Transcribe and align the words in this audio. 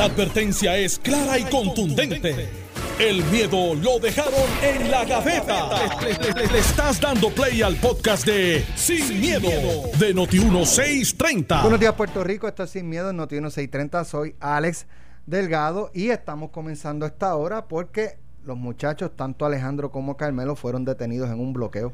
La 0.00 0.06
advertencia 0.06 0.78
es 0.78 0.98
clara 0.98 1.38
y 1.38 1.44
contundente. 1.44 2.48
El 2.98 3.22
miedo 3.24 3.74
lo 3.74 3.98
dejaron 3.98 4.48
en 4.62 4.90
la 4.90 5.04
gaveta. 5.04 5.68
Le, 6.00 6.58
estás 6.58 6.98
dando 6.98 7.28
play 7.28 7.60
al 7.60 7.76
podcast 7.76 8.24
de 8.24 8.64
Sin, 8.76 9.20
miedo, 9.20 9.50
de 9.98 10.14
Noti1630. 10.14 11.60
Buenos 11.60 11.78
días, 11.78 11.92
Puerto 11.92 12.24
Rico. 12.24 12.48
Esto 12.48 12.62
es 12.62 12.70
Sin 12.70 12.88
Miedo 12.88 13.10
en 13.10 13.16
Noti 13.18 13.36
630. 13.36 14.06
Soy 14.06 14.34
Alex 14.40 14.86
Delgado 15.26 15.90
y 15.92 16.08
estamos 16.08 16.48
comenzando 16.48 17.04
esta 17.04 17.34
hora 17.34 17.68
porque 17.68 18.16
los 18.42 18.56
muchachos, 18.56 19.10
tanto 19.14 19.44
Alejandro 19.44 19.90
como 19.90 20.16
Carmelo, 20.16 20.56
fueron 20.56 20.86
detenidos 20.86 21.28
en 21.28 21.40
un 21.40 21.52
bloqueo 21.52 21.92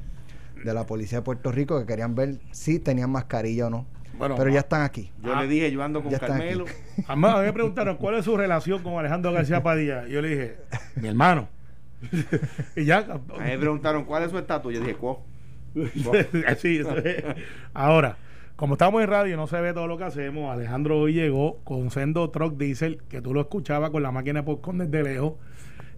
de 0.65 0.73
la 0.73 0.87
policía 0.87 1.19
de 1.19 1.23
Puerto 1.23 1.51
Rico 1.51 1.77
que 1.81 1.87
querían 1.87 2.15
ver 2.15 2.39
si 2.53 2.79
tenían 2.79 3.11
mascarilla 3.11 3.67
o 3.67 3.71
no. 3.71 3.96
Bueno, 4.19 4.35
Pero 4.37 4.51
ya 4.51 4.61
están 4.61 4.83
aquí. 4.83 5.11
Yo 5.23 5.35
Ah, 5.35 5.43
le 5.43 5.49
dije, 5.49 5.71
yo 5.71 5.83
ando 5.83 6.03
con 6.03 6.13
Carmelo. 6.13 6.65
Además, 7.07 7.35
a 7.35 7.39
mí 7.41 7.47
me 7.47 7.53
preguntaron 7.53 7.97
cuál 7.97 8.15
es 8.17 8.25
su 8.25 8.37
relación 8.37 8.83
con 8.83 8.95
Alejandro 8.99 9.33
García 9.33 9.63
Padilla. 9.63 10.07
Y 10.09 10.13
yo 10.13 10.23
le 10.23 10.29
dije, 10.29 10.57
mi 10.97 11.09
hermano. 11.09 11.49
y 12.77 12.85
ya. 12.85 12.99
A 12.99 13.19
mí 13.19 13.45
me 13.45 13.59
preguntaron 13.59 14.05
cuál 14.05 14.23
es 14.25 14.31
su 14.31 14.39
estatus. 14.39 14.73
Yo 14.75 14.81
dije, 14.81 14.95
¿cuál? 14.97 15.17
Así, 16.47 16.79
eso 16.79 16.97
es. 16.99 17.23
Ahora, 17.75 18.17
como 18.57 18.75
estamos 18.75 19.03
en 19.03 19.09
radio 19.11 19.35
y 19.35 19.37
no 19.37 19.47
se 19.47 19.61
ve 19.61 19.73
todo 19.75 19.87
lo 19.87 19.99
que 19.99 20.05
hacemos, 20.05 20.51
Alejandro 20.51 20.99
hoy 21.01 21.13
llegó 21.13 21.59
con 21.65 21.91
sendo 21.91 22.31
truck 22.31 22.57
diesel, 22.57 23.03
que 23.09 23.21
tú 23.21 23.35
lo 23.35 23.43
escuchabas 23.43 23.91
con 23.91 24.03
la 24.03 24.11
máquina 24.13 24.41
de 24.41 24.47
popcorn 24.47 24.79
desde 24.79 25.03
lejos. 25.03 25.35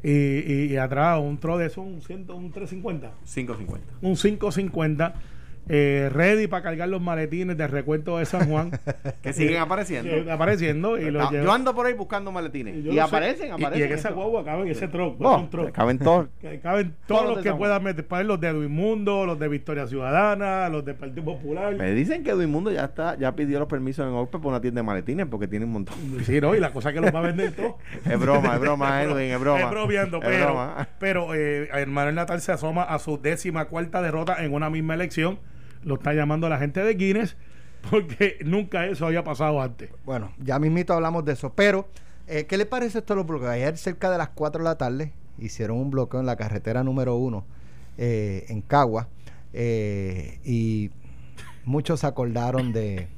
Y, 0.03 0.11
y- 0.11 0.67
y 0.73 0.77
atrás 0.77 1.21
un 1.21 1.39
truck 1.39 1.59
de 1.59 1.67
eso, 1.67 1.83
un, 1.83 2.01
100, 2.03 2.31
un 2.31 2.51
350, 2.53 3.11
5.50. 3.27 3.79
un 4.03 4.15
550, 4.17 5.15
eh, 5.69 6.09
ready 6.13 6.47
para 6.47 6.63
cargar 6.63 6.89
los 6.89 7.01
maletines 7.01 7.57
de 7.57 7.67
recuento 7.67 8.19
de 8.19 8.27
San 8.27 8.49
Juan. 8.49 8.71
Que 9.23 9.33
siguen 9.33 9.61
apareciendo. 9.61 10.25
que 10.25 10.31
apareciendo. 10.31 10.99
Y 10.99 11.11
los 11.11 11.31
yo 11.31 11.53
ando 11.53 11.75
por 11.75 11.87
ahí 11.87 11.93
buscando 11.93 12.33
maletines. 12.33 12.85
Y, 12.85 12.99
aparecen, 12.99 13.53
aparecen. 13.53 13.81
Y, 13.81 13.83
en 13.83 13.93
esa 13.93 14.11
guagua 14.11 14.45
caben 14.45 14.67
en 14.67 14.73
ese 14.73 14.89
truck. 14.89 15.17
Oh, 15.21 15.49
caben 15.73 15.99
todos. 15.99 16.29
Que 16.41 16.61
caben 16.61 16.95
Todos 17.07 17.19
todos 17.19 17.37
los 17.37 17.45
que 17.45 17.53
puedan 17.53 17.83
meter, 17.83 18.07
para 18.07 18.23
los 18.23 18.41
de 18.41 18.49
Edwin 18.49 18.71
Mundo, 18.71 19.27
los 19.27 19.39
de 19.39 19.49
Victoria 19.49 19.87
Ciudadana, 19.87 20.69
los 20.69 20.85
del 20.85 20.95
Partido 20.95 21.25
Popular. 21.25 21.75
Me 21.75 21.93
dicen 21.93 22.23
que 22.23 22.33
Duimundo 22.33 22.71
ya 22.71 22.85
está, 22.85 23.17
ya 23.17 23.35
pidió 23.35 23.59
los 23.59 23.69
permisos 23.69 24.07
en 24.07 24.15
OPE 24.15 24.39
por 24.39 24.47
una 24.47 24.61
tienda 24.61 24.81
de 24.81 24.87
maletines 24.87 25.27
porque 25.27 25.49
tiene 25.49 25.65
un 25.65 25.73
montón. 25.73 25.97
Sí, 26.25 26.41
¿no? 26.41 26.55
Y 26.55 26.61
la 26.61 26.73
cosa 26.73 26.93
que 26.93 27.01
los 27.01 27.15
va 27.15 27.21
a 27.21 27.23
vender 27.23 27.53
todo. 27.53 27.79
Es 28.05 28.19
broma, 28.19 28.55
es 28.55 28.61
broma, 28.61 29.03
Edwin, 29.03 29.31
es 29.31 29.41
broma. 29.41 29.61
Es 29.61 29.71
bromeando, 29.71 30.19
Es 30.19 30.25
pero, 30.25 30.45
broma. 30.47 30.89
pero 30.99 31.35
eh, 31.35 31.69
el 31.73 31.87
Manuel 31.87 32.15
Natal 32.15 32.41
se 32.41 32.53
asoma 32.53 32.83
a 32.83 32.99
su 32.99 33.19
décima 33.19 33.67
cuarta 33.67 34.03
derrota 34.03 34.45
en 34.45 34.53
una 34.53 34.69
misma 34.69 34.95
elección. 34.95 35.39
Lo 35.83 35.95
está 35.95 36.13
llamando 36.15 36.49
la 36.49 36.59
gente 36.59 36.83
de 36.83 36.95
Guinness 36.95 37.37
porque 37.91 38.39
nunca 38.45 38.87
eso 38.87 39.07
había 39.07 39.23
pasado 39.25 39.61
antes. 39.63 39.91
Bueno, 40.05 40.33
ya 40.39 40.59
mismito 40.59 40.93
hablamos 40.93 41.25
de 41.25 41.33
eso. 41.35 41.53
Pero, 41.55 41.89
eh, 42.27 42.47
¿qué 42.47 42.57
le 42.57 42.67
parece 42.67 42.99
esto 42.99 43.13
a 43.13 43.17
los 43.17 43.27
bloqueos? 43.27 43.51
Ayer, 43.51 43.77
cerca 43.79 44.11
de 44.11 44.19
las 44.19 44.31
4 44.31 44.59
de 44.63 44.65
la 44.65 44.77
tarde, 44.77 45.13
hicieron 45.39 45.79
un 45.79 45.91
bloqueo 45.91 46.21
en 46.21 46.27
la 46.27 46.37
carretera 46.37 46.83
número 46.83 47.15
1 47.17 47.45
en 47.97 48.61
Cagua. 48.63 49.09
eh, 49.53 50.39
y 50.45 50.91
muchos 51.65 52.01
se 52.01 52.07
acordaron 52.07 52.73
de 52.73 53.09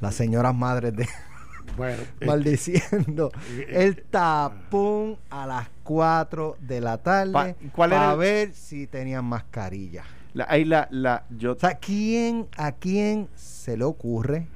las 0.00 0.14
señoras 0.14 0.54
madres 0.54 0.94
de 0.96 1.08
Bueno, 1.76 2.02
eh, 2.20 2.26
maldiciendo 2.26 3.30
eh, 3.48 3.66
el 3.70 4.02
tapón 4.02 5.16
a 5.30 5.46
las 5.46 5.68
4 5.84 6.56
de 6.60 6.80
la 6.82 6.98
tarde 6.98 7.32
Pa- 7.32 7.54
¿cuál 7.74 7.92
era 7.92 8.00
para 8.02 8.14
ver 8.16 8.52
si 8.52 8.86
tenían 8.86 9.24
mascarilla. 9.24 10.02
La, 10.34 10.46
ahí 10.48 10.64
la, 10.64 10.88
la, 10.90 11.24
yo, 11.36 11.52
O 11.52 11.58
sea, 11.58 11.74
¿quién, 11.74 12.46
¿a 12.56 12.72
quién 12.72 13.28
se 13.34 13.76
le 13.76 13.84
ocurre 13.84 14.46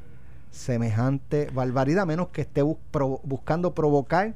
semejante 0.50 1.48
barbaridad? 1.52 2.02
A 2.02 2.06
menos 2.06 2.28
que 2.28 2.42
esté 2.42 2.62
bus- 2.62 2.78
buscando 3.24 3.74
provocar 3.74 4.34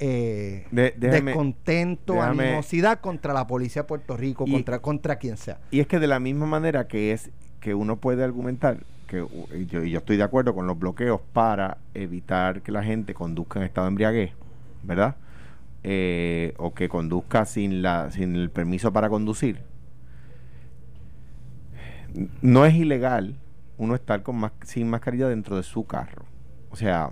eh, 0.00 0.66
De- 0.70 0.94
déjame- 0.96 1.24
descontento, 1.32 2.14
déjame- 2.14 2.44
animosidad 2.44 3.00
contra 3.00 3.32
la 3.34 3.46
policía 3.46 3.82
de 3.82 3.88
Puerto 3.88 4.16
Rico, 4.16 4.44
Y- 4.46 4.52
contra, 4.52 4.78
contra 4.80 5.16
quien 5.16 5.36
sea. 5.36 5.58
y 5.70 5.80
es 5.80 5.86
que 5.88 5.98
de 5.98 6.06
la 6.06 6.20
misma 6.20 6.46
manera 6.46 6.86
que 6.86 7.12
es 7.12 7.30
que 7.60 7.74
uno 7.74 7.96
puede 7.96 8.22
argumentar 8.22 8.78
que 9.08 9.26
yo 9.68 9.82
estoy 9.82 10.16
de 10.18 10.22
acuerdo 10.22 10.54
con 10.54 10.66
los 10.66 10.78
bloqueos 10.78 11.20
para 11.32 11.78
evitar 11.94 12.60
que 12.62 12.70
la 12.70 12.84
gente 12.84 13.14
conduzca 13.14 13.58
en 13.58 13.64
estado 13.66 13.86
de 13.86 13.88
embriaguez, 13.88 14.32
¿verdad? 14.84 15.16
Eh, 15.82 16.52
o 16.58 16.74
que 16.74 16.88
conduzca 16.88 17.44
sin 17.46 17.82
la 17.82 18.10
sin 18.10 18.36
el 18.36 18.50
permiso 18.50 18.92
para 18.92 19.08
conducir. 19.08 19.60
No 22.40 22.64
es 22.64 22.74
ilegal 22.74 23.36
uno 23.76 23.94
estar 23.94 24.22
con 24.22 24.50
sin 24.64 24.90
mascarilla 24.90 25.28
dentro 25.28 25.56
de 25.56 25.62
su 25.62 25.86
carro. 25.86 26.24
O 26.70 26.76
sea, 26.76 27.10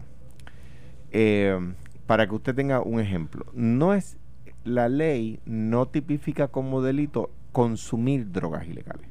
eh, 1.13 1.59
para 2.07 2.27
que 2.27 2.35
usted 2.35 2.55
tenga 2.55 2.81
un 2.81 3.01
ejemplo, 3.01 3.47
no 3.55 3.95
es 3.95 4.19
la 4.65 4.89
ley 4.89 5.41
no 5.47 5.87
tipifica 5.87 6.49
como 6.49 6.83
delito 6.83 7.31
consumir 7.53 8.33
drogas 8.33 8.67
ilegales. 8.67 9.09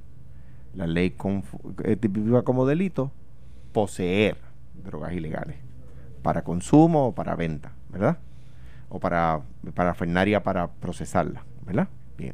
La 0.73 0.85
ley 0.85 1.15
eh, 1.83 1.95
tipifica 1.95 2.43
como 2.43 2.65
delito 2.65 3.11
poseer 3.71 4.37
drogas 4.83 5.13
ilegales 5.13 5.57
para 6.21 6.43
consumo 6.43 7.07
o 7.07 7.15
para 7.15 7.35
venta, 7.35 7.71
¿verdad? 7.89 8.17
O 8.89 8.99
para 8.99 9.41
para 9.73 9.93
fernaria 9.93 10.43
para 10.43 10.67
procesarla, 10.67 11.45
¿verdad? 11.65 11.87
Bien. 12.17 12.33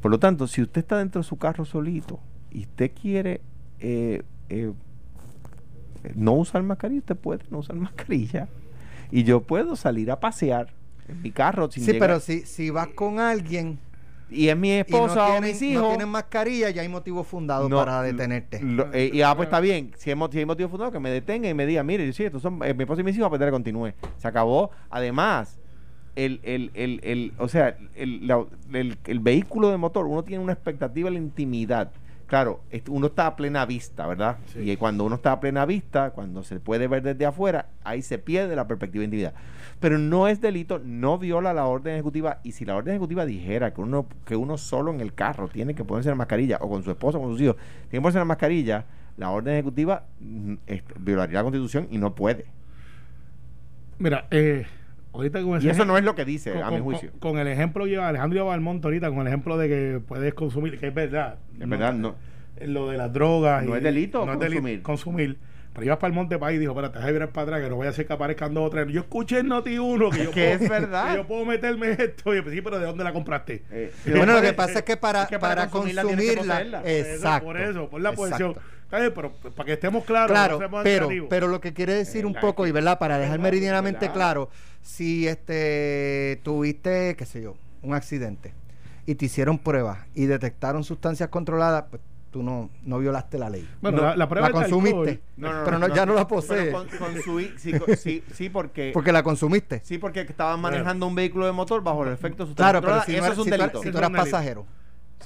Por 0.00 0.12
lo 0.12 0.20
tanto, 0.20 0.46
si 0.46 0.62
usted 0.62 0.82
está 0.82 0.98
dentro 0.98 1.20
de 1.20 1.26
su 1.26 1.36
carro 1.36 1.64
solito 1.64 2.20
y 2.50 2.60
usted 2.62 2.90
quiere 3.00 3.40
eh, 3.80 4.22
eh, 4.48 4.72
no 6.14 6.32
usar 6.34 6.62
mascarilla, 6.62 7.00
usted 7.00 7.16
puede 7.16 7.40
no 7.50 7.58
usar 7.58 7.76
mascarilla. 7.76 8.48
Y 9.10 9.24
yo 9.24 9.40
puedo 9.40 9.74
salir 9.76 10.10
a 10.10 10.20
pasear 10.20 10.68
en 11.08 11.22
mi 11.22 11.30
carro 11.30 11.70
sin 11.70 11.82
Sí, 11.84 11.92
llegar- 11.92 12.08
pero 12.08 12.20
si, 12.20 12.40
si 12.42 12.70
vas 12.70 12.88
con 12.88 13.18
alguien 13.20 13.78
y 14.30 14.48
es 14.48 14.56
mi 14.58 14.68
y 14.68 14.72
no 14.72 14.80
esposa 14.80 15.24
o 15.24 15.30
tienen, 15.30 15.50
mis 15.50 15.62
no 15.62 15.68
hijos. 15.68 15.88
tienen 15.88 16.08
mascarilla, 16.10 16.68
ya 16.70 16.82
hay 16.82 16.88
motivo 16.88 17.24
fundado 17.24 17.66
no, 17.68 17.76
para 17.78 18.02
detenerte. 18.02 18.60
lo- 18.62 18.92
eh, 18.92 19.10
y 19.12 19.22
ah, 19.22 19.34
pues 19.34 19.46
está 19.46 19.60
bien. 19.60 19.92
Si, 19.96 20.10
hemos, 20.10 20.30
si 20.30 20.38
hay 20.38 20.44
motivo 20.44 20.68
fundado, 20.68 20.92
que 20.92 21.00
me 21.00 21.08
detenga 21.10 21.48
y 21.48 21.54
me 21.54 21.64
diga, 21.64 21.82
mire, 21.82 22.12
sí, 22.12 22.24
estos 22.24 22.42
son 22.42 22.62
eh, 22.62 22.74
mi 22.74 22.82
esposa 22.82 23.00
y 23.00 23.04
mis 23.04 23.16
hijos, 23.16 23.28
pues 23.30 23.38
dale, 23.40 23.50
continúe. 23.52 23.92
Se 24.18 24.28
acabó. 24.28 24.70
Además, 24.90 25.58
el, 26.14 26.40
el, 26.42 26.70
el, 26.74 27.00
el, 27.02 27.32
o 27.38 27.48
sea, 27.48 27.78
el, 27.94 28.26
la- 28.26 28.44
el, 28.74 28.98
el 29.06 29.20
vehículo 29.20 29.70
de 29.70 29.78
motor, 29.78 30.04
uno 30.06 30.22
tiene 30.22 30.44
una 30.44 30.52
expectativa 30.52 31.06
de 31.08 31.12
la 31.12 31.18
intimidad. 31.22 31.90
Claro, 32.28 32.60
uno 32.90 33.06
está 33.06 33.26
a 33.26 33.36
plena 33.36 33.64
vista, 33.64 34.06
¿verdad? 34.06 34.36
Sí. 34.52 34.70
Y 34.70 34.76
cuando 34.76 35.04
uno 35.04 35.14
está 35.16 35.32
a 35.32 35.40
plena 35.40 35.64
vista, 35.64 36.10
cuando 36.10 36.42
se 36.42 36.60
puede 36.60 36.86
ver 36.86 37.02
desde 37.02 37.24
afuera, 37.24 37.70
ahí 37.84 38.02
se 38.02 38.18
pierde 38.18 38.54
la 38.54 38.68
perspectiva 38.68 39.00
de 39.00 39.06
intimidad. 39.06 39.32
Pero 39.80 39.96
no 39.96 40.28
es 40.28 40.38
delito, 40.42 40.78
no 40.84 41.16
viola 41.16 41.54
la 41.54 41.64
orden 41.64 41.94
ejecutiva. 41.94 42.40
Y 42.42 42.52
si 42.52 42.66
la 42.66 42.76
orden 42.76 42.92
ejecutiva 42.92 43.24
dijera 43.24 43.72
que 43.72 43.80
uno, 43.80 44.06
que 44.26 44.36
uno 44.36 44.58
solo 44.58 44.92
en 44.92 45.00
el 45.00 45.14
carro 45.14 45.48
tiene 45.48 45.74
que 45.74 45.86
ponerse 45.86 46.10
la 46.10 46.16
mascarilla, 46.16 46.58
o 46.60 46.68
con 46.68 46.82
su 46.82 46.90
esposa 46.90 47.16
o 47.16 47.22
con 47.22 47.32
sus 47.32 47.40
hijos, 47.40 47.56
tiene 47.56 47.92
que 47.92 48.00
ponerse 48.02 48.18
la 48.18 48.26
mascarilla, 48.26 48.84
la 49.16 49.30
orden 49.30 49.54
ejecutiva 49.54 50.04
mm, 50.20 50.54
violaría 51.00 51.38
la 51.38 51.44
constitución 51.44 51.88
y 51.90 51.96
no 51.96 52.14
puede. 52.14 52.44
mira, 53.98 54.26
eh, 54.30 54.66
ahorita 55.18 55.42
con 55.42 55.58
ese 55.58 55.66
Y 55.66 55.70
eso 55.70 55.84
no 55.84 55.98
es 55.98 56.04
lo 56.04 56.14
que 56.14 56.24
dice, 56.24 56.52
con, 56.52 56.62
a 56.62 56.70
mi 56.70 56.80
juicio. 56.80 57.10
con- 57.12 57.20
con 57.32 57.38
el 57.38 57.48
ejemplo, 57.48 57.86
lleva 57.86 58.08
Alejandro 58.08 58.38
lleva 58.38 58.54
al 58.54 58.60
monte 58.60 58.86
ahorita, 58.86 59.08
con 59.10 59.20
el 59.20 59.26
ejemplo 59.28 59.56
de 59.58 59.68
que 59.68 60.00
puedes 60.06 60.32
consumir, 60.34 60.78
que 60.78 60.88
es 60.88 60.94
verdad. 60.94 61.36
En 61.60 61.68
verdad, 61.70 61.92
no. 61.92 62.14
Lo 62.60 62.88
de 62.88 62.96
las 62.96 63.12
drogas. 63.12 63.64
No 63.64 63.74
y- 63.74 63.78
es 63.78 63.82
delito 63.84 64.24
no 64.26 64.32
es 64.32 64.38
delito 64.40 64.60
consumir. 64.62 64.82
consumir. 64.82 65.38
Pero 65.74 65.84
ibas 65.86 65.98
para 65.98 66.08
el 66.08 66.14
monte 66.14 66.38
país 66.38 66.56
y 66.56 66.60
dijo, 66.60 66.72
espérate, 66.72 66.94
déjame 66.98 67.12
virar 67.12 67.28
para 67.28 67.42
atrás, 67.44 67.62
que 67.62 67.70
no 67.70 67.76
vaya 67.78 67.90
a 67.90 67.92
ser 67.92 68.04
que 68.06 68.12
aparezcan 68.12 68.52
dos 68.52 68.66
o 68.66 68.70
tres. 68.70 68.88
Yo 68.88 69.00
escuché 69.02 69.38
en 69.40 69.48
Noti 69.48 69.78
1 69.78 70.10
que, 70.10 70.24
yo 70.24 70.30
que 70.32 70.56
puedo- 70.58 70.64
es 70.64 70.68
verdad. 70.68 71.10
que 71.10 71.16
yo 71.18 71.26
puedo 71.28 71.44
meterme 71.44 71.90
esto. 71.92 72.34
Y 72.34 72.42
yo, 72.42 72.50
sí, 72.50 72.60
pero 72.62 72.80
¿de 72.80 72.86
dónde 72.86 73.04
la 73.04 73.12
compraste? 73.12 73.62
Eh, 73.70 73.92
bueno, 74.06 74.32
lo 74.32 74.40
que 74.40 74.48
eh, 74.48 74.52
pasa 74.54 74.80
es 74.80 74.84
que 74.84 74.96
para, 74.96 75.22
es 75.22 75.28
que 75.28 75.38
para 75.38 75.54
para 75.68 75.70
consumirla. 75.70 76.82
Eso, 76.84 77.14
exacto. 77.14 77.44
por 77.46 77.60
eso, 77.60 77.88
por 77.88 78.00
la 78.00 78.08
exacto. 78.10 78.30
posición. 78.30 78.54
Bien, 78.90 79.12
pero 79.14 79.32
para 79.32 79.66
que 79.66 79.72
estemos 79.74 80.04
claros, 80.04 80.30
Claro, 80.30 80.58
no 80.58 80.82
pero, 80.82 81.08
pero 81.28 81.46
lo 81.48 81.60
que 81.60 81.74
quiere 81.74 81.94
decir 81.94 82.22
Eh, 82.24 82.26
un 82.26 82.32
la- 82.32 82.40
poco, 82.40 82.66
y 82.66 82.72
verdad, 82.72 82.98
para 82.98 83.18
dejar 83.18 83.32
verdad, 83.38 83.42
meridianamente 83.44 84.00
verdad. 84.00 84.14
claro, 84.14 84.50
si 84.82 85.28
este 85.28 86.40
tuviste, 86.42 87.14
qué 87.16 87.26
sé 87.26 87.42
yo, 87.42 87.54
un 87.82 87.94
accidente 87.94 88.54
y 89.06 89.14
te 89.14 89.26
hicieron 89.26 89.58
pruebas 89.58 89.98
y 90.14 90.26
detectaron 90.26 90.84
sustancias 90.84 91.28
controladas, 91.28 91.84
pues 91.90 92.02
tú 92.30 92.42
no, 92.42 92.70
no 92.82 92.98
violaste 92.98 93.38
la 93.38 93.48
ley. 93.50 93.66
Bueno, 93.80 93.98
No, 93.98 94.02
la- 94.04 94.16
la 94.16 94.28
prueba 94.28 94.48
del 94.48 94.54
consumiste, 94.54 95.20
No, 95.36 95.48
no, 95.52 95.58
no, 95.60 95.64
pero 95.64 95.78
no, 95.78 95.94
ya 95.94 96.04
no 96.06 96.14
la 96.14 96.26
posees, 96.28 96.72
con- 96.74 96.88
consumí- 96.88 97.56
sí, 97.58 97.72
sí, 97.96 98.22
sí, 98.32 98.48
porque, 98.50 98.90
porque 98.94 99.12
la 99.12 99.22
consumiste. 99.22 99.80
sí, 99.84 99.98
porque 99.98 100.20
estaban 100.20 100.60
manejando 100.60 101.06
un 101.06 101.14
vehículo 101.14 101.46
de 101.46 101.52
motor 101.52 101.82
bajo 101.82 102.04
el 102.04 102.12
efecto 102.12 102.44
de 102.44 102.48
sustancias 102.48 102.80
Claro, 102.82 102.86
pero 102.86 103.02
si, 103.04 103.14
eso 103.16 103.26
no 103.26 103.32
es 103.32 103.38
un 103.38 103.44
si 103.44 103.50
tú, 103.50 103.56
delito. 103.56 103.82
si 103.82 103.90
tú 103.90 103.98
eras 103.98 104.10
delito. 104.12 104.24
pasajero. 104.30 104.66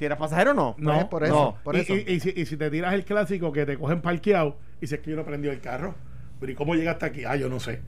Si 0.02 0.06
era 0.06 0.18
pasajero, 0.18 0.52
no. 0.52 0.74
No, 0.78 0.94
Pues, 0.94 1.04
por 1.04 1.22
eso, 1.22 1.32
no. 1.34 1.56
por 1.62 1.76
y, 1.76 1.78
eso. 1.78 1.94
y- 1.94 2.00
y 2.14 2.18
si, 2.18 2.30
y 2.34 2.44
si 2.44 2.56
te 2.56 2.68
tiras 2.72 2.92
el 2.92 3.04
clásico 3.04 3.52
que 3.52 3.64
te 3.64 3.78
cogen 3.78 4.00
parqueado 4.00 4.58
y 4.78 4.80
dices 4.80 4.98
que 4.98 5.10
yo 5.12 5.16
no 5.16 5.24
prendí 5.24 5.46
el 5.46 5.60
carro, 5.60 5.94
pero 6.40 6.50
¿y 6.50 6.56
cómo 6.56 6.74
llegaste 6.74 7.06
aquí? 7.06 7.24
Ah, 7.24 7.36
yo 7.36 7.48
no 7.48 7.60
sé. 7.60 7.80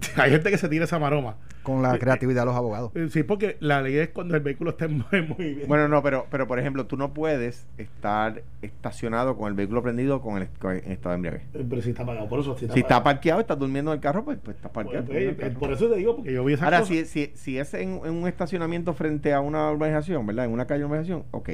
hay 0.16 0.30
gente 0.30 0.50
que 0.50 0.58
se 0.58 0.68
tira 0.68 0.84
esa 0.84 0.98
maroma. 0.98 1.36
Con 1.62 1.82
la 1.82 1.98
creatividad 1.98 2.42
de 2.42 2.46
los 2.46 2.56
abogados. 2.56 2.90
Eh, 2.94 3.08
Sí, 3.10 3.22
porque 3.22 3.58
la 3.60 3.82
ley 3.82 3.94
es 3.96 4.08
cuando 4.08 4.34
el 4.34 4.40
vehículo 4.40 4.70
está 4.70 4.86
en 4.86 5.04
en 5.12 5.28
movimiento. 5.28 5.66
Bueno, 5.68 5.88
no, 5.88 6.02
pero, 6.02 6.26
pero 6.30 6.46
por 6.46 6.58
ejemplo, 6.58 6.86
tú 6.86 6.96
no 6.96 7.12
puedes 7.12 7.66
estar 7.76 8.42
estacionado 8.62 9.36
con 9.36 9.48
el 9.48 9.54
vehículo 9.54 9.82
prendido 9.82 10.22
con 10.22 10.38
el 10.40 10.48
con- 10.58 10.76
en 10.78 10.90
estado 10.90 11.10
de 11.10 11.14
embriaguez. 11.16 11.42
Eh, 11.52 11.66
Pero 11.68 11.82
si 11.82 11.90
está 11.90 12.06
pagado, 12.06 12.28
por 12.30 12.40
eso. 12.40 12.56
Si 12.56 12.64
está, 12.64 12.74
Si 12.74 12.80
está 12.80 13.02
parqueado, 13.02 13.40
estás 13.40 13.58
durmiendo 13.58 13.90
en 13.92 13.96
el 13.96 14.00
carro, 14.00 14.24
pues, 14.24 14.38
pues 14.42 14.56
estás 14.56 14.70
Pues, 14.72 14.86
parqueado. 14.86 15.06
pues, 15.06 15.18
eh, 15.18 15.36
el 15.38 15.52
por 15.52 15.70
eso 15.72 15.88
te 15.90 15.96
digo, 15.96 16.16
porque 16.16 16.32
yo 16.32 16.44
vi 16.44 16.54
esa 16.54 16.64
Ahora, 16.64 16.80
cosa. 16.80 16.92
si, 16.94 17.04
si, 17.04 17.32
si 17.34 17.58
es 17.58 17.74
en, 17.74 18.00
en 18.04 18.10
un 18.14 18.26
estacionamiento 18.26 18.94
frente 18.94 19.34
a 19.34 19.40
una 19.40 19.70
urbanización, 19.70 20.26
¿verdad? 20.26 20.46
En 20.46 20.52
una 20.52 20.66
calle 20.66 20.80
de 20.80 20.84
urbanización, 20.86 21.24
ok. 21.30 21.50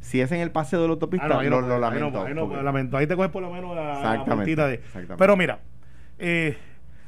Si 0.00 0.22
es 0.22 0.32
en 0.32 0.40
el 0.40 0.50
paseo 0.50 0.80
de 0.80 0.86
la 0.88 0.92
autopista, 0.94 1.26
Ah, 1.26 1.28
no, 1.28 1.38
ahí 1.40 1.50
lo, 1.50 1.60
no 1.60 1.68
lo 1.68 1.74
puede, 1.74 1.74
ahí 1.74 2.00
no 2.00 2.06
lamento. 2.06 2.24
ahí 2.26 2.34
no 2.34 2.40
porque- 2.40 2.52
puede, 2.54 2.64
lamento. 2.64 2.96
Ahí 2.96 3.06
te 3.06 3.14
coges 3.16 3.30
por 3.30 3.42
lo 3.42 3.52
menos 3.52 3.76
la, 3.76 3.82
la 3.82 3.90
de. 4.66 4.74
exactamente. 4.74 5.14
Pero 5.18 5.36
mira, 5.36 5.58
eh, 6.18 6.56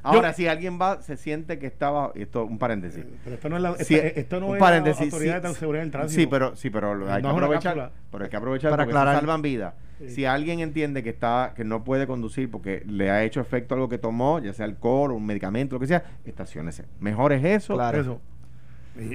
Ahora, 0.04 0.30
yo- 0.30 0.36
si 0.36 0.48
alguien 0.48 0.78
va, 0.80 1.00
se 1.02 1.16
siente 1.16 1.58
que 1.58 1.66
estaba. 1.66 2.10
Esto, 2.14 2.44
un 2.44 2.58
paréntesis. 2.58 3.04
pero 3.22 3.36
esto 3.36 3.48
no 3.48 3.56
es 3.56 3.62
la, 3.62 3.74
Si- 3.76 3.94
esta- 3.94 4.20
esto 4.20 4.40
no 4.40 4.46
un 4.48 4.56
es 4.56 4.60
paréntesis, 4.60 4.98
la 5.00 5.04
autoridad 5.06 5.42
sí, 5.42 5.48
de 5.48 5.54
seguridad 5.54 5.82
del 5.84 5.90
tránsito. 5.92 6.20
Sí, 6.20 6.26
pero, 6.26 6.56
sí, 6.56 6.70
pero 6.70 6.94
lo- 6.94 7.12
hay 7.12 7.22
No 7.22 7.28
que 7.30 7.34
aprovechar. 7.36 7.92
Pero 8.10 8.24
hay 8.24 8.30
que 8.30 8.36
aprovechar 8.36 8.70
Para 8.70 8.82
aclarar. 8.84 9.14
salvan 9.16 9.42
vidas. 9.42 9.74
Sí. 10.00 10.10
Si 10.10 10.24
alguien 10.24 10.58
entiende 10.60 11.04
que 11.04 11.10
está 11.10 11.52
que 11.54 11.64
no 11.64 11.84
puede 11.84 12.08
conducir 12.08 12.50
porque 12.50 12.82
le 12.86 13.10
ha 13.10 13.22
hecho 13.22 13.40
efecto 13.40 13.74
algo 13.74 13.88
que 13.88 13.98
tomó, 13.98 14.40
ya 14.40 14.52
sea 14.52 14.64
alcohol 14.64 15.12
o 15.12 15.14
un 15.14 15.24
medicamento, 15.24 15.76
lo 15.76 15.80
que 15.80 15.86
sea, 15.86 16.02
estacionese. 16.24 16.84
Mejor 16.98 17.32
es 17.32 17.44
eso. 17.44 17.74
Claro. 17.74 18.00
Eso. 18.00 18.20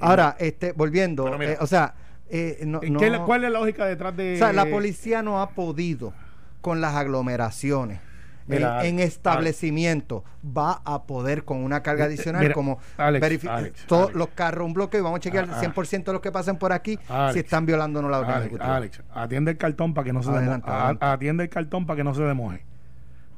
Ahora, 0.02 0.36
este, 0.40 0.72
volviendo, 0.72 1.26
mira. 1.38 1.52
eh, 1.54 1.58
o 1.60 1.68
sea, 1.68 1.94
eh, 2.30 2.60
no, 2.66 2.80
¿qué 2.80 2.90
no- 2.90 3.02
es 3.02 3.12
la- 3.12 3.24
¿cuál 3.26 3.44
es 3.44 3.52
la 3.52 3.60
lógica 3.60 3.86
detrás 3.86 4.16
de.? 4.16 4.36
o 4.36 4.38
sea, 4.38 4.54
la 4.54 4.66
policía 4.66 5.22
no 5.22 5.42
ha 5.42 5.50
podido 5.50 6.14
con 6.62 6.82
las 6.82 6.96
aglomeraciones. 6.96 8.00
Mira, 8.48 8.80
en, 8.82 8.86
en 8.88 8.96
Alex, 9.00 9.14
establecimiento 9.16 10.24
va 10.46 10.82
a 10.86 11.04
poder 11.04 11.44
con 11.44 11.58
una 11.58 11.84
carga 11.84 12.06
Eh, 12.06 12.08
adicional 12.08 12.42
mira, 12.42 12.54
como 12.54 12.80
Alex, 12.98 13.86
todos 13.88 14.14
los 14.14 14.30
carros 14.30 14.66
un 14.66 14.74
bloqueo 14.74 15.00
y 15.00 15.04
vamos 15.04 15.18
a 15.18 15.22
chequear 15.22 15.50
Ah, 15.52 15.62
el 15.62 15.74
100% 15.74 16.04
de 16.06 16.14
los 16.14 16.22
que 16.22 16.32
pasen 16.32 16.58
por 16.58 16.72
aquí 16.72 16.98
si 17.34 17.40
están 17.40 17.66
no 17.66 18.10
la 18.10 18.20
orden 18.20 18.38
ejecutiva. 18.40 18.76
Alex, 18.78 19.02
atiende 19.14 19.52
el 19.52 19.58
cartón 19.58 19.94
para 19.94 20.06
que 20.06 20.14
no 20.14 20.24
se 20.24 20.30
Adelante. 20.30 20.70
Atiende 21.00 21.44
el 21.44 21.50
cartón 21.50 21.86
para 21.86 21.98
que 21.98 22.04
no 22.04 22.14
se 22.14 22.24
demoje. 22.24 22.64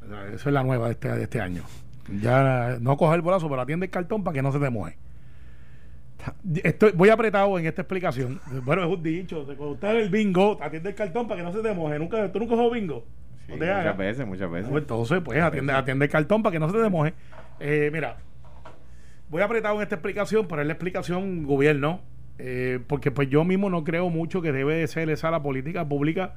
O 0.03 0.07
sea, 0.07 0.27
Esa 0.27 0.49
es 0.49 0.53
la 0.53 0.63
nueva 0.63 0.85
de 0.85 0.91
este, 0.93 1.09
de 1.09 1.23
este 1.23 1.41
año. 1.41 1.63
Ya 2.21 2.77
no 2.79 2.97
coger 2.97 3.17
el 3.17 3.21
brazo, 3.21 3.49
pero 3.49 3.61
atiende 3.61 3.85
el 3.85 3.91
cartón 3.91 4.23
para 4.23 4.33
que 4.33 4.41
no 4.41 4.51
se 4.51 4.59
demoje. 4.59 4.97
Estoy, 6.63 6.91
voy 6.91 7.09
apretado 7.09 7.57
en 7.57 7.65
esta 7.65 7.81
explicación. 7.81 8.41
Bueno, 8.63 8.83
es 8.83 8.89
un 8.89 9.01
dicho. 9.01 9.45
Cuando 9.45 9.71
usted 9.71 9.95
el 9.95 10.09
bingo, 10.09 10.57
atiende 10.61 10.89
el 10.89 10.95
cartón 10.95 11.27
para 11.27 11.39
que 11.39 11.43
no 11.45 11.53
se 11.53 11.61
demoje. 11.61 11.97
¿Nunca, 11.97 12.31
¿Tú 12.31 12.39
nunca 12.39 12.55
jugó 12.55 12.71
bingo? 12.71 13.05
Sí, 13.53 13.59
te 13.59 13.65
muchas 13.65 13.97
veces, 13.97 14.27
muchas 14.27 14.51
veces. 14.51 14.69
Pues 14.69 14.83
entonces, 14.83 15.21
pues 15.23 15.41
atiende, 15.41 15.73
atiende 15.73 16.05
el 16.05 16.11
cartón 16.11 16.43
para 16.43 16.53
que 16.53 16.59
no 16.59 16.67
se 16.67 16.75
te 16.75 16.83
demoje. 16.83 17.13
Eh, 17.59 17.89
mira, 17.91 18.17
voy 19.29 19.41
apretado 19.41 19.75
en 19.75 19.81
esta 19.81 19.95
explicación, 19.95 20.47
pero 20.47 20.61
es 20.61 20.67
la 20.67 20.73
explicación 20.73 21.43
gobierno, 21.43 22.01
eh, 22.37 22.79
porque 22.87 23.11
pues 23.11 23.29
yo 23.29 23.43
mismo 23.43 23.69
no 23.69 23.83
creo 23.83 24.09
mucho 24.09 24.41
que 24.41 24.51
debe 24.51 24.75
de 24.75 24.87
ser 24.87 25.09
esa 25.09 25.31
la 25.31 25.41
política 25.41 25.87
pública 25.87 26.35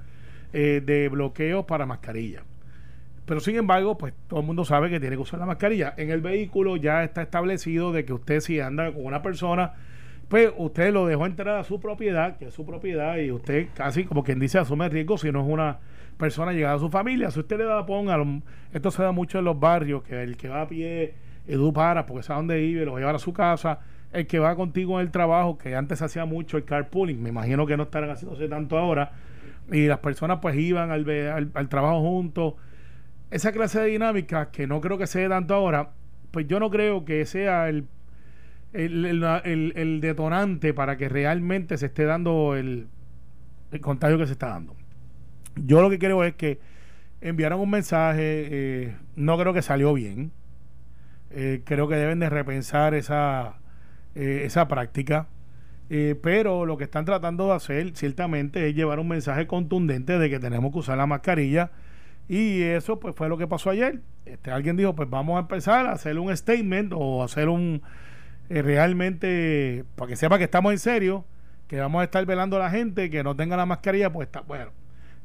eh, 0.53 0.83
de 0.85 1.09
bloqueos 1.09 1.65
para 1.65 1.87
mascarilla. 1.87 2.43
Pero 3.25 3.41
sin 3.41 3.57
embargo, 3.57 3.97
pues 3.97 4.15
todo 4.27 4.41
el 4.41 4.47
mundo 4.47 4.65
sabe 4.65 4.91
que 4.91 4.99
tiene 4.99 5.17
que 5.17 5.23
usar 5.23 5.39
la 5.39 5.47
mascarilla. 5.47 5.95
En 5.97 6.11
el 6.11 6.21
vehículo 6.21 6.77
ya 6.77 7.05
está 7.05 7.23
establecido 7.23 7.93
de 7.93 8.05
que 8.05 8.13
usted 8.13 8.41
si 8.41 8.59
anda 8.59 8.93
con 8.93 9.05
una 9.05 9.23
persona, 9.23 9.75
pues 10.29 10.51
usted 10.57 10.93
lo 10.93 11.07
dejó 11.07 11.27
entrar 11.27 11.59
a 11.59 11.65
su 11.65 11.79
propiedad, 11.79 12.37
que 12.37 12.47
es 12.47 12.55
su 12.55 12.67
propiedad, 12.67 13.17
y 13.19 13.31
usted 13.31 13.69
casi 13.75 14.05
como 14.05 14.25
quien 14.25 14.41
dice 14.41 14.59
asume 14.59 14.89
riesgo 14.89 15.19
si 15.19 15.31
no 15.31 15.41
es 15.43 15.47
una 15.47 15.79
persona 16.23 16.53
llegada 16.53 16.77
a 16.77 16.79
su 16.79 16.89
familia. 16.89 17.31
Si 17.31 17.41
usted 17.41 17.59
le 17.59 17.65
da 17.65 17.85
ponga, 17.85 18.17
esto 18.73 18.91
se 18.91 19.03
da 19.03 19.13
mucho 19.13 19.39
en 19.41 19.45
los 19.45 19.59
barrios, 19.59 20.03
que 20.05 20.23
el 20.23 20.37
que 20.37 20.49
va 20.49 20.63
a 20.63 20.69
pie, 20.69 21.15
y 21.47 21.53
tú 21.55 21.73
paras 21.73 22.05
porque 22.07 22.23
sabe 22.23 22.39
dónde 22.39 22.57
vive, 22.59 22.85
lo 22.85 22.93
va 22.93 22.99
a 22.99 23.01
llevar 23.01 23.15
a 23.17 23.19
su 23.19 23.33
casa. 23.33 23.81
El 24.13 24.27
que 24.27 24.39
va 24.39 24.55
contigo 24.55 25.01
en 25.01 25.07
el 25.07 25.11
trabajo, 25.11 25.59
que 25.59 25.75
antes 25.75 25.99
se 25.99 26.05
hacía 26.05 26.25
mucho 26.25 26.57
el 26.57 26.65
carpooling, 26.65 27.21
me 27.23 27.31
imagino 27.31 27.67
que 27.67 27.77
no 27.77 27.83
estarán 27.85 28.11
haciéndose 28.11 28.47
tanto 28.49 28.79
ahora, 28.79 29.13
y 29.71 29.87
las 29.87 29.99
personas 29.99 30.39
pues 30.41 30.55
iban 30.57 30.91
al, 30.91 31.51
al, 31.55 31.69
trabajo 31.69 32.01
juntos. 32.01 32.55
Esa 33.31 33.51
clase 33.53 33.81
de 33.81 33.87
dinámica, 33.87 34.51
que 34.51 34.67
no 34.67 34.81
creo 34.81 34.99
que 34.99 35.07
se 35.07 35.21
dé 35.21 35.29
tanto 35.29 35.55
ahora, 35.55 35.91
pues 36.31 36.47
yo 36.47 36.61
no 36.61 36.71
creo 36.71 37.05
que 37.05 37.25
sea 37.27 37.69
el, 37.69 37.87
el- 38.73 39.05
el- 39.45 39.73
el 39.77 40.01
detonante 40.01 40.73
para 40.75 40.97
que 40.97 41.09
realmente 41.09 41.77
se 41.79 41.87
esté 41.87 42.05
dando 42.05 42.55
el, 42.57 42.87
el 43.73 43.81
contagio 43.81 44.19
que 44.19 44.27
se 44.27 44.33
está 44.33 44.49
dando. 44.49 44.77
Yo 45.57 45.83
lo 45.83 45.91
que 45.91 45.99
creo 45.99 46.25
es 46.25 46.35
que 46.35 46.59
enviaron 47.23 47.61
un 47.61 47.71
mensaje, 47.71 48.49
eh, 48.51 48.97
no 49.17 49.39
creo 49.39 49.53
que 49.53 49.63
salió 49.63 49.95
bien. 49.95 50.33
Eh, 51.31 51.63
creo 51.65 51.89
que 51.89 51.97
deben 51.97 52.19
de 52.19 52.29
repensar 52.29 52.95
esa, 52.95 53.55
eh, 54.15 54.43
esa 54.45 54.69
práctica. 54.69 55.29
Pero 56.23 56.65
lo 56.65 56.79
que 56.79 56.85
están 56.85 57.05
tratando 57.05 57.49
de 57.49 57.53
hacer 57.53 57.95
ciertamente 57.95 58.67
es 58.67 58.75
llevar 58.75 58.99
un 58.99 59.09
mensaje 59.09 59.47
contundente 59.47 60.19
de 60.19 60.31
que 60.31 60.41
tenemos 60.41 60.73
que 60.73 60.79
usar 60.79 60.97
la 60.97 61.07
mascarilla 61.07 61.71
y 62.29 62.63
eso 62.63 62.99
pues 62.99 63.15
fue 63.15 63.29
lo 63.29 63.37
que 63.37 63.47
pasó 63.47 63.69
ayer. 63.69 64.01
Este, 64.25 64.51
alguien 64.51 64.79
dijo 64.79 64.95
pues 64.95 65.11
vamos 65.11 65.37
a 65.37 65.41
empezar 65.41 65.85
a 65.85 65.93
hacer 65.93 66.19
un 66.19 66.35
statement 66.35 66.95
o 66.97 67.23
hacer 67.23 67.51
un 67.51 67.83
realmente 68.49 69.85
para 69.95 70.09
que 70.09 70.17
sepa 70.17 70.39
que 70.39 70.45
estamos 70.45 70.73
en 70.73 70.79
serio, 70.79 71.27
que 71.69 71.79
vamos 71.79 72.01
a 72.01 72.05
estar 72.05 72.25
velando 72.25 72.57
a 72.57 72.61
la 72.61 72.71
gente 72.71 73.11
que 73.11 73.23
no 73.23 73.37
tenga 73.37 73.59
la 73.59 73.67
mascarilla 73.67 74.11
pues 74.11 74.29
está 74.29 74.41
bueno. 74.41 74.71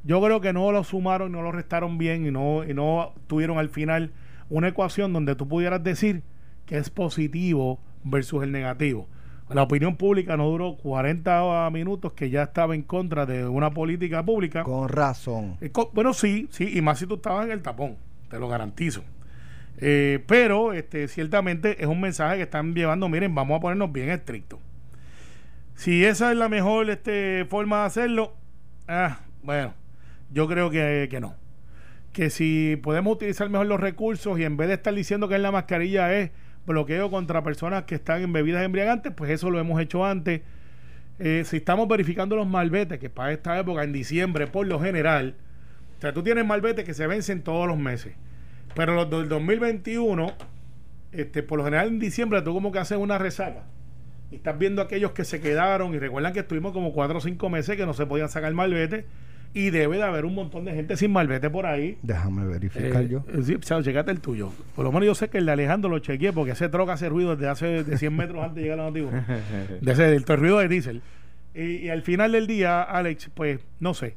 Yo 0.07 0.21
creo 0.21 0.39
que 0.39 0.53
no 0.53 0.71
lo 0.71 0.85
sumaron, 0.85 1.33
no 1.33 1.41
lo 1.41 1.51
restaron 1.51 1.97
bien 1.97 2.25
y 2.25 2.31
no, 2.31 2.63
y 2.63 2.73
no 2.73 3.13
tuvieron 3.27 3.57
al 3.57 3.67
final 3.67 4.13
una 4.49 4.69
ecuación 4.69 5.11
donde 5.11 5.35
tú 5.35 5.49
pudieras 5.49 5.83
decir 5.83 6.23
que 6.65 6.77
es 6.77 6.89
positivo 6.89 7.81
versus 8.05 8.41
el 8.41 8.53
negativo. 8.53 9.09
La 9.49 9.63
opinión 9.63 9.97
pública 9.97 10.37
no 10.37 10.47
duró 10.47 10.77
40 10.77 11.69
minutos 11.71 12.13
que 12.13 12.29
ya 12.29 12.43
estaba 12.43 12.73
en 12.73 12.83
contra 12.83 13.25
de 13.25 13.45
una 13.47 13.71
política 13.71 14.23
pública. 14.23 14.63
Con 14.63 14.87
razón. 14.87 15.57
Eh, 15.59 15.71
Bueno, 15.91 16.13
sí, 16.13 16.47
sí, 16.51 16.77
y 16.77 16.81
más 16.81 16.99
si 16.99 17.05
tú 17.05 17.15
estabas 17.15 17.45
en 17.45 17.51
el 17.51 17.61
tapón, 17.61 17.97
te 18.29 18.39
lo 18.39 18.47
garantizo. 18.47 19.03
Eh, 19.79 20.23
pero 20.25 20.71
este, 20.71 21.09
ciertamente 21.09 21.83
es 21.83 21.87
un 21.87 21.99
mensaje 21.99 22.37
que 22.37 22.43
están 22.43 22.73
llevando, 22.73 23.09
miren, 23.09 23.35
vamos 23.35 23.57
a 23.57 23.59
ponernos 23.59 23.91
bien 23.91 24.09
estrictos. 24.09 24.59
Si 25.75 26.05
esa 26.05 26.31
es 26.31 26.37
la 26.37 26.47
mejor 26.47 26.89
este, 26.89 27.45
forma 27.49 27.81
de 27.81 27.85
hacerlo, 27.87 28.33
ah, 28.87 29.19
bueno, 29.43 29.73
yo 30.31 30.47
creo 30.47 30.69
que, 30.69 31.07
que 31.09 31.19
no. 31.19 31.35
Que 32.13 32.29
si 32.29 32.79
podemos 32.81 33.15
utilizar 33.15 33.49
mejor 33.49 33.67
los 33.67 33.79
recursos 33.79 34.39
y 34.39 34.43
en 34.43 34.57
vez 34.57 34.67
de 34.67 34.75
estar 34.75 34.93
diciendo 34.93 35.27
que 35.27 35.35
en 35.35 35.43
la 35.43 35.51
mascarilla 35.51 36.13
es 36.13 36.31
bloqueo 36.65 37.09
contra 37.09 37.43
personas 37.43 37.83
que 37.83 37.95
están 37.95 38.21
en 38.21 38.33
bebidas 38.33 38.63
embriagantes, 38.63 39.13
pues 39.13 39.31
eso 39.31 39.49
lo 39.49 39.59
hemos 39.59 39.81
hecho 39.81 40.05
antes. 40.05 40.41
Eh, 41.19 41.43
si 41.45 41.57
estamos 41.57 41.87
verificando 41.87 42.35
los 42.35 42.47
malbetes, 42.47 42.99
que 42.99 43.09
para 43.09 43.31
esta 43.31 43.57
época, 43.57 43.83
en 43.83 43.91
diciembre, 43.91 44.45
por 44.45 44.67
lo 44.67 44.79
general, 44.79 45.35
o 45.97 46.01
sea, 46.01 46.13
tú 46.13 46.21
tienes 46.21 46.45
malbetes 46.45 46.85
que 46.85 46.93
se 46.93 47.07
vencen 47.07 47.41
todos 47.41 47.67
los 47.67 47.77
meses, 47.77 48.13
pero 48.75 48.93
los 48.93 49.09
del 49.09 49.27
2021, 49.27 50.33
este, 51.11 51.41
por 51.41 51.57
lo 51.57 51.65
general 51.65 51.87
en 51.87 51.99
diciembre, 51.99 52.41
tú 52.43 52.53
como 52.53 52.71
que 52.71 52.79
haces 52.79 52.97
una 52.99 53.17
resaca. 53.17 53.63
Y 54.29 54.35
estás 54.35 54.59
viendo 54.59 54.81
aquellos 54.81 55.11
que 55.11 55.23
se 55.23 55.39
quedaron, 55.39 55.95
y 55.95 55.99
recuerdan 55.99 56.33
que 56.33 56.41
estuvimos 56.41 56.73
como 56.73 56.93
cuatro 56.93 57.17
o 57.17 57.21
cinco 57.21 57.49
meses 57.49 57.77
que 57.77 57.85
no 57.85 57.93
se 57.93 58.05
podían 58.05 58.29
sacar 58.29 58.53
malvete, 58.53 59.05
y 59.57 59.69
debe 59.71 59.97
de 59.97 60.03
haber 60.03 60.25
un 60.25 60.35
montón 60.35 60.65
de 60.65 60.73
gente 60.73 60.95
sin 60.97 61.11
malvete 61.11 61.49
por 61.49 61.65
ahí. 61.65 61.97
Déjame 62.03 62.45
verificar 62.45 63.01
Eh, 63.03 63.07
yo. 63.09 63.23
eh, 63.27 63.41
sí, 63.43 63.55
chao, 63.59 63.81
checate 63.81 64.11
el 64.11 64.19
tuyo. 64.21 64.51
Por 64.75 64.85
lo 64.85 64.91
menos 64.91 65.05
yo 65.07 65.15
sé 65.15 65.29
que 65.29 65.37
el 65.39 65.45
de 65.47 65.51
Alejandro 65.53 65.89
lo 65.89 65.99
chequeé 65.99 66.31
porque 66.33 66.51
ese 66.51 66.69
troca 66.69 66.93
hace 66.93 67.09
ruido 67.09 67.35
desde 67.35 67.49
hace 67.49 67.83
de 67.83 67.97
100 67.97 68.15
metros 68.15 68.43
antes 68.43 68.55
de 68.55 68.61
llegar 68.63 68.79
a 68.79 68.83
la 68.83 68.91
noticia. 68.91 69.23
De 69.81 69.91
ese 69.91 70.03
del 70.03 70.23
ruido 70.25 70.59
de 70.59 70.67
diésel. 70.67 71.01
Y, 71.55 71.61
y 71.77 71.89
al 71.89 72.03
final 72.03 72.33
del 72.33 72.45
día, 72.47 72.83
Alex, 72.83 73.31
pues 73.33 73.59
no 73.79 73.93
sé. 73.93 74.15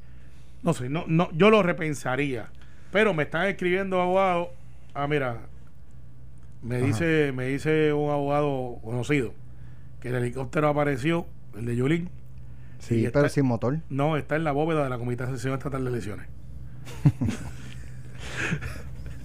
No 0.63 0.75
sé, 0.75 0.91
no, 0.91 1.05
no, 1.09 1.31
yo 1.33 1.49
lo 1.49 1.63
repensaría. 1.63 2.49
Pero 2.93 3.15
me 3.15 3.23
están 3.23 3.47
escribiendo 3.47 4.01
abogados. 4.01 4.49
Ah, 4.95 5.07
mira. 5.07 5.39
Me 6.63 6.77
Ajá. 6.77 6.87
dice, 6.87 7.33
me 7.35 7.47
dice 7.47 7.93
un 7.95 8.11
abogado 8.11 8.79
conocido 8.83 9.33
que 10.03 10.09
el 10.09 10.17
helicóptero 10.17 10.69
apareció, 10.69 11.27
el 11.57 11.65
de 11.65 11.77
Yulín. 11.77 12.11
Sí, 12.81 13.03
pero 13.13 13.27
está- 13.27 13.29
sin 13.29 13.47
motor. 13.47 13.79
No, 13.89 14.17
está 14.17 14.37
en 14.37 14.45
la 14.45 14.53
bóveda 14.53 14.83
de 14.85 14.91
la 14.91 14.99
Comitación 14.99 15.55
Estatal 15.55 15.85
de 15.85 15.91
Elecciones. 15.91 16.27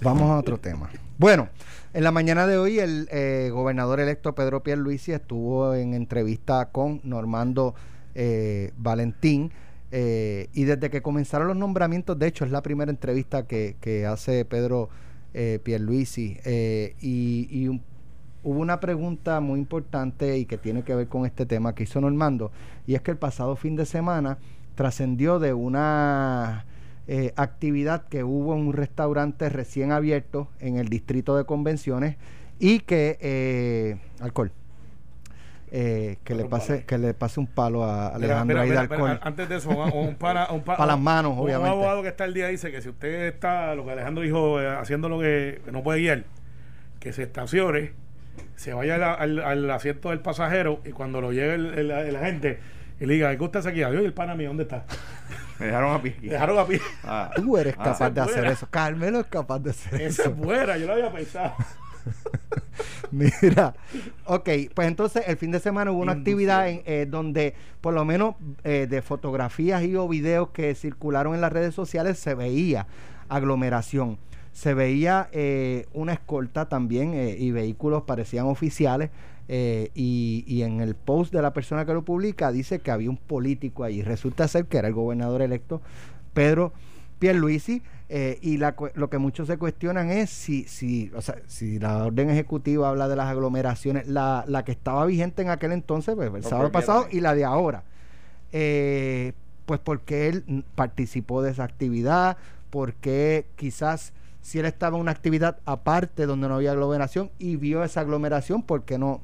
Vamos 0.02 0.30
a 0.30 0.38
otro 0.38 0.58
tema. 0.60 0.90
Bueno, 1.18 1.50
en 1.94 2.04
la 2.04 2.12
mañana 2.12 2.46
de 2.48 2.58
hoy 2.58 2.80
el 2.80 3.08
eh, 3.12 3.50
gobernador 3.52 4.00
electo 4.00 4.36
Pedro 4.36 4.62
Pierluisi 4.64 5.14
estuvo 5.14 5.74
en 5.74 5.94
entrevista 5.94 6.70
con 6.72 7.02
Normando 7.04 7.74
eh, 8.14 8.72
Valentín 8.78 9.52
eh, 9.92 10.50
y 10.54 10.66
desde 10.66 10.90
que 10.90 11.02
comenzaron 11.02 11.48
los 11.48 11.58
nombramientos, 11.58 12.20
de 12.20 12.28
hecho 12.28 12.46
es 12.46 12.52
la 12.52 12.62
primera 12.62 12.92
entrevista 12.92 13.48
que, 13.48 13.78
que 13.80 14.06
hace 14.06 14.46
Pedro 14.46 14.90
Pierluisi 15.64 16.38
y, 17.02 17.48
y 17.50 17.68
un- 17.68 17.82
hubo 18.46 18.60
una 18.60 18.80
pregunta 18.80 19.42
muy 19.42 19.60
importante 19.60 20.38
y 20.38 20.46
que 20.46 20.58
tiene 20.58 20.84
que 20.84 20.96
ver 20.96 21.08
con 21.08 21.26
este 21.26 21.46
tema 21.46 21.76
que 21.76 21.84
hizo 21.84 22.00
Normando 22.00 22.52
y 22.88 22.96
es 22.96 23.02
que 23.02 23.12
el 23.12 23.18
pasado 23.18 23.56
fin 23.56 23.76
de 23.76 23.86
semana 23.86 24.38
trascendió 24.76 25.40
de 25.40 25.54
una 25.54 26.66
eh, 27.08 27.34
actividad 27.36 28.08
que 28.08 28.24
hubo 28.24 28.54
en 28.54 28.68
un 28.68 28.74
restaurante 28.74 29.50
recién 29.50 29.92
abierto 29.92 30.48
en 30.60 30.78
el 30.78 30.90
distrito 30.90 31.36
de 31.36 31.46
convenciones 31.46 32.18
y 32.60 32.80
que 32.80 33.18
eh, 33.20 33.98
alcohol. 34.22 34.52
Eh, 35.72 36.20
que 36.24 36.36
le 36.36 36.46
pase 36.46 36.86
que 36.86 36.98
le 36.98 37.14
pase 37.14 37.40
un 37.40 37.48
palo 37.48 37.84
a 37.84 38.10
Alejandro 38.10 38.62
ahí 38.62 38.70
de 38.70 38.78
alcohol. 38.78 39.20
antes 39.22 39.50
de 39.50 39.58
eso, 39.58 39.72
un, 39.72 40.16
para, 40.16 40.52
un 40.52 40.62
para 40.62 40.86
las 40.86 41.00
manos, 41.00 41.34
obviamente. 41.36 41.70
Un 41.70 41.80
abogado 41.80 42.04
que 42.04 42.10
está 42.10 42.26
el 42.26 42.34
día 42.34 42.48
dice 42.48 42.72
que 42.72 42.82
si 42.82 42.90
usted 42.90 43.28
está, 43.34 43.74
lo 43.74 43.84
que 43.84 43.92
Alejandro 43.92 44.24
dijo, 44.24 44.62
eh, 44.62 44.70
haciendo 44.70 45.10
lo 45.10 45.20
que 45.20 45.62
no 45.72 45.84
puede 45.84 46.00
guiar, 46.00 46.24
que 47.00 47.12
se 47.14 47.24
estacione, 47.24 47.94
se 48.56 48.74
vaya 48.74 49.14
al, 49.14 49.70
asiento 49.72 50.10
del 50.10 50.20
pasajero 50.20 50.82
y 50.86 50.92
cuando 50.92 51.22
lo 51.22 51.32
lleve 51.32 51.56
el, 51.56 51.92
el, 51.92 52.16
agente 52.16 52.60
y 53.00 53.06
le 53.06 53.16
diga, 53.16 53.36
¿qué 53.36 53.44
usted 53.44 53.66
aquí? 53.66 53.80
¿Y 53.80 53.84
el 53.84 54.14
pana 54.14 54.36
mío 54.36 54.50
dónde 54.50 54.64
está? 54.64 54.86
Me 55.60 55.68
dejaron 55.68 55.94
a 55.94 56.02
pie. 56.02 56.16
Me 56.22 56.30
dejaron 56.30 56.60
a 56.60 56.66
pie. 56.66 56.82
Ah. 57.04 57.32
Tú 57.36 57.58
eres 57.58 57.76
capaz 57.76 58.10
de 58.10 58.22
hacer 58.22 58.46
eso. 58.46 58.68
Carmelo 58.70 59.20
es 59.20 59.28
capaz 59.28 59.60
de 59.60 59.72
hacer 59.72 60.02
eso. 60.02 60.24
Ese 60.24 60.32
fuera, 60.32 60.78
yo 60.78 60.88
lo 60.88 60.94
había 60.94 61.12
pensado. 61.12 61.54
Mira, 63.12 63.74
ok, 64.26 64.50
pues 64.74 64.88
entonces 64.88 65.24
el 65.28 65.38
fin 65.38 65.52
de 65.52 65.60
semana 65.60 65.92
hubo 65.92 66.02
una 66.02 66.12
actividad 66.12 66.70
en, 66.70 66.82
eh, 66.86 67.08
donde 67.10 67.56
por 67.82 67.94
lo 67.94 68.06
menos 68.06 68.36
eh, 68.64 68.88
de 68.90 69.02
fotografías 69.02 69.84
y 69.84 69.96
o 69.96 70.08
videos 70.08 70.50
que 70.50 70.76
circularon 70.76 71.34
en 71.36 71.42
las 71.42 71.52
redes 71.52 71.74
sociales 71.74 72.20
se 72.20 72.36
veía 72.36 72.88
aglomeración. 73.30 74.18
Se 74.56 74.74
veía 74.74 75.30
eh, 75.34 75.86
una 75.94 76.14
escolta 76.14 76.68
también 76.68 77.14
y 77.14 77.52
vehículos 77.52 78.04
parecían 78.04 78.46
oficiales. 78.48 79.12
y, 79.48 80.44
y, 80.48 80.64
en 80.64 80.82
el 80.82 80.96
post 80.96 81.32
de 81.32 81.42
la 81.42 81.54
persona 81.54 81.86
que 81.86 81.94
lo 81.94 82.04
publica 82.04 82.52
dice 82.52 82.80
que 82.80 82.90
había 82.90 83.12
un 83.12 83.18
político 83.18 83.84
ahí. 83.84 84.02
Resulta 84.02 84.48
ser 84.48 84.66
que 84.66 84.78
era 84.78 84.88
el 84.88 84.96
gobernador 84.96 85.44
electo 85.44 85.82
Pedro 86.34 86.74
Pierluisi 87.20 87.82
eh, 88.08 88.38
y 88.42 88.58
lo 88.58 89.10
que 89.10 89.18
muchos 89.18 89.48
se 89.48 89.58
cuestionan 89.58 90.12
es 90.12 90.30
si, 90.30 90.66
si, 90.66 91.12
o 91.16 91.22
sea, 91.22 91.38
si 91.48 91.80
la 91.80 92.06
orden 92.06 92.30
ejecutiva 92.30 92.90
habla 92.90 93.08
de 93.08 93.16
las 93.16 93.28
aglomeraciones, 93.28 94.08
la, 94.08 94.44
la 94.48 94.64
que 94.64 94.72
estaba 94.72 95.06
vigente 95.06 95.42
en 95.42 95.50
aquel 95.50 95.72
entonces, 95.72 96.14
pues, 96.16 96.32
el 96.34 96.44
sábado 96.44 96.72
pasado, 96.72 97.08
y 97.12 97.22
la 97.22 97.34
de 97.34 97.46
ahora. 97.46 97.84
Eh, 98.52 99.34
pues 99.66 99.80
porque 99.80 100.28
él 100.28 100.64
participó 100.76 101.42
de 101.42 101.52
esa 101.52 101.64
actividad, 101.64 102.38
porque 102.70 103.48
quizás 103.56 104.14
si 104.46 104.60
él 104.60 104.66
estaba 104.66 104.96
en 104.96 105.02
una 105.02 105.10
actividad 105.10 105.58
aparte 105.66 106.28
donde 106.28 106.48
no 106.48 106.54
había 106.54 106.70
aglomeración 106.70 107.32
y 107.40 107.56
vio 107.56 107.84
esa 107.84 108.02
aglomeración, 108.02 108.62
porque 108.62 109.00
no, 109.00 109.22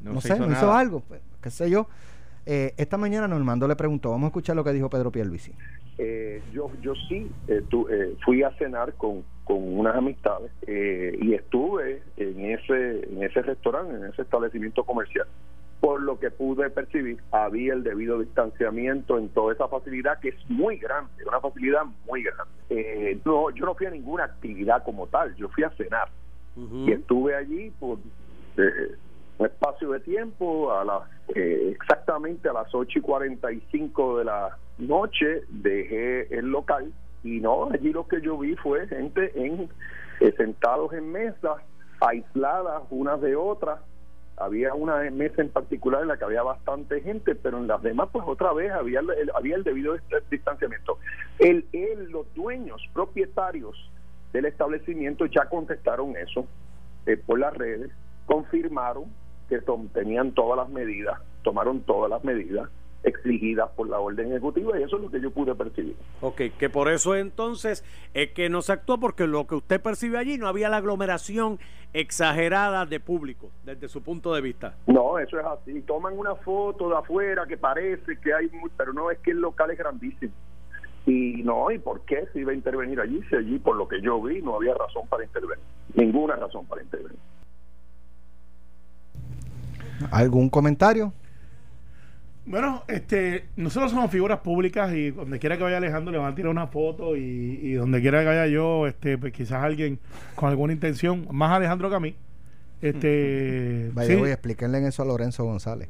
no, 0.00 0.20
sé, 0.20 0.38
no 0.38 0.48
hizo 0.48 0.72
algo, 0.72 1.00
pues, 1.00 1.20
qué 1.42 1.50
sé 1.50 1.68
yo. 1.68 1.88
Eh, 2.46 2.72
esta 2.76 2.96
mañana 2.96 3.26
Normando 3.26 3.66
le 3.66 3.74
preguntó, 3.74 4.12
vamos 4.12 4.26
a 4.26 4.28
escuchar 4.28 4.54
lo 4.54 4.62
que 4.62 4.72
dijo 4.72 4.88
Pedro 4.88 5.10
Pierluisi. 5.10 5.50
Eh, 5.98 6.40
yo, 6.52 6.70
yo 6.80 6.94
sí 7.08 7.28
eh, 7.48 7.60
eh, 7.90 8.16
fui 8.24 8.44
a 8.44 8.52
cenar 8.52 8.94
con, 8.94 9.24
con 9.42 9.56
unas 9.78 9.96
amistades 9.96 10.52
eh, 10.64 11.18
y 11.20 11.34
estuve 11.34 12.02
en 12.16 12.44
ese, 12.44 13.00
en 13.12 13.24
ese 13.24 13.42
restaurante, 13.42 13.96
en 13.96 14.04
ese 14.04 14.22
establecimiento 14.22 14.84
comercial. 14.84 15.26
Por 15.86 16.02
lo 16.02 16.18
que 16.18 16.32
pude 16.32 16.68
percibir, 16.68 17.22
había 17.30 17.72
el 17.72 17.84
debido 17.84 18.18
distanciamiento 18.18 19.18
en 19.18 19.28
toda 19.28 19.52
esa 19.52 19.68
facilidad 19.68 20.18
que 20.18 20.30
es 20.30 20.50
muy 20.50 20.78
grande, 20.78 21.24
una 21.24 21.40
facilidad 21.40 21.82
muy 22.06 22.24
grande. 22.24 23.20
no, 23.24 23.50
yo 23.50 23.64
no 23.64 23.74
fui 23.76 23.86
a 23.86 23.90
ninguna 23.90 24.24
actividad 24.24 24.82
como 24.82 25.06
tal, 25.06 25.32
yo 25.36 25.48
fui 25.50 25.62
a 25.62 25.70
cenar 25.70 26.08
y 26.56 26.90
estuve 26.90 27.36
allí 27.36 27.70
por 27.78 27.98
un 29.38 29.46
espacio 29.46 29.92
de 29.92 30.00
tiempo 30.00 30.72
a 30.72 30.84
las 30.84 31.02
exactamente 31.28 32.48
a 32.48 32.54
las 32.54 32.74
8 32.74 32.98
y 32.98 33.02
45 33.02 34.18
de 34.18 34.24
la 34.24 34.58
noche 34.78 35.42
dejé 35.50 36.34
el 36.34 36.46
local 36.46 36.92
y 37.22 37.38
no, 37.38 37.68
allí 37.72 37.92
lo 37.92 38.08
que 38.08 38.20
yo 38.22 38.38
vi 38.38 38.56
fue 38.56 38.88
gente 38.88 39.30
en 39.36 39.68
eh, 40.20 40.32
sentados 40.36 40.92
en 40.94 41.12
mesas, 41.12 41.62
aisladas 42.00 42.82
unas 42.90 43.20
de 43.20 43.36
otras. 43.36 43.80
Había 44.38 44.74
una 44.74 45.10
mesa 45.10 45.40
en 45.40 45.48
particular 45.48 46.02
en 46.02 46.08
la 46.08 46.18
que 46.18 46.24
había 46.24 46.42
bastante 46.42 47.00
gente, 47.00 47.34
pero 47.34 47.58
en 47.58 47.66
las 47.66 47.82
demás, 47.82 48.10
pues 48.12 48.24
otra 48.26 48.52
vez 48.52 48.70
había 48.70 49.00
el, 49.00 49.30
había 49.34 49.56
el 49.56 49.64
debido 49.64 49.96
distanciamiento. 50.30 50.98
El, 51.38 51.66
los 52.10 52.32
dueños, 52.34 52.82
propietarios 52.92 53.90
del 54.32 54.44
establecimiento 54.44 55.26
ya 55.26 55.46
contestaron 55.48 56.16
eso 56.16 56.46
eh, 57.06 57.16
por 57.16 57.38
las 57.38 57.54
redes, 57.54 57.90
confirmaron 58.26 59.04
que 59.48 59.60
tenían 59.94 60.32
todas 60.32 60.58
las 60.58 60.68
medidas, 60.68 61.20
tomaron 61.42 61.80
todas 61.82 62.10
las 62.10 62.22
medidas 62.24 62.68
exigidas 63.06 63.70
por 63.76 63.88
la 63.88 64.00
orden 64.00 64.28
ejecutiva 64.32 64.78
y 64.78 64.82
eso 64.82 64.96
es 64.96 65.02
lo 65.02 65.10
que 65.10 65.20
yo 65.20 65.30
pude 65.30 65.54
percibir. 65.54 65.96
Ok, 66.20 66.42
que 66.58 66.68
por 66.68 66.90
eso 66.90 67.14
entonces 67.14 67.84
es 68.12 68.32
que 68.32 68.48
no 68.48 68.62
se 68.62 68.72
actuó 68.72 68.98
porque 68.98 69.26
lo 69.26 69.46
que 69.46 69.54
usted 69.54 69.80
percibe 69.80 70.18
allí 70.18 70.38
no 70.38 70.48
había 70.48 70.68
la 70.68 70.78
aglomeración 70.78 71.58
exagerada 71.92 72.84
de 72.84 72.98
público 72.98 73.50
desde 73.64 73.88
su 73.88 74.02
punto 74.02 74.34
de 74.34 74.40
vista. 74.40 74.74
No, 74.86 75.18
eso 75.18 75.38
es 75.38 75.46
así. 75.46 75.80
Toman 75.82 76.18
una 76.18 76.34
foto 76.34 76.90
de 76.90 76.96
afuera 76.96 77.46
que 77.46 77.56
parece 77.56 78.18
que 78.18 78.34
hay, 78.34 78.50
pero 78.76 78.92
no 78.92 79.10
es 79.10 79.18
que 79.20 79.30
el 79.30 79.40
local 79.40 79.70
es 79.70 79.78
grandísimo. 79.78 80.32
Y 81.06 81.42
no, 81.44 81.70
¿y 81.70 81.78
por 81.78 82.00
qué 82.00 82.26
se 82.32 82.40
iba 82.40 82.50
a 82.50 82.54
intervenir 82.54 83.00
allí? 83.00 83.22
Si 83.30 83.36
allí, 83.36 83.60
por 83.60 83.76
lo 83.76 83.86
que 83.86 84.00
yo 84.02 84.20
vi, 84.20 84.42
no 84.42 84.56
había 84.56 84.74
razón 84.74 85.06
para 85.08 85.24
intervenir. 85.24 85.64
Ninguna 85.94 86.34
razón 86.34 86.66
para 86.66 86.82
intervenir. 86.82 87.20
¿Algún 90.10 90.50
comentario? 90.50 91.12
Bueno, 92.46 92.84
este, 92.86 93.46
nosotros 93.56 93.90
somos 93.90 94.08
figuras 94.08 94.38
públicas 94.38 94.94
y 94.94 95.10
donde 95.10 95.40
quiera 95.40 95.56
que 95.56 95.64
vaya 95.64 95.78
Alejandro 95.78 96.12
le 96.12 96.18
van 96.18 96.32
a 96.32 96.34
tirar 96.36 96.50
una 96.50 96.68
foto 96.68 97.16
y, 97.16 97.72
donde 97.72 98.00
quiera 98.00 98.20
que 98.20 98.26
vaya 98.26 98.46
yo, 98.46 98.86
este, 98.86 99.18
pues 99.18 99.32
quizás 99.32 99.64
alguien 99.64 99.98
con 100.36 100.48
alguna 100.48 100.72
intención, 100.72 101.26
más 101.32 101.50
Alejandro 101.50 101.90
que 101.90 101.96
a 101.96 102.00
mí. 102.00 102.14
Este, 102.80 103.90
vaya, 103.94 104.16
voy 104.16 104.30
a 104.30 104.34
explicarle 104.34 104.86
eso 104.86 105.02
a 105.02 105.06
Lorenzo 105.06 105.44
González. 105.44 105.88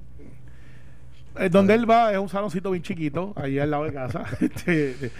Eh, 1.38 1.50
donde 1.50 1.74
él 1.74 1.88
va 1.88 2.12
es 2.12 2.18
un 2.18 2.30
saloncito 2.30 2.70
bien 2.70 2.82
chiquito, 2.82 3.34
allí 3.36 3.58
al 3.58 3.70
lado 3.70 3.84
de 3.84 3.92
casa. 3.92 4.24
este, 4.40 5.10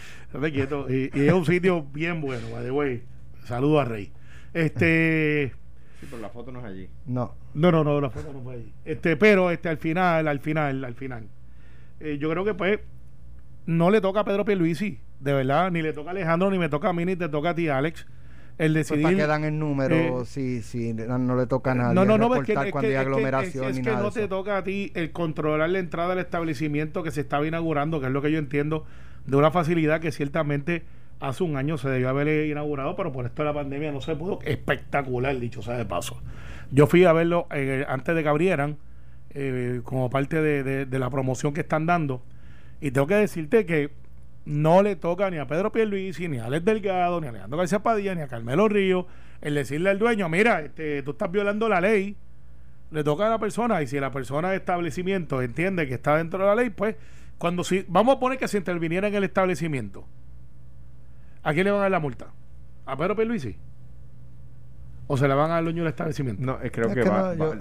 quieto. 0.53 0.87
Y, 0.89 1.11
es 1.13 1.33
un 1.35 1.45
sitio 1.45 1.83
bien 1.83 2.23
bueno, 2.23 2.49
by 2.51 2.65
the 2.65 3.03
Saludo 3.45 3.81
a 3.81 3.85
Rey. 3.85 4.11
Este. 4.55 5.53
Sí, 6.01 6.07
pero 6.11 6.23
la 6.23 6.31
foto 6.31 6.51
no 6.51 6.61
es 6.61 6.65
allí. 6.65 6.89
No. 7.05 7.35
No, 7.57 7.73
no, 7.73 7.83
no, 7.83 8.01
la 8.03 8.11
foto 8.11 8.35
no 8.35 8.43
fue 8.43 8.55
allí. 8.55 8.73
Este, 8.85 9.17
pero 9.17 9.51
este, 9.51 9.71
al 9.71 9.79
final, 9.79 10.29
al 10.29 10.41
final, 10.41 10.85
al 10.85 10.95
final. 10.95 11.27
Eh, 12.01 12.19
yo 12.21 12.29
creo 12.31 12.45
que 12.45 12.53
pues 12.53 12.81
no 13.65 13.91
le 13.91 14.03
toca 14.03 14.21
a 14.21 14.25
Pedro 14.25 14.45
Pierluisi, 14.45 15.01
de 15.21 15.33
verdad, 15.33 15.71
ni 15.71 15.81
le 15.81 15.95
toca 15.95 16.11
a 16.11 16.13
Alejandro, 16.13 16.51
ni 16.51 16.59
me 16.59 16.69
toca 16.69 16.91
a 16.91 16.93
mí, 16.93 17.07
ni 17.07 17.17
te 17.17 17.31
toca 17.31 17.51
a 17.51 17.55
ti, 17.55 17.69
Alex. 17.69 18.07
El 18.59 18.73
pues, 18.73 18.89
decidir. 18.89 19.03
Pues 19.03 19.15
para 19.15 19.25
que 19.25 19.27
dan 19.27 19.45
el 19.45 19.59
número 19.59 19.97
eh, 19.97 20.25
si, 20.27 20.61
si 20.61 20.93
no, 20.93 21.35
le 21.35 21.47
toca 21.47 21.73
a 21.73 21.75
nadie. 21.75 21.95
No, 21.95 22.05
no, 22.05 22.19
no, 22.19 22.35
es 22.37 22.47
que, 22.47 22.55
cuando 22.71 22.91
hay 22.91 22.95
aglomeración. 22.95 23.71
Es, 23.71 23.81
que, 23.81 23.91
no 23.91 24.11
te 24.11 24.29
toca 24.29 24.59
a 24.59 24.63
ti 24.63 24.93
el 24.95 25.13
controlar 25.13 25.71
la 25.71 25.79
entrada 25.79 26.13
al 26.13 26.19
establecimiento 26.19 27.03
que 27.03 27.11
se 27.11 27.23
estaba 27.23 27.47
inaugurando, 27.47 28.01
que 28.01 28.07
es 28.07 28.13
lo 28.13 28.21
que 28.21 28.31
yo 28.31 28.39
entiendo, 28.39 28.85
de 29.25 29.37
una 29.37 29.51
facilidad 29.51 30.01
que 30.01 30.13
ciertamente 30.13 30.85
hace 31.21 31.45
un 31.45 31.57
año 31.57 31.79
se 31.79 31.89
debió 31.89 32.09
haber 32.09 32.47
inaugurado, 32.47 32.97
pero 32.97 33.13
por 33.13 33.27
esto 33.27 33.45
la 33.45 33.55
pandemia 33.55 33.93
no 33.93 34.01
se 34.01 34.15
pudo. 34.17 34.39
Espectacular, 34.45 35.39
dicho 35.39 35.63
sea 35.63 35.77
de 35.77 35.85
paso. 35.85 36.21
Yo 36.71 36.87
fui 36.87 37.05
a 37.05 37.13
verlo 37.13 37.47
eh, 37.53 37.85
antes 37.89 38.15
de 38.15 38.23
que 38.23 38.29
abrieran, 38.29 38.79
eh, 39.31 39.81
como 39.85 40.11
parte 40.11 40.41
de, 40.41 40.87
de, 40.87 40.99
la 40.99 41.11
promoción 41.11 41.53
que 41.53 41.61
están 41.61 41.87
dando. 41.87 42.23
Y 42.81 42.91
tengo 42.91 43.07
que 43.07 43.15
decirte 43.15 43.67
que 43.67 43.91
no 44.45 44.83
le 44.83 44.97
toca 44.97 45.31
ni 45.31 45.39
a 45.39 45.47
Pedro 45.47 45.73
Pierluisi, 45.73 46.29
ni 46.29 46.39
a 46.39 46.47
Alex 46.47 46.65
Delgado, 46.65 47.21
ni 47.21 47.27
a 47.27 47.31
Alejandro 47.31 47.59
García 47.59 47.81
Padilla, 47.81 48.15
ni 48.15 48.23
a 48.23 48.29
Carmelo 48.29 48.69
Río, 48.69 49.07
el 49.41 49.55
decirle 49.55 49.91
al 49.91 49.99
dueño, 49.99 50.29
mira, 50.29 50.61
este, 50.61 51.03
tú 51.03 51.13
estás 51.13 51.31
violando 51.31 51.69
la 51.69 51.81
ley, 51.81 52.17
le 52.91 53.05
toca 53.05 53.27
a 53.27 53.31
la 53.31 53.39
persona, 53.39 53.83
y 53.83 53.87
si 53.87 53.99
la 54.01 54.11
persona 54.11 54.51
de 54.51 54.57
establecimiento 54.57 55.43
entiende 55.43 55.87
que 55.87 55.95
está 55.95 56.17
dentro 56.17 56.39
de 56.39 56.47
la 56.47 56.55
ley, 56.55 56.71
pues 56.71 56.97
cuando 57.39 57.65
si, 57.65 57.85
vamos 57.89 58.17
a 58.17 58.21
poner 58.21 58.39
que 58.39 58.49
se 58.49 58.59
interviniera 58.59 59.09
en 59.09 59.15
el 59.15 59.25
establecimiento, 59.25 60.07
¿A 61.47 61.55
quién 61.55 61.65
le 61.65 61.71
van 61.71 61.79
a 61.79 61.83
dar 61.83 61.93
la 61.93 62.01
multa? 62.01 62.27
¿A 62.87 62.97
Pedro 62.97 63.15
Pierluisi? 63.15 63.57
¿O 65.07 65.17
se 65.17 65.29
la 65.29 65.37
van 65.37 65.45
a 65.45 65.49
dar 65.51 65.59
al 65.59 65.65
dueño 65.67 65.85
del 65.85 65.91
establecimiento? 65.91 66.43
No, 66.45 66.59
creo 66.59 66.89
que, 66.93 67.05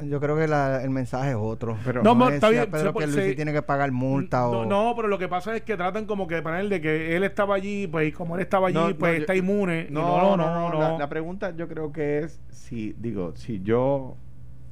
yo, 0.07 0.19
creo 0.19 0.35
que 0.35 0.45
el 0.83 0.89
mensaje 0.89 1.29
es 1.29 1.37
otro. 1.39 1.77
Pero 1.85 2.01
no, 2.01 2.29
está 2.29 2.49
bien. 2.49 2.71
Pedro 2.71 2.95
Pierluisi 2.95 3.35
tiene 3.35 3.53
que 3.53 3.61
pagar 3.61 3.91
multa 3.91 4.39
no, 4.39 4.49
o... 4.49 4.65
No, 4.65 4.93
pero 4.95 5.07
lo 5.07 5.19
que 5.19 5.27
pasa 5.27 5.55
es 5.55 5.61
que 5.61 5.77
tratan 5.77 6.07
como 6.07 6.25
que 6.25 6.41
para 6.41 6.61
él 6.61 6.69
de 6.69 6.81
que 6.81 7.15
él 7.15 7.23
estaba 7.23 7.53
allí, 7.53 7.85
pues 7.85 8.07
y 8.07 8.11
como 8.11 8.33
él 8.33 8.41
estaba 8.41 8.69
allí, 8.69 8.95
pues 8.95 9.19
está 9.19 9.35
inmune. 9.35 9.85
No, 9.91 10.35
no, 10.35 10.71
no. 10.71 10.97
La, 10.97 11.07
pregunta 11.07 11.55
yo 11.55 11.67
creo 11.67 11.91
que 11.91 12.21
es 12.21 12.41
si, 12.49 12.95
digo, 12.97 13.35
si 13.35 13.61
yo 13.61 14.17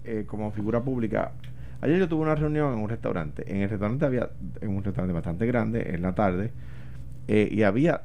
eh, 0.06 0.24
como 0.26 0.52
figura 0.52 0.82
pública... 0.82 1.34
Ayer 1.82 2.00
yo 2.00 2.08
tuve 2.08 2.24
una 2.24 2.34
reunión 2.34 2.74
en 2.74 2.80
un 2.80 2.90
restaurante. 2.90 3.44
En 3.46 3.62
el 3.62 3.70
restaurante 3.70 4.06
había, 4.06 4.30
en 4.62 4.70
un 4.70 4.84
restaurante 4.84 5.14
bastante 5.14 5.46
grande, 5.46 5.94
en 5.94 6.02
la 6.02 6.16
tarde, 6.16 6.52
eh, 7.28 7.50
y 7.52 7.62
había 7.62 8.04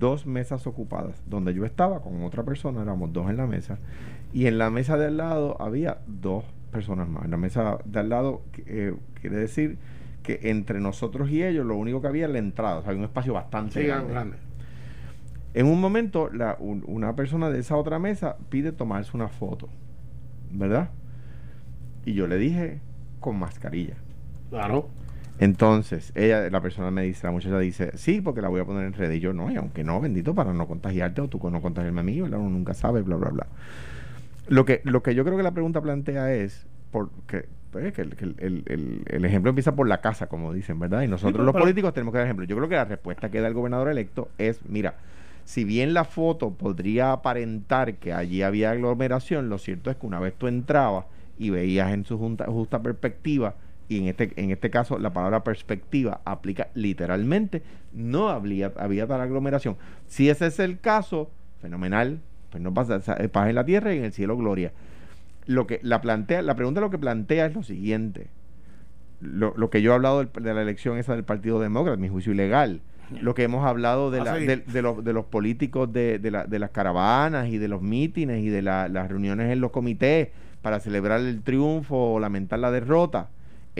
dos 0.00 0.26
mesas 0.26 0.66
ocupadas, 0.66 1.22
donde 1.26 1.54
yo 1.54 1.64
estaba 1.64 2.02
con 2.02 2.24
otra 2.24 2.42
persona, 2.42 2.82
éramos 2.82 3.12
dos 3.12 3.30
en 3.30 3.36
la 3.36 3.46
mesa, 3.46 3.78
y 4.32 4.46
en 4.46 4.58
la 4.58 4.70
mesa 4.70 4.96
de 4.96 5.06
al 5.06 5.18
lado 5.18 5.56
había 5.60 5.98
dos 6.08 6.44
personas 6.72 7.08
más. 7.08 7.24
En 7.24 7.30
la 7.30 7.36
mesa 7.36 7.78
de 7.84 8.00
al 8.00 8.08
lado 8.08 8.42
eh, 8.66 8.96
quiere 9.20 9.36
decir 9.36 9.78
que 10.24 10.40
entre 10.42 10.80
nosotros 10.80 11.30
y 11.30 11.44
ellos 11.44 11.64
lo 11.64 11.76
único 11.76 12.00
que 12.00 12.08
había 12.08 12.24
era 12.24 12.32
la 12.32 12.40
entrada, 12.40 12.78
o 12.78 12.82
sea, 12.82 12.92
un 12.92 13.04
espacio 13.04 13.32
bastante 13.32 13.84
grande. 13.84 14.36
En 15.54 15.66
un 15.66 15.80
momento, 15.80 16.28
la, 16.30 16.56
una 16.60 17.14
persona 17.14 17.50
de 17.50 17.60
esa 17.60 17.76
otra 17.76 17.98
mesa 17.98 18.36
pide 18.50 18.72
tomarse 18.72 19.16
una 19.16 19.28
foto. 19.28 19.68
¿verdad? 20.50 20.90
Y 22.04 22.14
yo 22.14 22.26
le 22.26 22.38
dije, 22.38 22.80
con 23.20 23.38
mascarilla. 23.38 23.94
Claro. 24.50 24.88
Entonces, 25.38 26.12
ella, 26.14 26.50
la 26.50 26.60
persona 26.60 26.90
me 26.90 27.02
dice, 27.02 27.26
la 27.26 27.30
muchacha 27.30 27.58
dice, 27.58 27.92
sí, 27.96 28.20
porque 28.20 28.42
la 28.42 28.48
voy 28.48 28.60
a 28.60 28.64
poner 28.64 28.84
en 28.86 28.92
red. 28.92 29.10
Y 29.12 29.20
yo, 29.20 29.32
no, 29.32 29.50
y 29.50 29.56
aunque 29.56 29.84
no, 29.84 30.00
bendito, 30.00 30.34
para 30.34 30.52
no 30.52 30.66
contagiarte 30.66 31.20
o 31.22 31.28
tú 31.28 31.40
no 31.50 31.62
contagiarme 31.62 32.00
a 32.00 32.04
mí, 32.04 32.20
¿verdad? 32.20 32.38
Uno 32.40 32.50
nunca 32.50 32.74
sabe, 32.74 33.00
bla, 33.02 33.16
bla, 33.16 33.30
bla. 33.30 33.46
Lo 34.48 34.64
que, 34.64 34.80
lo 34.84 35.02
que 35.02 35.14
yo 35.14 35.24
creo 35.24 35.36
que 35.36 35.42
la 35.42 35.52
pregunta 35.52 35.80
plantea 35.80 36.34
es, 36.34 36.66
porque 36.90 37.46
pues, 37.70 37.92
que, 37.94 38.02
el, 38.02 38.16
que 38.16 38.24
el- 38.24 38.64
el- 39.06 39.24
ejemplo 39.24 39.48
empieza 39.48 39.74
por 39.76 39.86
la 39.88 40.00
casa, 40.00 40.26
como 40.26 40.52
dicen, 40.52 40.78
¿verdad? 40.80 41.02
Y 41.02 41.08
nosotros 41.08 41.34
pero- 41.34 41.44
los 41.44 41.52
pero- 41.52 41.62
políticos 41.64 41.94
tenemos 41.94 42.12
que 42.12 42.18
dar 42.18 42.26
ejemplo. 42.26 42.44
Yo 42.44 42.56
creo 42.56 42.68
que 42.68 42.74
la 42.74 42.84
respuesta 42.84 43.30
que 43.30 43.40
da 43.40 43.46
el 43.48 43.54
gobernador 43.54 43.88
electo 43.88 44.28
es, 44.38 44.60
mira, 44.68 44.94
si 45.44 45.64
bien 45.64 45.94
la 45.94 46.04
foto 46.04 46.50
podría 46.50 47.12
aparentar 47.12 47.94
que 47.94 48.12
allí 48.12 48.42
había 48.42 48.72
aglomeración, 48.72 49.48
lo 49.48 49.58
cierto 49.58 49.90
es 49.90 49.96
que 49.96 50.06
una 50.06 50.18
vez 50.20 50.34
tú 50.36 50.48
entrabas 50.48 51.06
y 51.38 51.50
veías 51.50 51.92
en 51.92 52.04
su 52.04 52.18
junta- 52.18 52.46
justa 52.46 52.82
perspectiva, 52.82 53.54
y 53.90 53.98
en 53.98 54.06
este, 54.06 54.32
en 54.36 54.50
este 54.50 54.70
caso 54.70 54.98
la 55.00 55.12
palabra 55.12 55.42
perspectiva 55.42 56.20
aplica 56.24 56.68
literalmente, 56.74 57.62
no 57.92 58.28
había, 58.28 58.72
había 58.76 59.06
tal 59.08 59.20
aglomeración. 59.20 59.76
Si 60.06 60.30
ese 60.30 60.46
es 60.46 60.60
el 60.60 60.78
caso, 60.78 61.28
fenomenal, 61.60 62.20
pues 62.50 62.62
no 62.62 62.72
pasa, 62.72 63.00
paz 63.32 63.48
en 63.48 63.54
la 63.56 63.64
tierra 63.64 63.92
y 63.92 63.98
en 63.98 64.04
el 64.04 64.12
cielo 64.12 64.36
gloria. 64.36 64.70
Lo 65.46 65.66
que 65.66 65.80
la 65.82 66.00
plantea, 66.00 66.40
la 66.42 66.54
pregunta 66.54 66.80
lo 66.80 66.90
que 66.90 66.98
plantea 66.98 67.46
es 67.46 67.54
lo 67.54 67.64
siguiente. 67.64 68.28
Lo, 69.20 69.52
lo 69.56 69.70
que 69.70 69.82
yo 69.82 69.90
he 69.90 69.94
hablado 69.96 70.24
de 70.24 70.54
la 70.54 70.62
elección 70.62 70.96
esa 70.96 71.14
del 71.14 71.24
Partido 71.24 71.58
Demócrata, 71.60 71.96
mi 71.96 72.08
juicio 72.08 72.32
ilegal. 72.32 72.80
Lo 73.20 73.34
que 73.34 73.42
hemos 73.42 73.66
hablado 73.66 74.12
de, 74.12 74.20
A 74.20 74.24
la- 74.24 74.34
seguir. 74.34 74.64
de, 74.64 74.72
de 74.72 74.82
los, 74.82 75.04
de 75.04 75.12
los 75.12 75.24
políticos 75.24 75.92
de, 75.92 76.20
de 76.20 76.30
la- 76.30 76.44
de 76.44 76.58
las 76.60 76.70
caravanas 76.70 77.48
y 77.48 77.58
de 77.58 77.66
los 77.66 77.82
mítines 77.82 78.44
y 78.44 78.50
de 78.50 78.62
la- 78.62 78.88
las 78.88 79.08
reuniones 79.08 79.50
en 79.50 79.60
los 79.60 79.72
comités 79.72 80.28
para 80.62 80.78
celebrar 80.78 81.18
el 81.20 81.42
triunfo 81.42 82.12
o 82.14 82.20
lamentar 82.20 82.60
la 82.60 82.70
derrota. 82.70 83.28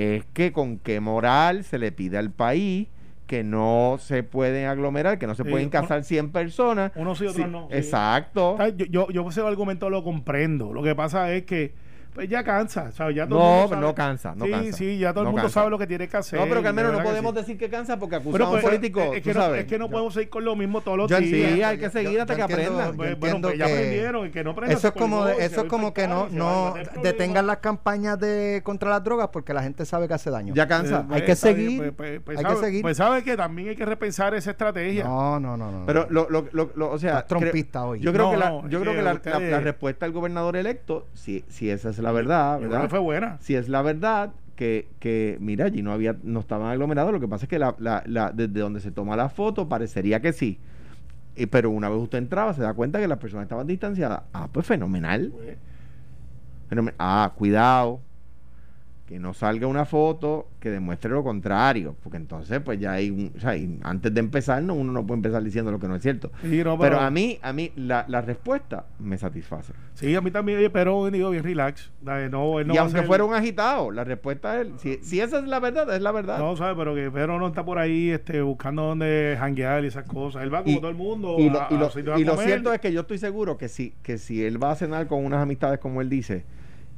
Es 0.00 0.24
que 0.32 0.52
con 0.52 0.78
qué 0.78 1.00
moral 1.00 1.64
se 1.64 1.78
le 1.78 1.92
pide 1.92 2.16
al 2.18 2.30
país 2.30 2.88
que 3.26 3.44
no 3.44 3.96
se 4.00 4.22
pueden 4.22 4.66
aglomerar, 4.66 5.18
que 5.18 5.26
no 5.26 5.34
se 5.34 5.44
Sí, 5.44 5.50
pueden 5.50 5.66
uno- 5.68 5.72
casar 5.80 6.04
100 6.04 6.30
personas. 6.32 6.90
Unos 6.96 7.18
sí, 7.18 7.26
otros 7.26 7.44
Sí, 7.44 7.50
no, 7.50 7.68
sí. 7.70 7.76
Exacto. 7.76 8.56
Yo, 8.76 8.86
yo, 8.86 9.10
yo 9.10 9.28
ese 9.28 9.40
argumento 9.42 9.88
lo 9.90 10.02
comprendo. 10.02 10.72
Lo 10.72 10.82
que 10.82 10.94
pasa 10.94 11.32
es 11.32 11.44
que 11.44 11.74
pues 12.14 12.28
ya 12.28 12.42
cansa, 12.44 12.90
¿sabes? 12.92 13.16
Ya 13.16 13.26
todo 13.26 13.38
el 13.38 13.44
No, 13.62 13.68
sabe- 13.68 13.80
no 13.80 13.94
cansa, 13.94 14.34
no 14.34 14.44
sí, 14.44 14.50
cansa. 14.50 14.76
Sí, 14.76 14.98
ya 14.98 15.12
todo 15.12 15.20
el 15.22 15.24
No 15.26 15.30
mundo 15.32 15.42
cansa. 15.42 15.54
sabe 15.60 15.70
lo 15.70 15.78
que 15.78 15.86
tiene 15.86 16.08
que 16.08 16.16
hacer. 16.16 16.38
No, 16.40 16.46
pero 16.46 16.62
que 16.62 16.68
al 16.68 16.74
menos 16.74 16.92
no 16.92 16.98
que 16.98 17.04
podemos 17.04 17.32
sí. 17.32 17.38
decir 17.40 17.58
que 17.58 17.68
cansa 17.70 17.98
porque 17.98 18.16
acusamos 18.16 18.32
Pero, 18.34 18.44
a 18.46 18.48
un 18.48 18.54
pues, 18.60 18.64
político. 18.64 19.00
es, 19.00 19.16
es 19.18 19.22
que 19.22 19.34
no, 19.34 19.40
sabes. 19.40 19.60
es 19.60 19.66
que 19.66 19.78
no 19.78 19.88
podemos 19.90 20.14
seguir 20.14 20.28
con 20.30 20.44
lo 20.44 20.56
mismo 20.56 20.80
todos 20.80 20.98
los 20.98 21.10
Yo 21.10 21.18
días. 21.18 21.52
Sí, 21.52 21.62
hay 21.62 21.78
que 21.78 21.90
seguir 21.90 22.12
yo- 22.12 22.20
hasta 22.22 22.34
yo 22.34 22.36
que 22.38 22.42
aprendan. 22.52 22.90
yo 22.90 22.96
Pues, 22.96 23.18
bueno, 23.18 23.36
entiendo 23.36 23.48
pues 23.48 23.58
ya 23.58 23.66
que 23.66 23.72
aprendieron, 23.72 24.24
el 24.26 24.32
que 24.32 24.44
no 24.44 24.50
aprenda 24.50 24.74
eso 24.74 24.88
es 24.88 24.94
como 24.94 25.26
eso 25.28 25.60
es 25.62 25.66
como 25.68 25.94
que 25.94 26.08
no 26.08 26.28
y 26.30 26.34
no 26.34 26.74
hay 26.74 26.84
detengan 27.02 27.46
las 27.46 27.58
campañas 27.58 28.18
de 28.18 28.60
contra 28.64 28.90
las 28.90 29.04
drogas 29.04 29.28
porque 29.32 29.54
la 29.54 29.62
gente 29.62 29.84
sabe 29.86 30.08
que 30.08 30.14
hace 30.14 30.30
daño. 30.30 30.54
Ya 30.54 30.66
cansa. 30.66 31.06
Eh, 31.10 31.14
Hay 31.14 31.22
que 31.24 31.36
seguir, 31.36 31.78
pues, 31.78 31.92
pues, 31.96 32.20
pues, 32.24 32.38
hay 32.38 32.44
que 32.44 32.50
sabe- 32.50 32.64
seguir. 32.66 32.82
Pues 32.82 32.96
sabe 32.96 33.22
que 33.22 33.36
también 33.36 33.68
hay 33.70 33.76
que 33.76 33.84
repensar 33.86 34.34
esa 34.34 34.50
estrategia. 34.50 35.04
No, 35.04 35.38
no, 35.38 35.56
no, 35.56 35.70
no. 35.70 35.86
Pero 35.86 36.06
lo, 36.10 36.28
lo, 36.28 36.46
lo, 36.52 36.70
lo- 36.74 36.90
o 36.90 36.98
sea, 36.98 37.24
trompista 37.26 37.84
hoy. 37.84 38.00
Yo 38.00 38.12
creo 38.12 38.26
No, 38.26 38.30
que 38.32 38.36
la, 38.36 38.50
yo 38.68 38.80
creo 38.80 38.92
que 38.92 39.20
que 39.30 39.50
la, 39.50 39.60
respuesta 39.60 40.06
del 40.06 40.12
gobernador 40.12 40.56
electo, 40.56 41.06
si, 41.14 41.44
si 41.48 41.70
esa 41.70 41.90
es 41.90 41.98
la 42.02 42.12
verdad, 42.12 42.60
¿verdad? 42.60 42.82
que 42.82 42.88
fue 42.88 42.98
buena. 42.98 43.38
Si 43.40 43.54
es 43.54 43.68
la 43.68 43.82
verdad 43.82 44.32
que, 44.56 44.88
que 44.98 45.38
mira, 45.40 45.66
allí 45.66 45.82
no 45.82 45.92
había, 45.92 46.16
no 46.22 46.40
estaban 46.40 46.68
aglomerados, 46.70 47.12
lo 47.12 47.20
que 47.20 47.28
pasa 47.28 47.44
es 47.46 47.48
que 47.48 47.58
la, 47.58 47.74
la, 47.78 48.02
la- 48.06 48.30
desde 48.32 48.60
donde 48.60 48.80
se 48.80 48.90
toma 48.90 49.16
la 49.16 49.28
foto 49.28 49.68
parecería 49.68 50.20
que 50.20 50.32
sí. 50.32 50.60
Y- 51.36 51.46
pero 51.46 51.70
una 51.70 51.88
vez 51.88 51.98
usted 51.98 52.18
entraba, 52.18 52.52
se 52.54 52.62
da 52.62 52.74
cuenta 52.74 52.98
que 53.00 53.08
las 53.08 53.18
personas 53.18 53.44
estaban 53.44 53.66
distanciadas. 53.66 54.22
Ah, 54.32 54.48
pues 54.52 54.66
fenomenal. 54.66 55.32
Fenomen- 56.70 56.94
Ah, 56.98 57.32
cuidado. 57.36 58.00
Que 59.10 59.18
no 59.18 59.34
salga 59.34 59.66
una 59.66 59.86
foto 59.86 60.46
que 60.60 60.70
demuestre 60.70 61.10
lo 61.10 61.24
contrario. 61.24 61.96
Porque 62.00 62.16
entonces, 62.16 62.60
pues 62.60 62.78
ya 62.78 62.92
hay 62.92 63.10
un. 63.10 63.32
O 63.36 63.40
sea, 63.40 63.56
y 63.56 63.80
antes 63.82 64.14
de 64.14 64.20
empezar, 64.20 64.62
no, 64.62 64.74
uno 64.74 64.92
no 64.92 65.04
puede 65.04 65.16
empezar 65.18 65.42
diciendo 65.42 65.72
lo 65.72 65.80
que 65.80 65.88
no 65.88 65.96
es 65.96 66.02
cierto. 66.02 66.30
sí, 66.42 66.62
no, 66.62 66.78
Pero 66.78 67.00
a 67.00 67.10
mí, 67.10 67.36
a 67.42 67.52
mí, 67.52 67.72
la, 67.74 68.04
la 68.06 68.20
respuesta 68.20 68.86
me 69.00 69.18
satisface. 69.18 69.72
Sí, 69.94 70.14
a 70.14 70.20
mí 70.20 70.30
también, 70.30 70.70
pero 70.72 71.10
digo, 71.10 71.30
bien 71.30 71.42
relax. 71.42 71.90
Dale, 72.00 72.28
No, 72.30 72.60
él 72.60 72.68
no 72.68 72.74
y 72.74 72.76
aunque 72.76 72.98
ser- 72.98 73.06
fuera 73.08 73.24
un 73.24 73.34
agitado, 73.34 73.90
la 73.90 74.04
respuesta 74.04 74.60
es. 74.60 74.68
Si, 74.76 74.98
si 75.02 75.20
esa 75.20 75.40
es 75.40 75.44
la 75.48 75.58
verdad, 75.58 75.92
es 75.92 76.00
la 76.02 76.12
verdad. 76.12 76.38
No, 76.38 76.54
¿sabes? 76.56 76.76
Pero 76.78 76.94
que 76.94 77.10
Pedro 77.10 77.36
no 77.40 77.48
está 77.48 77.64
por 77.64 77.78
ahí 77.78 78.10
este, 78.10 78.40
buscando 78.42 78.82
dónde 78.82 79.34
janguear 79.40 79.82
y 79.82 79.88
esas 79.88 80.04
cosas. 80.06 80.44
Él 80.44 80.54
va 80.54 80.62
como 80.62 80.76
Y- 80.76 80.80
todo 80.80 80.88
el 80.90 80.96
mundo. 80.96 81.34
y 81.36 81.50
lo, 81.50 81.60
a- 81.60 81.66
y 81.68 81.74
a 81.74 81.78
lo- 81.80 82.40
y 82.40 82.44
cierto 82.46 82.72
es 82.72 82.78
que 82.80 82.92
yo 82.92 83.00
estoy 83.00 83.18
seguro 83.18 83.58
que 83.58 83.66
si, 83.66 83.92
que 84.04 84.18
si 84.18 84.44
él 84.44 84.62
va 84.62 84.70
a 84.70 84.76
cenar 84.76 85.08
con 85.08 85.24
unas 85.24 85.42
amistades, 85.42 85.80
como 85.80 86.00
él 86.00 86.08
dice, 86.08 86.44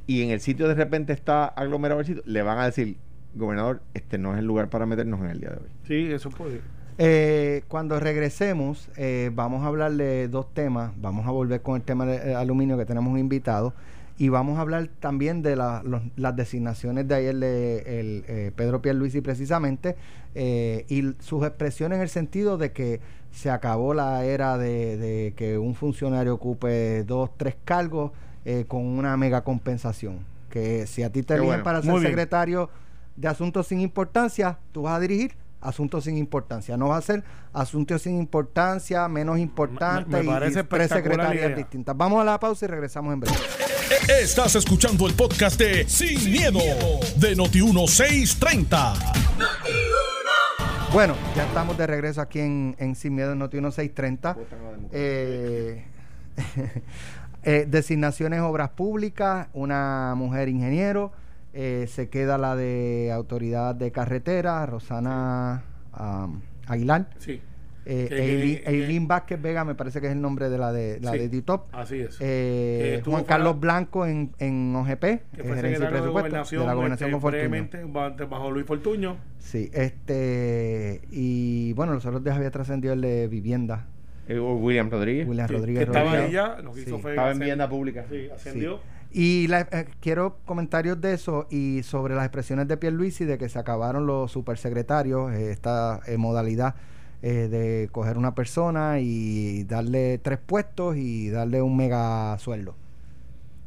y 0.07 0.21
en 0.23 0.29
el 0.31 0.39
sitio 0.39 0.67
de 0.67 0.75
repente 0.75 1.13
está 1.13 1.45
aglomerado 1.45 1.99
el 2.01 2.05
sitio, 2.05 2.23
le 2.25 2.41
van 2.41 2.59
a 2.59 2.65
decir, 2.65 2.97
gobernador, 3.35 3.81
este 3.93 4.17
no 4.17 4.33
es 4.33 4.39
el 4.39 4.45
lugar 4.45 4.69
para 4.69 4.85
meternos 4.85 5.19
en 5.21 5.27
el 5.27 5.39
día 5.39 5.49
de 5.49 5.55
hoy. 5.57 5.69
Sí, 5.87 6.11
eso 6.11 6.29
puede. 6.29 6.61
Eh, 6.99 7.63
cuando 7.67 7.99
regresemos, 7.99 8.89
eh, 8.97 9.31
vamos 9.33 9.63
a 9.63 9.67
hablar 9.67 9.93
de 9.93 10.27
dos 10.27 10.53
temas. 10.53 10.91
Vamos 11.01 11.25
a 11.25 11.31
volver 11.31 11.61
con 11.61 11.75
el 11.75 11.81
tema 11.81 12.05
de 12.05 12.17
eh, 12.31 12.35
aluminio 12.35 12.77
que 12.77 12.85
tenemos 12.85 13.11
un 13.11 13.17
invitado. 13.17 13.73
Y 14.19 14.29
vamos 14.29 14.59
a 14.59 14.61
hablar 14.61 14.87
también 14.99 15.41
de 15.41 15.55
la- 15.55 15.81
los- 15.83 16.03
las 16.17 16.35
designaciones 16.35 17.07
de 17.07 17.15
ayer 17.15 17.35
de 17.35 17.77
el, 17.99 18.23
eh, 18.27 18.51
Pedro 18.55 18.79
Pierluisi 18.83 19.21
precisamente 19.21 19.95
eh, 20.35 20.85
y 20.87 21.15
sus 21.19 21.43
expresiones 21.43 21.95
en 21.95 22.03
el 22.03 22.09
sentido 22.09 22.59
de 22.59 22.71
que 22.71 22.99
se 23.31 23.49
acabó 23.49 23.95
la 23.95 24.23
era 24.25 24.59
de, 24.59 24.97
de 24.97 25.33
que 25.35 25.57
un 25.57 25.73
funcionario 25.73 26.35
ocupe 26.35 27.03
dos, 27.05 27.31
tres 27.37 27.55
cargos 27.65 28.11
eh, 28.45 28.65
con 28.67 28.81
una 28.85 29.15
mega 29.17 29.43
compensación. 29.43 30.19
Que 30.49 30.85
si 30.87 31.03
a 31.03 31.11
ti 31.11 31.23
te 31.23 31.33
eligen 31.33 31.47
bueno. 31.49 31.63
para 31.63 31.81
ser 31.81 31.99
secretario 32.01 32.69
de 33.15 33.27
asuntos 33.27 33.67
sin 33.67 33.79
importancia, 33.81 34.57
tú 34.71 34.83
vas 34.83 34.97
a 34.97 34.99
dirigir 34.99 35.35
asuntos 35.61 36.03
sin 36.03 36.17
importancia. 36.17 36.77
No 36.77 36.89
va 36.89 36.97
a 36.97 37.01
ser 37.01 37.23
asuntos 37.53 38.01
sin 38.01 38.17
importancia, 38.19 39.07
menos 39.07 39.39
importantes 39.39 40.07
me 40.07 40.23
y- 40.23 40.27
parece 40.27 40.59
y, 40.59 40.63
tres 40.63 40.91
idea. 41.33 41.49
distintas. 41.49 41.95
Vamos 41.97 42.21
a 42.21 42.25
la 42.25 42.39
pausa 42.39 42.65
y 42.65 42.67
regresamos 42.67 43.13
en 43.13 43.21
breve. 43.21 43.37
Estás 44.21 44.55
escuchando 44.55 45.07
el 45.07 45.13
podcast 45.13 45.57
de 45.59 45.87
Sin, 45.87 46.31
miedo, 46.31 46.59
de 47.17 47.35
Noti1630. 47.37 48.93
Bueno, 50.91 51.15
ya 51.35 51.45
estamos 51.45 51.77
de 51.77 51.87
regreso 51.87 52.21
aquí 52.21 52.39
en, 52.39 52.75
en 52.77 52.95
Sin 52.95 53.15
Miedo 53.15 53.31
en 53.31 53.39
Noti 53.39 53.57
1630. 53.57 54.37
Eh, 54.91 55.83
eh, 57.43 57.65
designaciones 57.69 58.41
obras 58.41 58.69
públicas, 58.69 59.47
una 59.53 60.13
mujer 60.15 60.49
ingeniero, 60.49 61.11
eh, 61.53 61.85
se 61.87 62.09
queda 62.09 62.37
la 62.37 62.55
de 62.55 63.11
autoridad 63.13 63.75
de 63.75 63.91
carretera, 63.91 64.65
Rosana 64.65 65.63
am, 65.91 66.41
Aguilar. 66.67 67.09
Sí, 67.19 67.41
Eh, 67.85 68.07
Eileen- 68.11 68.63
que- 68.63 68.69
Eileen 68.69 69.07
Vázquez 69.09 69.41
Vega, 69.41 69.65
me 69.65 69.75
parece 69.75 69.99
que 69.99 70.07
es 70.07 70.13
el 70.13 70.21
nombre 70.21 70.47
de 70.49 70.57
la 70.57 70.71
de 70.71 71.01
la 71.01 71.11
Sí. 71.11 71.17
de 71.17 71.27
DITOP. 71.27 71.67
así 71.75 71.99
es. 71.99 72.15
Eh, 72.21 73.01
Juan 73.03 73.25
Carlos 73.25 73.59
Blanco 73.59 74.05
en, 74.05 74.31
en 74.39 74.73
OGP, 74.73 75.01
que 75.35 75.43
fue 75.43 75.55
gerencia 75.57 75.91
de 75.91 75.99
gobernación, 75.99 76.61
de 76.61 76.65
la 76.67 76.73
gobernación 76.75 77.09
este, 77.09 77.11
con 77.11 77.91
Fortuño. 77.91 78.29
bajo 78.29 78.51
Luis 78.51 78.65
Fortuño. 78.65 79.17
Sí, 79.39 79.69
este 79.73 81.01
y 81.11 81.73
bueno, 81.73 81.93
los 81.93 82.05
otros 82.05 82.23
días 82.23 82.37
había 82.37 82.51
trascendido 82.51 82.93
el 82.93 83.01
de 83.01 83.27
vivienda, 83.27 83.85
Eh, 84.27 84.39
William 84.39 84.89
Rodríguez. 84.89 85.27
William 85.27 85.47
que- 85.47 85.53
Rodríguez 85.53 85.79
que 85.79 85.91
estaba 85.91 86.05
Rodríguez. 86.05 86.27
ahí 86.27 86.33
ya, 86.55 86.61
lo 86.61 86.73
que 86.73 86.81
hizo 86.81 86.99
fue 86.99 87.11
Estaba 87.11 87.31
en 87.31 87.39
vivienda 87.39 87.69
pública. 87.69 88.05
Sí, 88.09 88.27
ascendió. 88.33 88.79
Y 89.11 89.47
la- 89.47 89.67
eh, 89.71 89.85
quiero 89.99 90.37
comentarios 90.45 90.99
de 90.99 91.13
eso 91.13 91.45
y 91.51 91.83
sobre 91.83 92.15
las 92.15 92.25
expresiones 92.25 92.67
de 92.67 92.77
Pierluisi 92.77 93.25
de 93.25 93.37
que 93.37 93.47
se 93.49 93.59
acabaron 93.59 94.07
los 94.07 94.31
supersecretarios, 94.31 95.31
eh, 95.33 95.51
esta 95.51 95.99
eh, 96.07 96.17
modalidad 96.17 96.75
eh, 97.21 97.47
de 97.49 97.89
coger 97.91 98.17
una 98.17 98.33
persona 98.35 98.99
y 98.99 99.63
darle 99.65 100.17
tres 100.17 100.39
puestos 100.45 100.97
y 100.97 101.29
darle 101.29 101.61
un 101.61 101.77
mega 101.77 102.37
sueldo. 102.39 102.75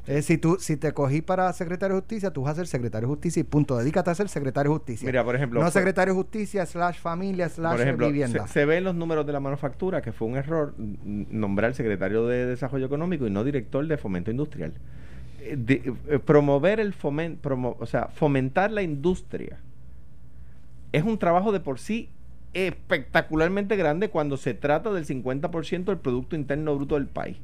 Eh, 0.09 0.23
si 0.23 0.39
tú 0.39 0.57
si 0.61 0.77
te 0.77 0.93
cogí 0.93 1.21
para 1.21 1.53
secretario 1.53 1.97
de 1.97 2.01
justicia, 2.03 2.31
tú 2.33 2.43
vas 2.43 2.53
a 2.53 2.57
ser 2.57 2.67
secretario 2.69 3.09
de 3.09 3.15
justicia 3.15 3.41
y 3.41 3.45
punto. 3.45 3.77
Dedícate 3.77 4.11
a 4.11 4.15
ser 4.15 4.29
secretario 4.29 4.71
de 4.71 4.79
justicia. 4.79 5.07
Mira, 5.07 5.25
por 5.25 5.35
ejemplo, 5.35 5.61
no 5.61 5.71
secretario 5.71 6.15
de 6.15 6.21
justicia 6.21 6.65
slash 6.65 6.99
familia 7.01 7.49
slash 7.49 7.73
Por 7.73 7.81
ejemplo, 7.81 8.07
vivienda. 8.07 8.47
se, 8.47 8.53
se 8.53 8.65
ve 8.67 8.77
en 8.79 8.85
los 8.85 8.95
números 8.95 9.27
de 9.27 9.33
la 9.33 9.41
manufactura 9.41 10.03
que 10.03 10.13
fue 10.13 10.29
un 10.29 10.37
error 10.37 10.75
nombrar 10.79 11.75
secretario 11.75 12.27
de 12.27 12.47
Desarrollo 12.47 12.87
Económico 12.87 13.27
y 13.27 13.31
no 13.31 13.43
director 13.43 13.85
de 13.87 13.97
Fomento 13.99 14.31
Industrial. 14.31 14.73
Eh, 15.41 15.57
de- 15.59 15.95
eh, 16.09 16.19
promover 16.21 16.79
el 16.79 16.93
fomento, 16.93 17.77
o 17.79 17.87
sea, 17.87 18.07
fomentar 18.07 18.71
la 18.71 18.83
industria 18.83 19.59
es 20.93 21.03
un 21.03 21.19
trabajo 21.19 21.51
de 21.51 21.59
por 21.61 21.81
sí 21.81 22.09
espectacularmente 22.55 23.77
grande 23.77 24.09
cuando 24.09 24.37
se 24.37 24.55
trata 24.55 24.93
del 24.93 25.05
50% 25.05 25.85
del 25.93 25.99
Producto 25.99 26.37
Interno 26.37 26.75
Bruto 26.77 26.95
del 26.95 27.07
país. 27.07 27.37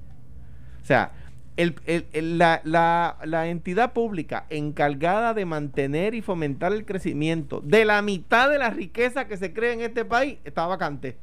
O 0.82 0.84
sea, 0.84 1.12
el- 1.56 2.38
la, 2.38 3.46
entidad 3.46 3.92
pública 3.92 4.46
encargada 4.48 5.34
de 5.34 5.44
mantener 5.44 6.14
y 6.14 6.22
fomentar 6.22 6.72
el 6.72 6.84
crecimiento 6.84 7.60
de 7.60 7.84
la 7.84 8.00
mitad 8.02 8.48
de 8.50 8.58
la 8.58 8.70
riqueza 8.70 9.26
que 9.26 9.36
se 9.36 9.52
crea 9.52 9.72
en 9.72 9.80
este 9.82 10.04
país 10.04 10.38
está 10.44 10.66
vacante. 10.66 11.16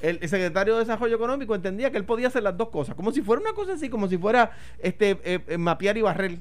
El, 0.00 0.20
secretario 0.28 0.74
de 0.74 0.80
Desarrollo 0.80 1.16
Económico 1.16 1.54
entendía 1.54 1.90
que 1.90 1.98
él 1.98 2.04
podía 2.04 2.28
hacer 2.28 2.44
las 2.44 2.56
dos 2.56 2.68
cosas, 2.68 2.94
como 2.94 3.10
si 3.10 3.20
fuera 3.20 3.42
una 3.42 3.52
cosa 3.52 3.72
así, 3.72 3.88
como 3.88 4.06
si 4.08 4.16
fuera 4.16 4.52
este 4.78 5.18
eh, 5.24 5.40
eh, 5.46 5.58
mapear 5.58 5.98
y 5.98 6.02
barrer. 6.02 6.38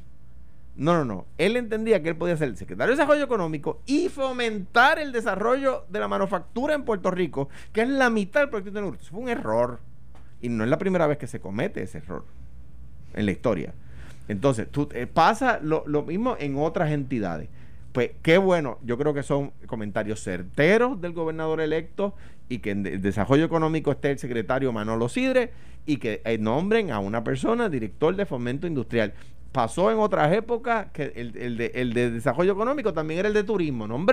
No, 0.75 0.93
no, 0.93 1.03
no. 1.03 1.25
Él 1.39 1.57
entendía 1.57 2.03
que 2.03 2.09
él 2.09 2.15
podía 2.15 2.37
ser 2.37 2.49
el 2.49 2.57
secretario 2.57 2.91
de 2.91 2.97
Desarrollo 2.97 3.23
Económico 3.23 3.81
y 3.87 4.09
fomentar 4.09 4.99
el 4.99 5.11
desarrollo 5.11 5.85
de 5.89 5.99
la 5.99 6.07
manufactura 6.07 6.75
en 6.75 6.83
Puerto 6.83 7.09
Rico, 7.09 7.49
que 7.73 7.81
es 7.81 7.89
la 7.89 8.11
mitad 8.11 8.41
del 8.41 8.49
proyecto 8.49 8.79
de 8.79 8.97
fue 8.99 9.19
un 9.19 9.29
error. 9.29 9.79
Y 10.39 10.49
no 10.49 10.63
es 10.63 10.69
la 10.69 10.77
primera 10.77 11.07
vez 11.07 11.17
que 11.17 11.25
se 11.25 11.39
comete 11.39 11.81
ese 11.81 11.97
error 11.97 12.36
en 13.17 13.25
la 13.25 13.31
historia. 13.31 13.73
Entonces, 14.27 14.67
tú, 14.69 14.89
eh, 14.93 15.07
pasa 15.07 15.59
lo, 15.61 15.83
lo 15.87 16.03
mismo 16.03 16.35
en 16.39 16.57
otras 16.57 16.91
entidades. 16.91 17.49
Pues 17.91 18.11
qué 18.21 18.37
bueno, 18.37 18.77
yo 18.83 18.97
creo 18.97 19.13
que 19.13 19.23
son 19.23 19.51
comentarios 19.65 20.21
certeros 20.21 21.01
del 21.01 21.13
gobernador 21.13 21.61
electo 21.61 22.13
y 22.49 22.59
que 22.59 22.71
en 22.71 22.85
el 22.85 23.01
desarrollo 23.01 23.45
económico 23.45 23.91
esté 23.91 24.11
el 24.11 24.19
secretario 24.19 24.71
Manolo 24.71 25.09
Sidre 25.09 25.51
y 25.85 25.97
que 25.97 26.21
eh, 26.25 26.37
nombren 26.37 26.91
a 26.91 26.99
una 26.99 27.23
persona 27.23 27.69
director 27.69 28.15
de 28.15 28.25
fomento 28.25 28.67
industrial. 28.67 29.13
Pasó 29.51 29.91
en 29.91 29.97
otras 29.97 30.31
épocas 30.33 30.87
que 30.91 31.13
el, 31.15 31.35
el 31.37 31.57
de, 31.57 31.71
el 31.73 31.93
de 31.93 32.11
desarrollo 32.11 32.51
económico 32.51 32.93
también 32.93 33.21
era 33.21 33.29
el 33.29 33.33
de 33.33 33.43
turismo, 33.43 33.87
no 33.87 34.05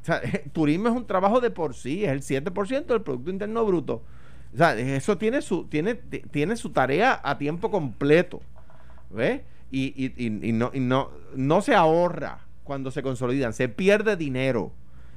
turismo 0.52 0.88
es 0.88 0.94
un 0.94 1.06
trabajo 1.06 1.40
de 1.40 1.50
por 1.50 1.74
sí, 1.74 2.04
es 2.04 2.10
el 2.10 2.44
7% 2.44 2.86
del 2.86 3.02
Producto 3.02 3.30
Interno 3.30 3.64
Bruto. 3.66 4.02
O 4.52 4.56
sea, 4.56 4.78
eso 4.78 5.16
tiene 5.16 5.42
su, 5.42 5.64
tiene, 5.64 5.94
tiene 5.94 6.56
su 6.56 6.70
tarea 6.70 7.20
a 7.22 7.38
tiempo 7.38 7.70
completo. 7.70 8.40
¿Ves? 9.10 9.42
Y, 9.70 9.94
y, 9.96 10.12
y, 10.16 10.48
y 10.48 10.52
no, 10.52 10.70
no, 10.74 11.10
no 11.34 11.60
se 11.62 11.74
ahorra 11.74 12.46
cuando 12.64 12.90
se 12.90 13.02
consolidan, 13.02 13.52
se 13.52 13.68
pierde 13.68 14.16
dinero 14.16 14.72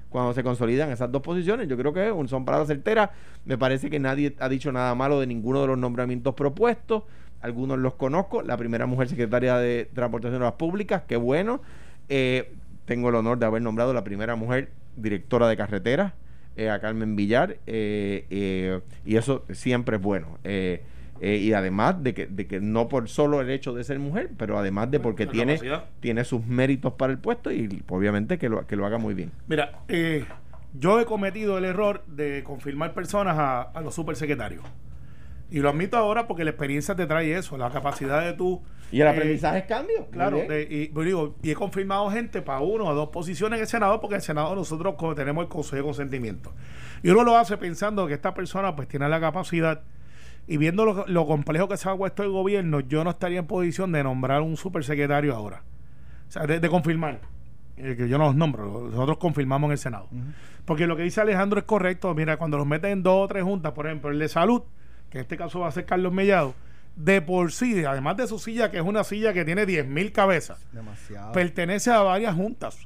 cuando 0.10 0.34
se 0.34 0.44
consolidan 0.44 0.92
esas 0.92 1.12
dos 1.12 1.24
posiciones. 1.24 1.68
Yo 1.68 1.76
creo 1.76 1.92
que 1.92 2.14
son 2.28 2.46
palabras 2.46 2.68
certeras. 2.68 3.10
Me 3.46 3.58
parece 3.58 3.90
que 3.90 4.00
nadie 4.00 4.36
ha 4.40 4.48
dicho 4.48 4.72
nada 4.72 4.94
malo 4.94 5.20
de 5.20 5.26
ninguno 5.26 5.62
de 5.62 5.68
los 5.68 5.78
nombramientos 5.78 6.36
propuestos. 6.36 7.04
Algunos 7.42 7.80
los 7.80 7.96
conozco. 7.96 8.44
La 8.44 8.56
primera 8.56 8.86
mujer 8.86 9.10
secretaria 9.10 9.58
de 9.58 9.90
Transportación 9.92 10.40
de 10.40 10.46
las 10.46 10.54
Públicas, 10.54 11.02
qué 11.08 11.18
bueno. 11.18 11.62
Eh, 12.10 12.54
tengo 12.86 13.10
el 13.10 13.16
honor 13.16 13.40
de 13.40 13.48
haber 13.48 13.64
nombrado 13.64 13.92
la 13.92 14.04
primera 14.04 14.36
mujer 14.36 14.72
directora 14.96 15.48
de 15.48 15.58
carreteras, 15.58 16.14
eh, 16.56 16.70
a 16.70 16.80
Carmen 16.80 17.16
Villar, 17.16 17.58
eh, 17.68 18.26
eh, 18.30 18.80
y 19.06 19.16
eso 19.16 19.46
siempre 19.52 19.98
es 19.98 20.02
bueno. 20.02 20.38
Eh, 20.44 20.84
eh, 21.22 21.38
y 21.38 21.54
además 21.54 22.04
de 22.04 22.14
que, 22.14 22.26
de 22.28 22.48
que 22.48 22.60
no 22.60 22.90
por 22.90 23.08
solo 23.08 23.40
el 23.40 23.50
hecho 23.50 23.74
de 23.74 23.84
ser 23.84 23.98
mujer, 24.00 24.32
pero 24.38 24.58
además 24.58 24.92
de 24.92 25.00
porque 25.00 25.26
tiene, 25.26 25.58
tiene 26.00 26.26
sus 26.26 26.46
méritos 26.46 26.94
para 26.94 27.14
el 27.14 27.20
puesto 27.20 27.52
y 27.52 27.82
obviamente 27.88 28.38
que 28.38 28.50
lo, 28.50 28.66
que 28.68 28.76
lo 28.76 28.86
haga 28.86 28.98
muy 28.98 29.14
bien. 29.14 29.32
Mira, 29.48 29.84
eh, 29.88 30.26
yo 30.74 31.00
he 31.00 31.06
cometido 31.06 31.58
el 31.58 31.66
error 31.66 32.04
de 32.08 32.44
confirmar 32.44 32.94
personas 32.94 33.38
a, 33.38 33.62
a 33.62 33.82
los 33.82 33.96
supersecretarios. 33.96 34.64
Y 35.54 35.60
lo 35.60 35.70
admito 35.70 35.98
ahora 35.98 36.26
porque 36.28 36.44
la 36.44 36.50
experiencia 36.50 36.96
te 36.96 37.06
trae 37.06 37.38
eso, 37.38 37.58
la 37.60 37.70
capacidad 37.70 38.22
de 38.26 38.34
tú. 38.34 38.62
Y 38.92 39.02
el 39.02 39.08
eh, 39.08 39.12
aprendizaje 39.12 39.60
es 39.60 39.66
cambio. 39.66 40.08
Claro, 40.12 40.38
de- 40.38 40.68
y, 40.70 40.88
pues 40.88 41.06
digo, 41.06 41.36
y 41.44 41.52
he 41.52 41.56
confirmado 41.56 42.10
gente 42.10 42.42
para 42.42 42.60
uno 42.60 42.86
o 42.86 42.94
dos 42.96 43.10
posiciones 43.10 43.58
en 43.58 43.62
el 43.62 43.68
Senado, 43.68 44.02
porque 44.02 44.16
en 44.16 44.22
el 44.22 44.24
Senado 44.24 44.56
nosotros 44.56 44.96
tenemos 45.16 45.44
el 45.44 45.50
Consejo 45.50 45.76
de 45.78 45.84
Consentimiento. 45.84 46.52
Y 47.04 47.12
uno 47.12 47.24
lo 47.24 47.38
hace 47.38 47.56
pensando 47.58 48.08
que 48.08 48.16
esta 48.16 48.34
persona 48.34 48.76
pues 48.76 48.88
tiene 48.88 49.08
la 49.08 49.20
capacidad, 49.20 49.82
y 50.48 50.58
viendo 50.58 50.86
lo, 50.86 51.06
lo 51.08 51.26
complejo 51.28 51.68
que 51.68 51.78
se 51.78 51.88
ha 51.88 51.96
puesto 51.96 52.24
el 52.24 52.30
gobierno, 52.32 52.80
yo 52.80 53.04
no 53.04 53.12
estaría 53.12 53.38
en 53.38 53.46
posición 53.46 53.92
de 53.92 54.04
nombrar 54.04 54.42
un 54.42 54.58
supersecretario 54.58 55.36
ahora. 55.36 55.62
O 56.28 56.32
sea, 56.32 56.48
de, 56.48 56.60
de 56.60 56.68
confirmar. 56.70 57.22
Eh, 57.78 57.96
que 57.96 58.10
yo 58.10 58.18
no 58.18 58.26
los 58.26 58.36
nombro, 58.36 58.90
nosotros 58.90 59.18
confirmamos 59.20 59.68
en 59.68 59.72
el 59.74 59.78
Senado. 59.78 60.08
Porque 60.66 60.88
lo 60.88 60.96
que 60.96 61.04
dice 61.04 61.22
Alejandro 61.22 61.60
es 61.60 61.66
correcto. 61.66 62.12
Mira, 62.16 62.38
cuando 62.38 62.58
los 62.58 62.66
meten 62.66 62.90
en 62.92 63.04
dos 63.04 63.26
o 63.26 63.28
tres 63.28 63.44
juntas, 63.44 63.72
por 63.74 63.86
ejemplo, 63.86 64.10
el 64.10 64.18
de 64.20 64.28
salud, 64.30 64.64
que 65.14 65.20
en 65.20 65.22
este 65.22 65.38
caso 65.38 65.60
va 65.60 65.68
a 65.68 65.72
ser 65.72 65.86
Carlos 65.86 66.12
Mellado, 66.12 66.56
de 66.96 67.22
por 67.22 67.52
sí, 67.52 67.86
además 67.86 68.18
de 68.18 68.26
su 68.28 68.40
silla, 68.40 68.72
que 68.72 68.78
es 68.78 68.84
una 68.84 69.04
silla 69.04 69.32
que 69.32 69.46
tiene 69.46 69.66
10.000 69.68 70.12
cabezas, 70.12 70.60
Demasiado. 70.72 71.32
pertenece 71.32 71.92
a 71.92 72.02
varias 72.02 72.34
juntas. 72.36 72.80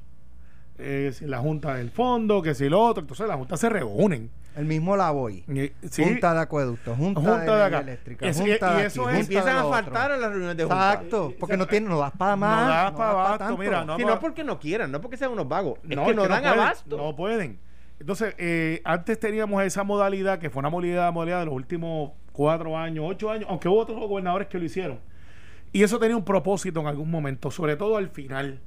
Eh, 0.78 1.12
si 1.14 1.26
la 1.26 1.40
junta 1.40 1.76
del 1.76 1.90
fondo, 1.90 2.42
que 2.42 2.54
si 2.54 2.68
lo 2.68 2.82
otro, 2.82 3.02
entonces 3.02 3.28
las 3.28 3.38
juntas 3.38 3.60
se 3.62 3.70
reúnen. 3.70 4.30
El 4.58 4.66
mismo 4.66 4.98
la 4.98 5.12
voy. 5.12 5.46
Y- 5.48 5.72
sí, 5.90 6.04
Junta 6.04 6.34
de 6.34 6.40
acueducto, 6.42 6.96
junta, 6.96 7.22
Junta 7.22 7.40
de, 7.54 7.58
de 7.58 7.64
acá. 7.64 7.80
eléctrica, 7.80 8.28
Es- 8.28 8.38
junta 8.38 8.52
y 8.52 8.56
de 8.56 8.58
eso 8.58 8.74
aquí, 8.74 8.86
es- 8.90 8.96
junta 8.98 9.20
Empiezan 9.20 9.56
a 9.58 9.64
faltar 9.64 10.12
a 10.12 10.18
las 10.18 10.30
reuniones 10.32 10.58
de 10.58 10.64
junta. 10.64 10.94
Exacto, 10.94 11.34
porque 11.40 11.56
no 11.58 11.66
tiene, 11.68 11.88
no 11.88 11.98
das 12.00 12.12
para 12.12 12.36
más. 12.36 12.64
No 12.64 12.70
das 12.70 12.84
das 12.84 12.92
pa' 12.92 13.10
abasto, 13.12 13.58
mira, 13.58 13.86
no, 13.86 13.98
no 13.98 14.20
porque 14.20 14.44
no 14.44 14.60
quieran, 14.60 14.92
no 14.92 15.00
porque 15.00 15.16
sean 15.16 15.32
unos 15.32 15.48
vagos, 15.48 15.80
es 15.88 15.96
No, 15.96 16.06
que 16.08 16.14
no 16.14 16.24
es 16.24 16.30
dan 16.30 16.42
pueden, 16.42 16.60
abasto. 16.60 16.98
No 16.98 17.16
pueden. 17.16 17.60
Entonces, 18.00 18.36
eh, 18.38 18.82
antes 18.86 19.20
teníamos 19.20 19.64
esa 19.64 19.84
modalidad, 19.84 20.40
que 20.40 20.50
fue 20.50 20.60
una 20.60 20.70
modalidad, 20.70 21.12
modalidad 21.12 21.40
de 21.40 21.46
los 21.46 21.56
últimos 21.56 22.12
cuatro 22.32 22.78
años, 22.78 23.06
ocho 23.08 23.32
años, 23.32 23.46
aunque 23.50 23.68
hubo 23.68 23.80
otros 23.80 24.00
gobernadores 24.00 24.48
que 24.48 24.60
lo 24.60 24.66
hicieron. 24.66 25.00
Y 25.74 25.84
eso 25.84 26.00
tenía 26.00 26.16
un 26.18 26.24
propósito 26.26 26.80
en 26.82 26.88
algún 26.88 27.12
momento, 27.12 27.52
sobre 27.52 27.76
todo 27.76 27.98
al 27.98 28.10
final. 28.10 28.62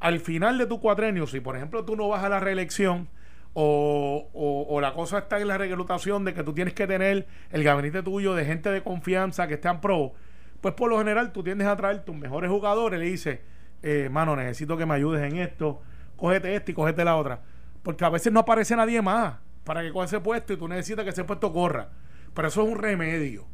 Al 0.00 0.20
final 0.20 0.58
de 0.58 0.66
tu 0.66 0.80
cuatrenio, 0.80 1.26
si 1.26 1.40
por 1.40 1.56
ejemplo 1.56 1.84
tú 1.84 1.96
no 1.96 2.08
vas 2.08 2.22
a 2.24 2.28
la 2.28 2.40
reelección 2.40 3.08
o, 3.54 4.28
o- 4.34 4.80
la 4.80 4.92
cosa 4.92 5.18
está 5.18 5.40
en 5.40 5.48
la 5.48 5.58
reclutación 5.58 6.24
de 6.24 6.34
que 6.34 6.42
tú 6.42 6.52
tienes 6.52 6.74
que 6.74 6.86
tener 6.86 7.26
el 7.50 7.64
gabinete 7.64 8.02
tuyo 8.02 8.34
de 8.34 8.44
gente 8.44 8.70
de 8.70 8.82
confianza 8.82 9.46
que 9.48 9.54
estén 9.54 9.80
pro, 9.80 10.12
pues 10.60 10.74
por 10.74 10.90
lo 10.90 10.98
general 10.98 11.32
tú 11.32 11.42
tiendes 11.42 11.66
a 11.68 11.76
traer 11.76 12.04
tus 12.04 12.16
mejores 12.16 12.50
jugadores 12.50 12.98
le 13.00 13.06
dices, 13.06 13.40
eh, 13.82 14.08
mano, 14.10 14.34
necesito 14.36 14.76
que 14.76 14.86
me 14.86 14.94
ayudes 14.94 15.22
en 15.30 15.38
esto, 15.38 15.82
cógete 16.16 16.54
esto 16.54 16.70
y 16.70 16.74
cógete 16.74 17.04
la 17.04 17.16
otra. 17.16 17.40
Porque 17.84 18.04
a 18.04 18.08
veces 18.08 18.32
no 18.32 18.40
aparece 18.40 18.74
nadie 18.74 19.00
más 19.00 19.36
para 19.62 19.82
que 19.82 19.92
coja 19.92 20.06
ese 20.06 20.20
puesto 20.20 20.52
y 20.52 20.56
tú 20.56 20.66
necesitas 20.66 21.04
que 21.04 21.10
ese 21.10 21.22
puesto 21.22 21.52
corra. 21.52 21.90
Pero 22.34 22.48
eso 22.48 22.62
es 22.64 22.68
un 22.68 22.78
remedio, 22.78 23.46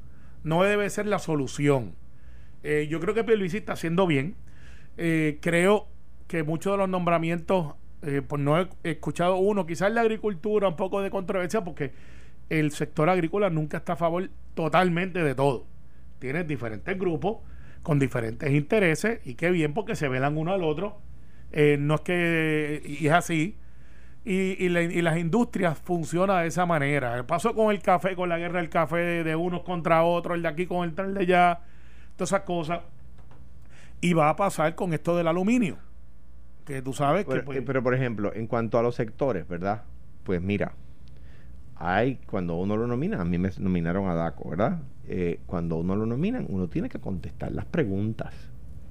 no 0.43 0.63
debe 0.63 0.89
ser 0.89 1.07
la 1.07 1.19
solución. 1.19 1.95
Eh, 2.63 2.87
yo 2.91 3.01
creo 3.01 3.15
que 3.15 3.25
Pierluisi 3.25 3.59
está 3.59 3.75
haciendo 3.75 4.07
bien. 4.07 4.37
Eh, 4.97 5.39
creo 5.43 5.89
que 6.29 6.43
muchos 6.43 6.73
de 6.73 6.79
los 6.79 6.89
nombramientos, 6.89 7.75
eh, 8.03 8.23
pues 8.27 8.41
no 8.41 8.59
he 8.61 8.69
escuchado 8.85 9.37
uno, 9.37 9.67
quizás 9.67 9.93
la 9.93 10.03
agricultura, 10.03 10.69
un 10.69 10.77
poco 10.77 11.03
de 11.03 11.11
controversia, 11.11 11.65
porque 11.65 11.93
el 12.49 12.71
sector 12.71 13.09
agrícola 13.09 13.51
nunca 13.51 13.79
está 13.79 13.95
a 13.95 13.97
favor 13.97 14.31
totalmente 14.55 15.23
de 15.23 15.35
todo. 15.35 15.67
Tienes 16.19 16.47
diferentes 16.47 16.99
grupos 16.99 17.39
con 17.83 17.99
diferentes 17.99 18.51
intereses 18.51 19.21
y 19.25 19.35
qué 19.35 19.51
bien 19.51 19.75
porque 19.75 19.97
se 19.97 20.09
velan 20.09 20.37
uno 20.37 20.53
al 20.53 20.63
otro. 20.63 21.01
No 21.53 21.95
es 21.97 22.01
que, 22.03 22.83
y 22.85 23.07
es 23.07 23.13
así. 23.13 23.57
Y, 24.25 24.65
y, 24.65 24.69
la- 24.69 24.83
y 24.83 25.01
las 25.01 25.17
industrias 25.19 25.79
funcionan 25.79 26.43
de 26.43 26.49
esa 26.49 26.67
manera. 26.67 27.27
Pasó 27.27 27.55
con 27.55 27.71
el 27.71 27.81
café, 27.81 28.15
con 28.15 28.29
la 28.29 28.39
guerra 28.39 28.61
del 28.61 28.69
café 28.69 28.97
de, 28.99 29.25
de 29.25 29.35
unos 29.37 29.63
contra 29.63 30.03
otros, 30.05 30.37
el 30.37 30.43
de 30.43 30.49
aquí 30.49 30.67
con 30.67 30.85
el 30.87 30.95
tal 30.95 31.15
de 31.15 31.21
allá, 31.21 31.61
todas 32.17 32.31
esas 32.31 32.43
cosas. 32.43 32.81
Y 34.03 34.13
va 34.13 34.29
a 34.31 34.37
pasar 34.37 34.75
con 34.75 34.93
esto 34.93 35.17
del 35.17 35.27
aluminio. 35.29 35.77
Que 36.67 36.83
tú 36.83 36.93
sabes 36.93 37.25
que. 37.25 37.31
Pero, 37.33 37.45
pues, 37.45 37.59
eh, 37.59 37.63
pero, 37.63 37.83
por 37.83 37.95
ejemplo, 37.95 38.33
en 38.35 38.47
cuanto 38.47 38.79
a 38.79 38.83
los 38.83 38.95
sectores, 38.95 39.49
¿verdad? 39.49 39.83
Pues 40.25 40.41
mira, 40.43 40.73
hay 41.77 42.17
cuando 42.27 42.57
uno 42.57 42.77
lo 42.77 42.87
nomina, 42.87 43.21
a 43.21 43.25
mí 43.25 43.39
me 43.39 43.51
nominaron 43.59 44.09
a 44.09 44.15
DACO, 44.15 44.51
¿verdad? 44.51 44.81
Eh, 45.09 45.41
cuando 45.47 45.77
uno 45.77 45.97
lo 45.97 46.07
nominan, 46.07 46.47
uno 46.49 46.69
tiene 46.69 46.89
que 46.89 46.99
contestar 47.01 47.53
las 47.53 47.65
preguntas, 47.65 48.35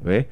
¿ves? 0.04 0.26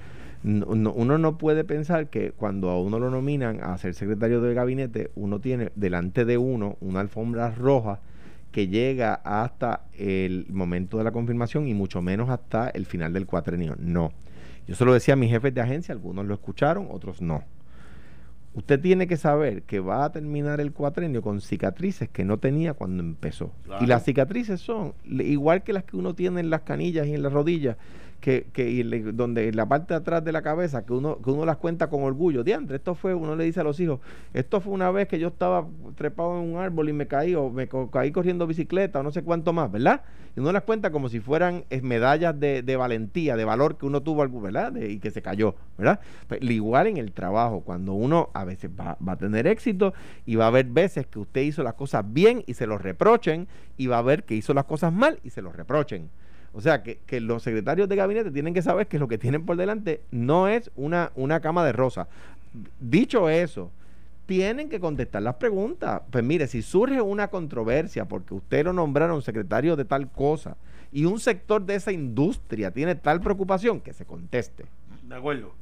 No- 0.43 0.75
no- 0.75 0.93
uno 0.93 1.17
no 1.17 1.37
puede 1.37 1.63
pensar 1.63 2.09
que 2.09 2.31
cuando 2.31 2.69
a 2.69 2.79
uno 2.81 2.99
lo 2.99 3.09
nominan 3.09 3.59
a 3.63 3.77
ser 3.77 3.93
secretario 3.93 4.41
de 4.41 4.53
gabinete, 4.53 5.11
uno 5.15 5.39
tiene 5.39 5.71
delante 5.75 6.25
de 6.25 6.37
uno 6.37 6.77
una 6.79 6.99
alfombra 6.99 7.51
roja 7.51 7.99
que 8.51 8.67
llega 8.67 9.15
hasta 9.15 9.81
el 9.97 10.45
momento 10.49 10.97
de 10.97 11.03
la 11.03 11.11
confirmación 11.11 11.67
y 11.67 11.73
mucho 11.73 12.01
menos 12.01 12.29
hasta 12.29 12.69
el 12.69 12.85
final 12.85 13.13
del 13.13 13.25
cuatrenio. 13.25 13.75
No. 13.79 14.11
Yo 14.67 14.75
se 14.75 14.85
lo 14.85 14.93
decía 14.93 15.13
a 15.13 15.17
mis 15.17 15.29
jefes 15.31 15.53
de 15.53 15.61
agencia, 15.61 15.93
algunos 15.93 16.25
lo 16.25 16.33
escucharon, 16.33 16.87
otros 16.91 17.21
no. 17.21 17.43
Usted 18.53 18.79
tiene 18.81 19.05
que 19.05 19.17
saber 19.17 19.61
que 19.63 19.79
va 19.79 20.05
a 20.05 20.11
terminar 20.11 20.59
el 20.59 20.71
cuatrenio 20.71 21.21
con 21.21 21.41
cicatrices 21.41 22.09
que 22.09 22.25
no 22.25 22.37
tenía 22.39 22.73
cuando 22.73 23.03
empezó. 23.03 23.51
Claro. 23.65 23.83
Y 23.83 23.87
las 23.87 24.03
cicatrices 24.03 24.59
son 24.59 24.93
igual 25.05 25.61
que 25.63 25.73
las 25.73 25.83
que 25.83 25.95
uno 25.95 26.15
tiene 26.15 26.39
en 26.39 26.49
las 26.49 26.61
canillas 26.61 27.05
y 27.05 27.13
en 27.13 27.21
las 27.21 27.31
rodillas, 27.33 27.77
que, 28.19 28.47
que 28.51 28.69
y 28.69 28.83
le- 28.83 29.11
donde 29.13 29.47
en 29.47 29.55
la 29.55 29.67
parte 29.67 29.93
de 29.93 29.99
atrás 29.99 30.23
de 30.23 30.31
la 30.31 30.41
cabeza, 30.41 30.85
que 30.85 30.93
uno, 30.93 31.19
que 31.21 31.29
uno 31.29 31.45
las 31.45 31.57
cuenta 31.57 31.89
con 31.89 32.03
orgullo. 32.03 32.43
Diandre, 32.43 32.77
esto 32.77 32.95
fue, 32.95 33.13
uno 33.13 33.35
le 33.35 33.43
dice 33.43 33.59
a 33.59 33.63
los 33.63 33.79
hijos, 33.79 33.99
esto 34.33 34.59
fue 34.61 34.73
una 34.73 34.91
vez 34.91 35.07
que 35.07 35.19
yo 35.19 35.27
estaba 35.27 35.67
trepado 35.95 36.41
en 36.41 36.53
un 36.53 36.59
árbol 36.59 36.89
y 36.89 36.93
me 36.93 37.07
caí, 37.07 37.35
o 37.35 37.49
me 37.49 37.67
caí 37.91 38.11
corriendo 38.11 38.47
bicicleta, 38.47 38.99
o 38.99 39.03
no 39.03 39.11
sé 39.11 39.23
cuánto 39.23 39.53
más, 39.53 39.71
¿verdad? 39.71 40.01
Y 40.35 40.39
uno 40.39 40.51
las 40.51 40.63
cuenta 40.63 40.91
como 40.91 41.09
si 41.09 41.19
fueran 41.19 41.65
eh, 41.69 41.81
medallas 41.81 42.39
de, 42.39 42.61
de 42.61 42.75
valentía, 42.75 43.35
de 43.35 43.45
valor 43.45 43.77
que 43.77 43.85
uno 43.85 44.01
tuvo, 44.03 44.27
¿verdad? 44.41 44.75
Y 44.75 44.99
que 44.99 45.09
se 45.11 45.21
cayó, 45.21 45.55
¿verdad? 45.77 45.99
Pues, 46.27 46.41
igual 46.43 46.87
en 46.87 46.97
el 46.97 47.11
trabajo, 47.11 47.61
cuando 47.61 47.93
uno 47.93 48.29
a 48.33 48.45
veces 48.45 48.69
va, 48.69 48.97
va 49.05 49.13
a 49.13 49.17
tener 49.17 49.47
éxito 49.47 49.93
y 50.25 50.35
va 50.35 50.45
a 50.45 50.47
haber 50.49 50.65
veces 50.65 51.07
que 51.07 51.19
usted 51.19 51.41
hizo 51.41 51.63
las 51.63 51.73
cosas 51.73 52.03
bien 52.07 52.43
y 52.45 52.53
se 52.53 52.67
lo 52.67 52.77
reprochen, 52.77 53.47
y 53.77 53.87
va 53.87 53.97
a 53.97 53.99
haber 53.99 54.23
que 54.23 54.35
hizo 54.35 54.53
las 54.53 54.65
cosas 54.65 54.91
mal 54.91 55.19
y 55.23 55.29
se 55.29 55.41
lo 55.41 55.51
reprochen. 55.51 56.09
O 56.53 56.61
sea, 56.61 56.83
que, 56.83 56.97
que 57.05 57.19
los 57.21 57.43
secretarios 57.43 57.87
de 57.87 57.95
gabinete 57.95 58.31
tienen 58.31 58.53
que 58.53 58.61
saber 58.61 58.87
que 58.87 58.99
lo 58.99 59.07
que 59.07 59.17
tienen 59.17 59.45
por 59.45 59.57
delante 59.57 60.01
no 60.11 60.47
es 60.47 60.71
una, 60.75 61.11
una 61.15 61.39
cama 61.39 61.65
de 61.65 61.71
rosa. 61.71 62.07
Dicho 62.79 63.29
eso, 63.29 63.71
tienen 64.27 64.69
que 64.69 64.79
contestar 64.79 65.23
las 65.23 65.35
preguntas. 65.35 66.01
Pues 66.11 66.23
mire, 66.23 66.47
si 66.47 66.61
surge 66.61 67.01
una 67.01 67.29
controversia 67.29 68.05
porque 68.05 68.35
usted 68.35 68.65
lo 68.65 68.73
nombraron 68.73 69.21
secretario 69.21 69.75
de 69.75 69.85
tal 69.85 70.11
cosa 70.11 70.57
y 70.91 71.05
un 71.05 71.19
sector 71.19 71.65
de 71.65 71.75
esa 71.75 71.91
industria 71.91 72.71
tiene 72.71 72.95
tal 72.95 73.21
preocupación, 73.21 73.81
que 73.81 73.93
se 73.93 74.05
conteste. 74.05 74.65
De 75.03 75.15
acuerdo. 75.15 75.53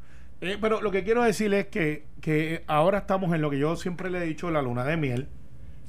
Eh, 0.41 0.57
pero 0.59 0.81
lo 0.81 0.91
que 0.91 1.03
quiero 1.03 1.23
decir 1.23 1.53
es 1.53 1.67
que, 1.67 2.05
que 2.21 2.63
ahora 2.67 2.99
estamos 2.99 3.33
en 3.33 3.41
lo 3.41 3.49
que 3.49 3.57
yo 3.57 3.75
siempre 3.75 4.09
le 4.09 4.19
he 4.19 4.25
dicho, 4.25 4.51
la 4.51 4.61
luna 4.61 4.83
de 4.83 4.97
miel. 4.97 5.27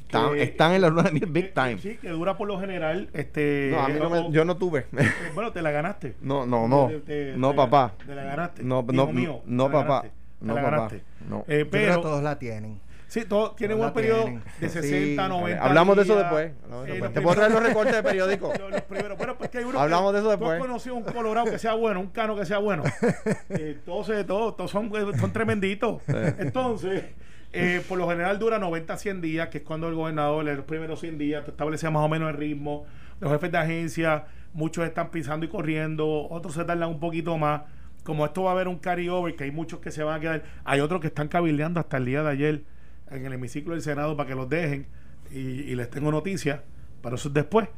Están, 0.06 0.34
que- 0.34 0.42
están 0.42 0.72
en 0.72 0.80
la 0.82 0.88
luna 0.88 1.02
de 1.04 1.12
miel 1.12 1.26
big 1.26 1.46
que- 1.46 1.52
time. 1.52 1.78
Sí, 1.78 1.96
que 2.00 2.08
dura 2.10 2.36
por 2.36 2.46
lo 2.48 2.58
general. 2.60 3.08
Este, 3.12 3.70
No, 3.72 3.80
a 3.80 3.88
mí 3.88 3.98
no 4.00 4.08
me- 4.10 4.30
yo 4.32 4.44
no 4.44 4.56
tuve. 4.56 4.86
eh, 4.96 5.10
bueno, 5.34 5.52
te 5.52 5.62
la 5.62 5.70
ganaste. 5.70 6.14
No, 6.22 6.46
no, 6.46 6.68
no. 6.68 6.86
Te- 6.88 7.00
te- 7.00 7.36
No, 7.36 7.50
te- 7.50 7.56
papá. 7.56 7.92
Te 8.06 8.14
la 8.14 8.22
ganaste. 8.24 8.62
No, 8.62 8.82
no, 8.82 9.06
mío, 9.08 9.42
no, 9.46 9.66
te 9.66 9.72
la 9.72 9.78
papá. 9.82 9.94
ganaste, 10.02 10.08
te 10.40 10.46
No, 10.46 10.54
la 10.54 10.62
papá. 10.62 10.76
ganaste. 10.76 11.02
No. 11.28 11.36
Eh, 11.38 11.42
Yo 11.42 11.46
creo 11.46 11.70
pero 11.70 11.96
que 11.96 12.02
todos 12.02 12.22
la 12.22 12.38
tienen. 12.38 12.80
Sí, 13.08 13.24
todos 13.24 13.54
tienen 13.54 13.78
No 13.78 13.86
un 13.86 13.92
periodo 13.92 14.22
tienen. 14.24 14.42
de 14.60 14.68
Sí. 14.68 14.80
60, 14.80 15.28
90 15.28 15.64
Hablamos 15.64 15.96
de 15.96 16.02
eso 16.02 16.14
días. 16.14 16.24
después. 16.24 16.52
hablamos 16.64 16.86
de 16.86 16.92
Eh, 16.92 16.94
eso 16.96 17.04
los 17.04 17.12
después. 17.12 17.12
Te 17.14 17.20
puedo 17.20 17.36
traer 17.36 17.52
los 17.52 17.62
recortes 17.62 17.94
de 17.94 18.02
periódico. 18.02 18.52
Los, 18.60 18.70
los 18.72 18.82
primeros, 18.82 19.18
bueno, 19.18 19.38
pues 19.38 19.50
que 19.50 19.58
hay 19.58 19.64
uno 19.64 19.80
Hablamos 19.80 20.10
que, 20.10 20.12
de 20.14 20.18
eso 20.18 20.26
tú 20.26 20.32
has 20.34 20.40
después. 20.40 20.60
conocido 20.60 20.94
un 20.96 21.02
colorado 21.04 21.50
que 21.50 21.58
sea 21.58 21.74
bueno, 21.74 22.00
un 22.00 22.08
cano 22.08 22.34
que 22.36 22.44
sea 22.44 22.58
bueno. 22.58 22.82
Eh, 23.50 23.78
todos, 23.84 24.08
eh, 24.10 24.24
todos, 24.24 24.56
todos 24.56 24.70
son, 24.72 24.90
son 25.20 25.32
tremenditos. 25.32 26.02
Entonces, 26.38 27.04
eh, 27.52 27.82
por 27.88 27.98
lo 27.98 28.08
general 28.08 28.38
dura 28.38 28.58
90 28.58 28.92
a 28.92 28.96
100 28.96 29.20
días, 29.20 29.48
que 29.48 29.58
es 29.58 29.64
cuando 29.64 29.88
el 29.88 29.94
gobernador, 29.94 30.48
en 30.48 30.56
los 30.56 30.64
primeros 30.64 31.00
100 31.00 31.18
días, 31.18 31.44
te 31.44 31.50
establece 31.50 31.88
más 31.90 32.02
o 32.02 32.08
menos 32.08 32.30
el 32.30 32.36
ritmo. 32.36 32.86
Los 33.20 33.32
jefes 33.32 33.50
de 33.50 33.58
agencia, 33.58 34.26
muchos 34.52 34.84
están 34.84 35.10
pisando 35.10 35.46
y 35.46 35.48
corriendo, 35.48 36.28
otros 36.28 36.54
se 36.54 36.64
tardan 36.64 36.88
un 36.88 37.00
poquito 37.00 37.38
más. 37.38 37.62
Como 38.04 38.24
esto 38.24 38.44
va 38.44 38.50
a 38.50 38.54
haber 38.54 38.68
un 38.68 38.78
carryover, 38.78 39.34
que 39.36 39.44
hay 39.44 39.50
muchos 39.50 39.80
que 39.80 39.90
se 39.90 40.02
van 40.02 40.16
a 40.16 40.20
quedar, 40.20 40.44
hay 40.64 40.80
otros 40.80 41.00
que 41.00 41.08
están 41.08 41.28
cabildeando 41.28 41.80
hasta 41.80 41.96
el 41.96 42.04
día 42.04 42.22
de 42.22 42.30
ayer 42.30 42.62
en 43.10 43.26
el 43.26 43.32
hemiciclo 43.32 43.72
del 43.72 43.82
Senado 43.82 44.16
para 44.16 44.28
que 44.28 44.34
los 44.34 44.48
dejen 44.48 44.86
y, 45.30 45.38
y 45.38 45.74
les 45.74 45.90
tengo 45.90 46.10
noticias, 46.10 46.60
pero 47.02 47.16
eso 47.16 47.28
es 47.28 47.34
después. 47.34 47.68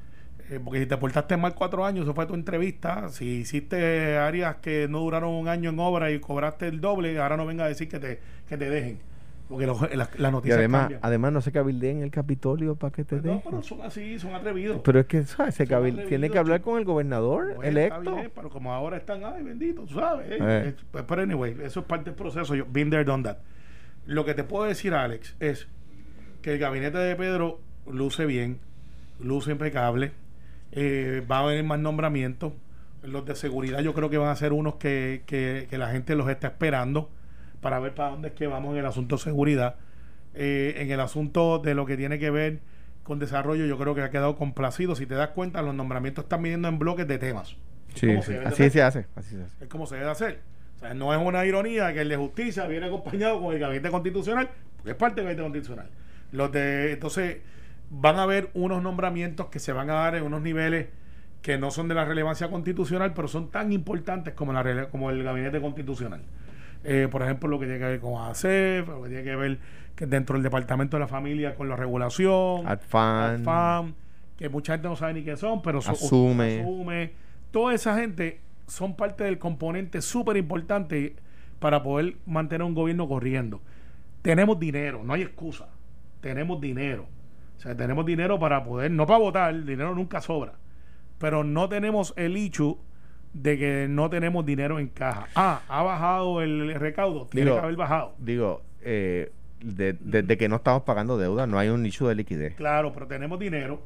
Eh, 0.51 0.61
porque 0.65 0.81
si 0.81 0.87
te 0.87 0.97
portaste 0.97 1.37
mal 1.37 1.55
cuatro 1.55 1.85
años, 1.85 2.05
eso 2.05 2.15
fue 2.15 2.27
tu 2.27 2.35
entrevista. 2.35 3.09
Si 3.11 3.27
hiciste 3.41 4.17
áreas 4.17 4.57
que 4.57 4.89
no 4.89 5.01
duraron 5.01 5.31
un 5.35 5.49
año 5.49 5.71
en 5.71 5.79
obra 5.79 6.11
y 6.11 6.21
cobraste 6.21 6.69
el 6.69 6.81
doble, 6.81 7.19
ahora 7.19 7.37
no 7.37 7.45
venga 7.45 7.65
a 7.65 7.69
decir 7.69 7.89
que 7.89 7.99
te, 7.99 8.21
que 8.49 8.57
te 8.57 8.71
dejen. 8.71 8.99
Porque 9.49 9.67
las 9.67 10.19
las 10.19 10.45
Y 10.45 10.51
además, 10.53 10.93
además 11.01 11.33
no 11.33 11.41
se 11.41 11.53
cabildeen 11.53 11.99
en 11.99 12.03
el 12.03 12.11
Capitolio 12.11 12.77
para 12.77 12.93
que 12.93 13.05
te 13.05 13.17
no, 13.17 13.23
dejen. 13.23 13.41
pero 13.45 13.63
son 13.63 13.81
así, 13.81 14.19
son 14.19 14.35
atrevidos. 14.35 14.81
Pero 14.85 15.01
es 15.01 15.07
que, 15.07 15.23
¿sabes? 15.25 15.55
Se 15.55 15.67
cabil- 15.67 16.07
tiene 16.07 16.29
que 16.29 16.39
hablar 16.39 16.61
con 16.61 16.79
el 16.79 16.85
gobernador 16.85 17.57
electo. 17.63 18.15
bien, 18.17 18.31
pero 18.35 18.51
como 18.51 18.75
ahora 18.75 18.99
están, 18.99 19.25
ay, 19.25 19.43
bendito, 19.43 19.85
tú 19.85 19.95
sabes. 19.95 20.31
eh, 20.31 20.37
Eh. 20.39 20.63
eh, 20.69 20.75
pues, 20.91 21.05
pero 21.09 21.23
anyway, 21.23 21.57
eso 21.63 21.81
es 21.81 21.87
parte 21.87 22.11
del 22.11 22.15
proceso. 22.15 22.55
Yo, 22.55 22.67
been 22.71 22.91
there, 22.91 23.05
done 23.05 23.23
that. 23.25 23.39
Lo 24.05 24.25
que 24.27 24.35
te 24.35 24.45
puedo 24.45 24.65
decir, 24.65 24.93
Alex, 24.93 25.35
es 25.41 25.67
que 26.43 26.53
el 26.53 26.59
gabinete 26.59 26.99
de 26.99 27.17
Pedro 27.17 27.59
luce 27.91 28.27
bien, 28.27 28.59
luce 29.19 29.51
impecable. 29.53 30.13
eh, 30.73 31.25
va 31.31 31.39
a 31.39 31.41
haber 31.45 31.65
más 31.65 31.79
nombramientos. 31.81 32.53
Los 33.03 33.25
de 33.25 33.35
seguridad 33.35 33.81
yo 33.81 33.95
creo 33.95 34.11
que 34.11 34.19
van 34.19 34.29
a 34.29 34.37
ser 34.37 34.53
unos 34.53 34.75
que, 34.75 35.23
que, 35.25 35.67
que 35.71 35.79
la 35.79 35.89
gente 35.89 36.15
los 36.17 36.29
está 36.29 36.49
esperando 36.49 37.09
para 37.61 37.79
ver 37.79 37.95
para 37.95 38.11
dónde 38.11 38.29
es 38.29 38.35
que 38.35 38.47
vamos 38.47 38.73
en 38.73 38.81
el 38.81 38.87
asunto 38.87 39.17
de 39.17 39.23
seguridad. 39.23 39.77
Eh, 40.35 40.75
en 40.79 40.91
el 40.91 41.01
asunto 41.01 41.59
de 41.59 41.75
lo 41.75 41.87
que 41.87 41.97
tiene 41.97 42.19
que 42.19 42.31
ver 42.31 42.61
con 43.03 43.19
desarrollo, 43.19 43.67
yo 43.67 43.79
creo 43.79 43.95
que 43.95 44.03
ha 44.03 44.11
quedado 44.11 44.37
complacido. 44.37 44.95
Si 44.95 45.07
te 45.07 45.15
das 45.15 45.31
cuenta, 45.31 45.63
los 45.63 45.75
nombramientos 45.75 46.25
están 46.25 46.43
viniendo 46.43 46.69
en 46.69 46.79
bloques 46.79 47.09
de 47.09 47.19
temas. 47.19 47.57
Sí, 47.95 48.07
¿Cómo 48.07 48.23
sí, 48.23 48.27
se 48.27 48.33
debe 48.35 48.45
de 48.45 48.51
Así 48.53 48.71
se 48.71 48.83
hace. 48.83 49.07
Así 49.17 49.35
se 49.35 49.43
hace. 49.43 49.65
Es 49.65 49.69
como 49.69 49.87
se 49.87 49.97
debe 49.97 50.11
hacer. 50.11 50.41
O 50.77 50.81
sea, 50.81 50.95
no 50.95 51.13
es 51.13 51.21
una 51.21 51.45
ironía 51.45 51.93
que 51.93 52.03
el 52.03 52.09
de 52.09 52.17
justicia 52.17 52.67
viene 52.67 52.87
acompañado 52.87 53.41
con 53.41 53.53
el 53.53 53.59
gabinete 53.59 53.91
constitucional, 53.91 54.49
porque 54.77 54.91
es 54.91 54.97
parte 54.97 55.17
del 55.17 55.25
gabinete 55.25 55.43
constitucional. 55.43 55.91
Los 56.31 56.53
de, 56.53 56.93
entonces, 56.93 57.39
van 57.91 58.17
a 58.17 58.23
haber 58.23 58.51
unos 58.55 58.83
nombramientos 58.83 59.47
que 59.47 59.59
se 59.59 59.73
van 59.73 59.91
a 59.91 59.95
dar 59.95 60.15
en 60.15 60.23
unos 60.23 60.43
niveles 60.43 60.89
que 61.43 61.59
no 61.59 61.71
son 61.71 61.89
de 61.89 61.95
la 61.95 62.05
relevancia 62.05 62.49
constitucional, 62.49 63.15
pero 63.15 63.29
son 63.29 63.51
tan 63.51 63.73
importantes 63.73 64.35
como, 64.35 64.53
la, 64.53 64.89
como 64.91 65.11
el 65.11 65.23
gabinete 65.23 65.61
constitucional. 65.61 66.23
Eh, 66.91 67.07
por 67.11 67.23
ejemplo, 67.23 67.49
lo 67.51 67.59
que 67.59 67.67
tiene 67.67 67.79
que 67.79 67.85
ver 67.87 68.01
con 68.01 68.21
ACEF, 68.23 68.89
lo 68.89 69.03
que 69.03 69.09
tiene 69.11 69.25
que 69.25 69.37
ver 69.37 69.59
que 69.95 70.07
dentro 70.07 70.35
del 70.35 70.43
Departamento 70.43 70.97
de 70.97 71.01
la 71.01 71.09
Familia 71.09 71.55
con 71.55 71.69
la 71.69 71.77
regulación, 71.77 72.67
Adfan. 72.67 73.41
ADFAM, 73.47 73.95
que 74.39 74.49
mucha 74.49 74.73
gente 74.73 74.89
no 74.89 74.97
sabe 74.97 75.15
ni 75.15 75.23
qué 75.23 75.37
son, 75.37 75.61
pero 75.61 75.83
son- 75.83 75.95
Asume. 75.95 76.61
asume. 76.61 77.11
Toda 77.51 77.75
esa 77.75 77.97
gente 77.99 78.41
son 78.69 78.97
parte 78.97 79.25
del 79.25 79.39
componente 79.39 80.01
súper 80.01 80.37
importante 80.39 81.17
para 81.59 81.83
poder 81.83 82.17
mantener 82.27 82.63
un 82.67 82.75
gobierno 82.75 83.07
corriendo. 83.09 83.61
Tenemos 84.23 84.59
dinero, 84.59 85.03
no 85.05 85.13
hay 85.15 85.23
excusa. 85.23 85.69
Tenemos 86.21 86.61
dinero. 86.61 87.07
O 87.57 87.61
sea, 87.61 87.77
tenemos 87.77 88.07
dinero 88.07 88.39
para 88.39 88.63
poder, 88.65 88.91
no 88.93 89.07
para 89.07 89.19
votar, 89.19 89.51
el 89.53 89.67
dinero 89.67 89.95
nunca 89.95 90.21
sobra. 90.21 90.55
Pero 91.19 91.43
no 91.45 91.69
tenemos 91.69 92.15
el 92.17 92.37
hecho 92.37 92.79
de 93.43 93.59
que 93.59 93.87
no 93.89 94.11
tenemos 94.11 94.45
dinero 94.45 94.79
en 94.79 94.89
caja. 94.89 95.27
Ah, 95.35 95.61
ha 95.69 95.83
bajado 95.83 96.43
el 96.43 96.75
recaudo, 96.75 97.27
tiene 97.27 97.47
Digo, 97.51 97.57
que 97.61 97.65
haber 97.65 97.77
bajado. 97.77 98.15
Digo, 98.19 98.63
eh, 98.83 99.31
de- 99.61 100.37
que 100.39 100.49
no 100.49 100.57
estamos 100.57 100.83
pagando 100.83 101.19
deuda, 101.19 101.47
no 101.47 101.59
hay 101.59 101.69
un 101.69 101.83
nicho 101.83 102.09
de 102.09 102.15
liquidez. 102.15 102.55
Claro, 102.57 102.93
pero 102.93 103.07
tenemos 103.07 103.39
dinero. 103.39 103.83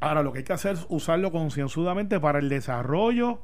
Ahora 0.00 0.22
lo 0.22 0.32
que 0.32 0.38
hay 0.40 0.44
que 0.44 0.52
hacer 0.52 0.74
es 0.74 0.86
usarlo 0.88 1.32
concienzudamente 1.32 2.20
para 2.20 2.38
el 2.38 2.48
desarrollo, 2.48 3.40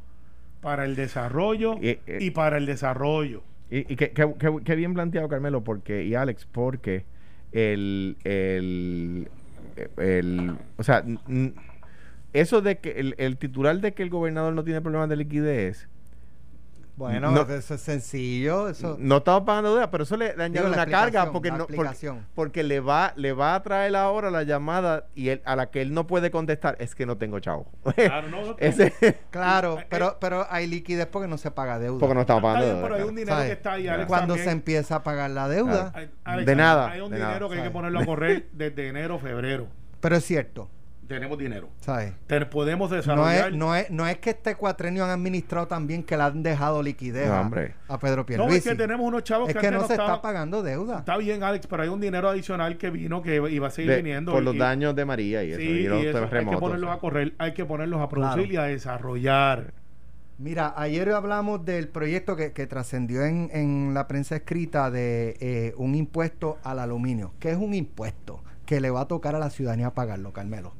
para 0.61 0.85
el 0.85 0.95
desarrollo 0.97 1.77
Y, 1.81 1.89
eh, 2.07 2.19
y 2.21 2.31
para 2.31 2.59
el 2.59 2.67
desarrollo. 2.67 3.43
Y, 3.71 3.91
y 3.93 3.97
qué, 3.97 4.11
qué- 4.11 4.35
qué- 4.39 4.59
qué 4.65 4.77
bien 4.77 4.93
planteado, 4.95 5.29
Carmelo, 5.29 5.65
porque, 5.65 6.05
y 6.05 6.15
Alex, 6.15 6.47
porque 6.53 7.05
el, 7.53 8.17
el, 8.25 9.29
el- 9.97 10.57
o 10.77 10.83
sea, 10.83 11.03
eso 12.33 12.61
de 12.63 12.79
que 12.79 12.93
el, 12.93 13.15
el 13.19 13.37
titular 13.37 13.79
de 13.81 13.93
que 13.93 14.03
el 14.03 14.11
gobernador 14.11 14.53
no 14.55 14.65
tiene 14.65 14.81
problemas 14.81 15.09
de 15.09 15.17
liquidez, 15.17 15.89
Bueno, 16.95 17.31
No. 17.31 17.43
eso 17.43 17.75
es 17.75 17.81
sencillo. 17.81 18.69
Eso, 18.69 18.97
no 19.01 19.17
estamos 19.19 19.43
pagando 19.45 19.71
deuda, 19.75 19.91
pero 19.91 20.05
eso 20.05 20.15
le, 20.17 20.37
le 20.37 20.45
añade 20.45 20.69
una 20.69 20.87
carga 20.87 21.33
porque 21.33 21.51
no, 21.51 21.67
porque, 21.67 22.13
porque 22.35 22.63
le 22.63 22.81
va, 22.81 23.15
le 23.17 23.33
va 23.33 23.55
a 23.55 23.63
traer 23.63 23.97
ahora 23.97 24.31
la 24.31 24.43
llamada 24.43 25.07
y 25.15 25.31
él, 25.31 25.41
a 25.47 25.57
la 25.57 25.71
que 25.71 25.81
él 25.81 25.95
no 25.95 26.07
puede 26.07 26.31
contestar, 26.31 26.77
es 26.81 26.95
que 26.95 27.07
no 27.07 27.17
tengo 27.17 27.41
chavo. 27.41 27.67
Claro, 27.97 28.29
no, 28.29 28.45
no, 28.47 28.57
Ese, 28.59 28.93
Claro, 29.31 29.79
Eh, 29.81 29.87
pero, 29.89 30.19
pero 30.21 30.47
hay 30.51 30.67
liquidez 30.67 31.07
porque 31.07 31.29
no 31.29 31.39
se 31.39 31.51
paga 31.51 31.79
deuda. 31.79 31.99
porque 31.99 32.15
no 32.15 32.21
estamos 32.21 32.43
pagando 32.43 32.67
deuda. 32.67 32.83
pero 32.83 32.95
hay 32.97 33.03
un 33.03 33.15
dinero 33.17 33.33
¿Sabes? 33.37 33.47
que 33.49 33.53
está 33.55 33.73
ahí, 33.73 33.89
Alex, 33.89 34.07
Cuando 34.07 34.35
también. 34.35 34.45
se 34.49 34.53
empieza 34.53 34.97
a 34.97 35.03
pagar 35.03 35.31
la 35.31 35.49
deuda. 35.49 35.93
Alex, 36.25 36.47
De 36.47 36.57
nada, 36.57 36.91
Hay 36.91 37.01
un 37.01 37.11
dinero 37.11 37.31
nada. 37.31 37.49
que 37.49 37.55
hay 37.57 37.63
que 37.63 37.71
ponerlo 37.71 38.01
a 38.01 38.05
correr 38.05 38.49
desde 38.53 38.89
enero, 38.89 39.19
febrero. 39.19 39.67
Pero 40.01 40.17
es 40.17 40.25
cierto, 40.25 40.69
Tenemos 41.13 41.39
dinero. 41.39 41.69
¿sabes? 41.81 42.13
Te- 42.27 42.45
podemos 42.47 42.91
No 42.91 42.97
desarrollar. 42.97 43.51
es, 43.51 43.57
no, 43.57 43.75
es, 43.77 43.91
no 43.91 44.07
es 44.07 44.19
que 44.19 44.31
este 44.31 44.55
cuatrenio 44.57 45.05
han 45.05 45.11
administrado 45.11 45.67
tan 45.69 45.87
bien 45.87 46.03
que 46.03 46.17
le 46.17 46.23
han 46.23 46.43
dejado 46.43 46.83
liquidez 46.83 47.29
No, 47.29 47.35
a- 47.35 47.41
hombre. 47.43 47.75
a, 47.89 47.99
Pedro 47.99 48.19
No, 48.23 48.27
Pierluisi. 48.27 48.57
es 48.59 48.65
que 48.65 48.75
tenemos 48.75 49.07
unos 49.07 49.23
chavos 49.25 49.49
Es 49.51 49.57
que, 49.57 49.71
no 49.71 49.87
se 49.87 49.93
está 49.95 50.21
pagando 50.23 50.63
deuda. 50.63 50.99
Está 51.01 51.17
bien, 51.19 51.43
Alex, 51.43 51.67
pero 51.67 51.83
hay 51.83 51.89
un 51.89 52.01
dinero 52.01 52.29
adicional 52.29 52.77
que 52.79 52.91
vino 52.91 53.23
que 53.23 53.37
iba 53.51 53.69
a 53.69 53.71
seguir 53.71 53.91
De- 53.91 53.97
viniendo. 53.99 54.33
por 54.33 54.43
y- 54.43 54.45
los 54.47 54.57
daños 54.59 54.95
de 54.97 55.05
María 55.05 55.45
y 55.45 55.51
eso, 55.53 55.61
Sí, 55.61 55.67
y 55.67 55.83
los 55.87 56.03
y 56.03 56.07
eso 56.07 56.19
hay 56.33 56.47
que 56.47 56.57
ponerlos 56.57 56.91
a 56.91 56.99
correr, 56.99 57.35
hay 57.39 57.53
que 57.55 57.65
ponerlos 57.65 58.01
a 58.01 58.09
producir 58.09 58.49
Claro. 58.49 58.53
y 58.53 58.57
a 58.57 58.63
desarrollar. 58.73 59.75
Mira, 60.39 60.73
ayer 60.77 61.11
hablamos 61.11 61.65
del 61.65 61.89
proyecto 61.89 62.35
que, 62.37 62.53
que 62.53 62.67
trascendió 62.67 63.25
en, 63.25 63.51
en 63.53 63.95
la 63.95 64.09
prensa 64.09 64.35
escrita 64.37 64.91
de 64.91 65.37
eh, 65.41 65.75
un 65.77 65.95
impuesto 65.95 66.59
al 66.65 66.79
aluminio. 66.81 67.33
que 67.39 67.51
es 67.51 67.57
un 67.59 67.75
impuesto? 67.75 68.43
Que 68.67 68.81
le 68.81 68.91
va 68.91 69.03
a 69.03 69.09
tocar 69.09 69.35
a 69.35 69.39
la 69.39 69.51
ciudadanía 69.51 69.91
pagarlo, 69.91 70.33
Carmelo. 70.33 70.73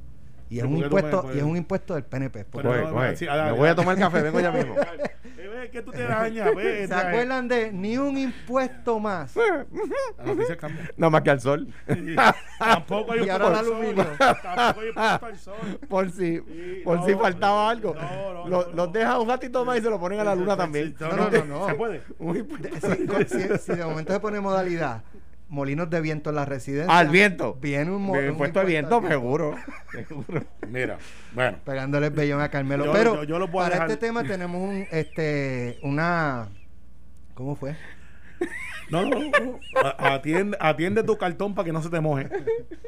Y 0.53 0.59
es 0.59 0.65
¿Y 0.65 0.67
un 0.69 0.77
impuesto, 0.77 1.31
y 1.35 1.39
es 1.39 1.43
un 1.45 1.57
impuesto 1.57 1.95
del 1.95 2.05
PNP. 2.05 2.45
porque- 2.45 2.69
no, 2.69 3.17
sí, 3.17 3.25
Me 3.27 3.53
voy 3.53 3.69
a 3.71 3.75
tomar 3.75 3.97
café, 3.99 4.21
vengo 4.21 4.39
ya 4.41 4.51
mismo. 4.53 4.75
Eh, 5.43 5.49
ve, 5.49 5.71
que 5.71 5.83
tú 5.83 5.91
te 5.91 6.05
dañas, 6.05 6.55
ve, 6.55 6.87
¿Se 6.87 6.95
trae- 6.95 7.09
acuerdan 7.09 7.49
de 7.49 7.73
ni 7.73 7.99
un 7.99 8.17
impuesto 8.17 9.01
más? 9.01 9.35
Cambia. 10.61 10.91
Nada 10.97 11.11
más 11.11 11.23
que 11.23 11.31
al 11.31 11.41
sol. 11.41 11.67
Tampoco 12.59 13.13
hay 13.13 13.21
Y 13.21 13.23
un 13.25 13.31
ahora 13.31 13.49
el 13.49 13.55
aluminio. 13.57 14.07
Tampoco 14.19 14.81
hay 14.81 14.89
impuesto 14.89 15.27
al 15.27 15.39
sol. 15.39 15.55
por 15.89 16.11
si, 16.13 16.41
por 16.85 17.01
no, 17.01 17.07
si 17.07 17.15
faltaba 17.15 17.71
algo. 17.71 17.93
no, 17.95 18.01
no, 18.03 18.49
Lo- 18.49 18.63
no, 18.67 18.73
los 18.73 18.75
no. 18.75 18.87
deja 18.89 19.19
un 19.19 19.29
ratito 19.29 19.65
más 19.65 19.79
y 19.79 19.83
se 19.83 19.91
lo 19.91 19.99
ponen 19.99 20.21
a 20.21 20.25
la 20.25 20.35
luna 20.37 20.57
también. 20.57 20.95
No, 21.01 21.09
No, 21.09 21.17
no, 21.17 21.31
no, 21.31 21.45
no, 21.45 21.59
no. 21.59 21.67
Se 21.67 21.75
puede. 21.75 22.03
Si 23.59 23.73
de 23.75 23.85
momento 23.85 24.13
se 24.13 24.21
pone 24.21 24.39
modalidad, 24.41 25.03
molinos 25.53 25.91
de 25.91 26.01
viento 26.01 26.31
en 26.31 26.37
la 26.37 26.45
residencia. 26.47 26.97
Al 26.99 27.09
viento. 27.09 27.55
Viene 27.61 27.91
un, 27.93 28.03
mo- 28.03 28.15
Me 28.15 28.21
he 28.27 28.31
un 28.31 28.39
puesto 28.39 28.61
de 28.61 28.65
viento, 28.67 29.03
seguro. 29.07 29.55
seguro. 29.93 30.43
Mira, 30.69 30.97
bueno. 31.35 31.59
pegándole 31.65 32.07
el 32.07 32.13
vellón 32.13 32.41
a 32.41 32.49
Carmelo. 32.49 32.87
Yo- 32.87 32.93
Pero 32.93 33.15
yo- 33.17 33.25
yo 33.25 33.39
lo 33.39 33.51
puedo 33.51 33.65
para 33.67 33.75
dejar- 33.77 33.91
este 33.91 34.07
tema 34.07 34.25
tenemos 34.25 34.61
un, 34.63 34.87
este, 34.91 35.79
una, 35.83 36.49
¿cómo 37.35 37.55
fue? 37.55 37.77
No, 38.91 39.05
no, 39.07 39.17
Atiende, 39.99 40.57
atiende 40.61 41.03
tu 41.03 41.17
cartón 41.17 41.55
para 41.55 41.65
que 41.67 41.73
no 41.73 41.81
se 41.83 41.89
te 41.89 42.01
moje. 42.01 42.29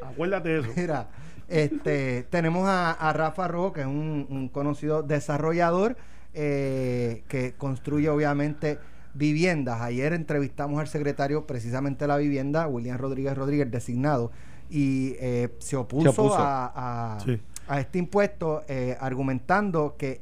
Acuérdate 0.03 0.49
de 0.49 0.59
eso. 0.59 0.69
Mira, 0.75 1.07
este, 1.47 2.23
tenemos 2.29 2.67
a, 2.67 2.91
a 2.91 3.13
Rafa 3.13 3.47
Rojo, 3.47 3.73
que 3.73 3.81
es 3.81 3.87
un, 3.87 4.27
un 4.29 4.49
conocido 4.49 5.01
desarrollador 5.03 5.95
eh, 6.33 7.23
que 7.27 7.53
construye 7.53 8.09
obviamente 8.09 8.77
viviendas. 9.15 9.81
Ayer 9.81 10.13
entrevistamos 10.13 10.79
al 10.79 10.87
secretario 10.87 11.47
precisamente 11.47 12.03
de 12.03 12.07
la 12.09 12.17
vivienda, 12.17 12.67
William 12.67 12.97
Rodríguez 12.97 13.35
Rodríguez, 13.35 13.71
designado, 13.71 14.31
y 14.69 15.15
eh, 15.19 15.49
se, 15.59 15.75
opuso 15.75 16.09
opuso. 16.11 16.35
A, 16.37 17.15
a- 17.15 17.19
Sí. 17.21 17.39
a 17.67 17.79
este 17.79 17.97
impuesto, 17.99 18.63
eh, 18.67 18.95
argumentando 18.99 19.95
que 19.97 20.21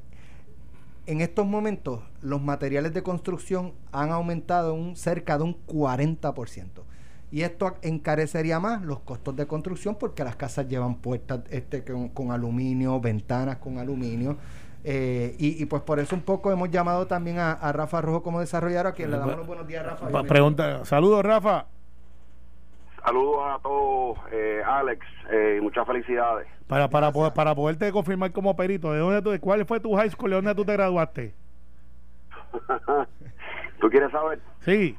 en 1.06 1.20
estos 1.20 1.46
momentos 1.46 2.02
los 2.22 2.42
materiales 2.42 2.94
de 2.94 3.04
construcción 3.04 3.74
han 3.92 4.12
aumentado 4.12 4.74
un 4.74 4.96
cerca 4.96 5.38
de 5.38 5.44
un 5.44 5.58
40%. 5.68 6.84
Y 7.32 7.42
esto 7.42 7.76
encarecería 7.82 8.60
más 8.60 8.84
los 8.84 9.00
costos 9.00 9.36
de 9.36 9.48
construcción 9.48 9.96
porque 10.00 10.24
las 10.24 10.36
casas 10.36 10.68
llevan 10.68 10.96
puertas 10.96 11.42
este, 11.50 11.84
con, 11.84 12.32
aluminio, 12.32 13.02
ventanas 13.02 13.58
con 13.58 13.80
aluminio. 13.80 14.38
Eh, 14.86 15.36
y, 15.40 15.66
pues 15.66 15.82
por 15.84 16.00
eso 16.00 16.14
un 16.16 16.24
poco 16.24 16.52
hemos 16.52 16.70
llamado 16.70 17.08
también 17.08 17.40
a, 17.40 17.72
Rafa 17.72 18.02
Rojo 18.02 18.22
como 18.22 18.42
desarrollador, 18.42 18.88
a 18.88 18.92
quien 18.94 19.12
le 19.12 19.18
damos 19.18 19.38
los 19.38 19.48
buenos 19.48 19.68
días, 19.68 19.86
Rafa. 19.86 20.24
Pregunta, 20.24 20.84
saludos, 20.86 21.24
Rafa. 21.24 21.66
Saludos 23.04 23.44
a 23.46 23.60
todos, 23.60 24.18
eh, 24.32 24.62
Alex, 24.66 25.06
eh, 25.30 25.60
muchas 25.62 25.86
felicidades. 25.86 26.48
Para, 26.68 26.90
para, 26.90 27.12
poder, 27.12 27.34
para 27.34 27.54
poderte 27.54 27.92
confirmar 27.92 28.32
como 28.32 28.56
perito, 28.56 28.94
¿de 28.94 29.00
dónde 29.00 29.22
tú, 29.22 29.38
¿cuál 29.42 29.66
fue 29.66 29.80
tu 29.80 29.94
high 29.96 30.10
school? 30.10 30.30
¿De 30.30 30.36
dónde 30.38 30.56
tú 30.56 30.64
te 30.64 30.74
graduaste? 30.74 31.34
¿Tú 33.82 33.90
quieres 33.90 34.12
saber? 34.12 34.40
Sí. 34.62 34.98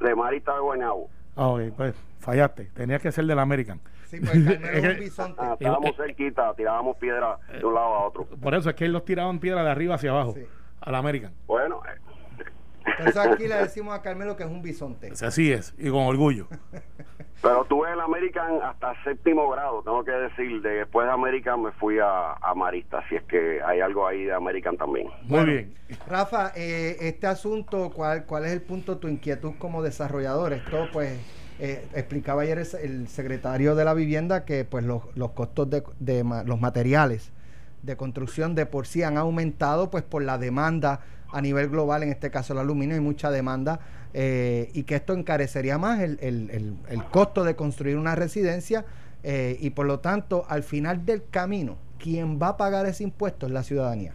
De 0.00 0.14
Marita 0.14 0.54
de 0.54 0.60
Guaynabo. 0.60 1.10
Ah, 1.36 1.48
ok, 1.48 1.60
pues 1.76 1.94
fallaste. 2.20 2.64
Tenías 2.74 3.02
que 3.02 3.12
ser 3.12 3.26
del 3.26 3.38
American. 3.38 3.80
Sí, 4.12 4.20
pues 4.20 4.34
un 4.34 4.98
bisonte. 5.00 5.40
Ah, 5.40 5.56
estábamos 5.58 5.96
cerquita, 5.96 6.52
tirábamos 6.54 6.98
piedra 6.98 7.38
de 7.50 7.64
un 7.64 7.72
lado 7.72 7.94
a 7.94 8.06
otro. 8.08 8.26
Por 8.26 8.54
eso 8.54 8.68
es 8.68 8.76
que 8.76 8.84
ellos 8.84 9.06
tiraban 9.06 9.38
piedra 9.38 9.64
de 9.64 9.70
arriba 9.70 9.94
hacia 9.94 10.10
abajo, 10.10 10.34
al 10.82 10.94
American. 10.94 11.32
Bueno, 11.46 11.80
entonces 12.84 13.16
aquí 13.16 13.48
le 13.48 13.54
decimos 13.54 13.94
a 13.94 14.02
Carmelo 14.02 14.36
que 14.36 14.42
es 14.42 14.50
un 14.50 14.60
bisonte. 14.60 15.10
Así 15.24 15.50
es, 15.50 15.74
y 15.78 15.88
con 15.88 16.02
orgullo. 16.02 16.46
Pero 17.40 17.64
tuve 17.64 17.90
el 17.90 18.00
American 18.00 18.60
hasta 18.62 19.02
séptimo 19.02 19.48
grado, 19.48 19.82
tengo 19.82 20.04
que 20.04 20.12
decir. 20.12 20.60
Después 20.60 21.06
de 21.06 21.12
American 21.12 21.62
me 21.62 21.72
fui 21.72 21.98
a, 21.98 22.36
Marista, 22.54 22.98
así 22.98 23.16
es 23.16 23.22
que 23.22 23.62
hay 23.62 23.80
algo 23.80 24.06
ahí 24.06 24.24
de 24.24 24.34
American 24.34 24.76
también. 24.76 25.08
Muy 25.22 25.44
bien. 25.46 25.74
Rafa, 26.06 26.52
eh, 26.54 26.98
este 27.00 27.26
asunto, 27.26 27.90
¿cuál, 27.90 28.26
¿cuál 28.26 28.44
es 28.44 28.52
el 28.52 28.60
punto 28.60 28.94
de 28.94 29.00
tu 29.00 29.08
inquietud 29.08 29.54
como 29.58 29.82
desarrollador? 29.82 30.52
Esto, 30.52 30.86
pues, 30.92 31.18
eh, 31.64 31.86
explicaba 31.94 32.42
ayer 32.42 32.58
el, 32.58 33.06
secretario 33.06 33.76
de 33.76 33.84
la 33.84 33.94
vivienda 33.94 34.44
que, 34.44 34.64
pues, 34.64 34.84
los, 34.84 35.04
los 35.14 35.30
costos 35.30 35.70
de, 35.70 35.84
de 36.00 36.24
los 36.44 36.60
materiales 36.60 37.30
de 37.84 37.96
construcción 37.96 38.56
de 38.56 38.66
por 38.66 38.84
sí 38.84 39.04
han 39.04 39.16
aumentado, 39.16 39.88
pues, 39.88 40.02
por 40.02 40.22
la 40.24 40.38
demanda 40.38 41.02
a 41.30 41.40
nivel 41.40 41.68
global, 41.68 42.02
en 42.02 42.08
este 42.08 42.32
caso 42.32 42.52
el 42.52 42.58
aluminio, 42.58 42.96
hay 42.96 43.00
mucha 43.00 43.30
demanda 43.30 43.78
eh, 44.12 44.72
y 44.74 44.82
que 44.82 44.96
esto 44.96 45.12
encarecería 45.12 45.78
más 45.78 46.00
el, 46.00 46.18
el, 46.20 46.50
el, 46.88 47.04
costo 47.04 47.44
de 47.44 47.54
construir 47.54 47.96
una 47.96 48.16
residencia 48.16 48.84
eh, 49.22 49.56
y 49.60 49.70
por 49.70 49.86
lo 49.86 50.00
tanto 50.00 50.44
al 50.48 50.64
final 50.64 51.06
del 51.06 51.22
camino, 51.30 51.76
quien 51.96 52.40
va 52.42 52.48
a 52.48 52.56
pagar 52.56 52.86
ese 52.86 53.04
impuesto 53.04 53.46
es 53.46 53.52
la 53.52 53.62
ciudadanía. 53.62 54.14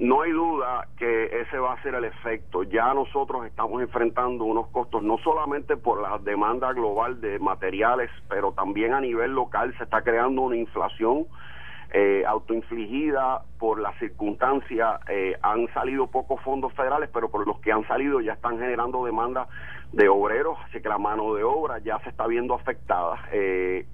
No 0.00 0.22
hay 0.22 0.32
duda 0.32 0.88
que 0.96 1.26
ese 1.42 1.58
va 1.58 1.74
a 1.74 1.82
ser 1.82 1.94
el 1.94 2.04
efecto. 2.04 2.62
Ya 2.62 2.92
nosotros 2.94 3.44
estamos 3.44 3.82
enfrentando 3.82 4.44
unos 4.44 4.68
costos 4.68 5.02
no 5.02 5.18
solamente 5.18 5.76
por 5.76 6.00
la 6.00 6.16
demanda 6.16 6.72
global 6.72 7.20
de 7.20 7.38
materiales, 7.38 8.10
pero 8.26 8.52
también 8.52 8.94
a 8.94 9.00
nivel 9.02 9.34
local 9.34 9.74
se 9.76 9.84
está 9.84 10.00
creando 10.00 10.40
una 10.40 10.56
inflación 10.56 11.26
eh, 11.92 12.24
autoinfligida 12.26 13.42
por 13.58 13.78
la 13.78 13.92
circunstancia. 13.98 15.00
Eh, 15.06 15.36
han 15.42 15.68
salido 15.74 16.06
pocos 16.06 16.40
fondos 16.40 16.72
federales, 16.72 17.10
pero 17.12 17.30
por 17.30 17.46
los 17.46 17.60
que 17.60 17.70
han 17.70 17.86
salido 17.86 18.22
ya 18.22 18.32
están 18.32 18.58
generando 18.58 19.04
demanda 19.04 19.48
de 19.92 20.08
obreros, 20.08 20.56
así 20.66 20.80
que 20.80 20.88
la 20.88 20.96
mano 20.96 21.34
de 21.34 21.44
obra 21.44 21.78
ya 21.78 21.98
se 21.98 22.08
está 22.08 22.26
viendo 22.26 22.54
afectada. 22.54 23.18
Eh, 23.32 23.86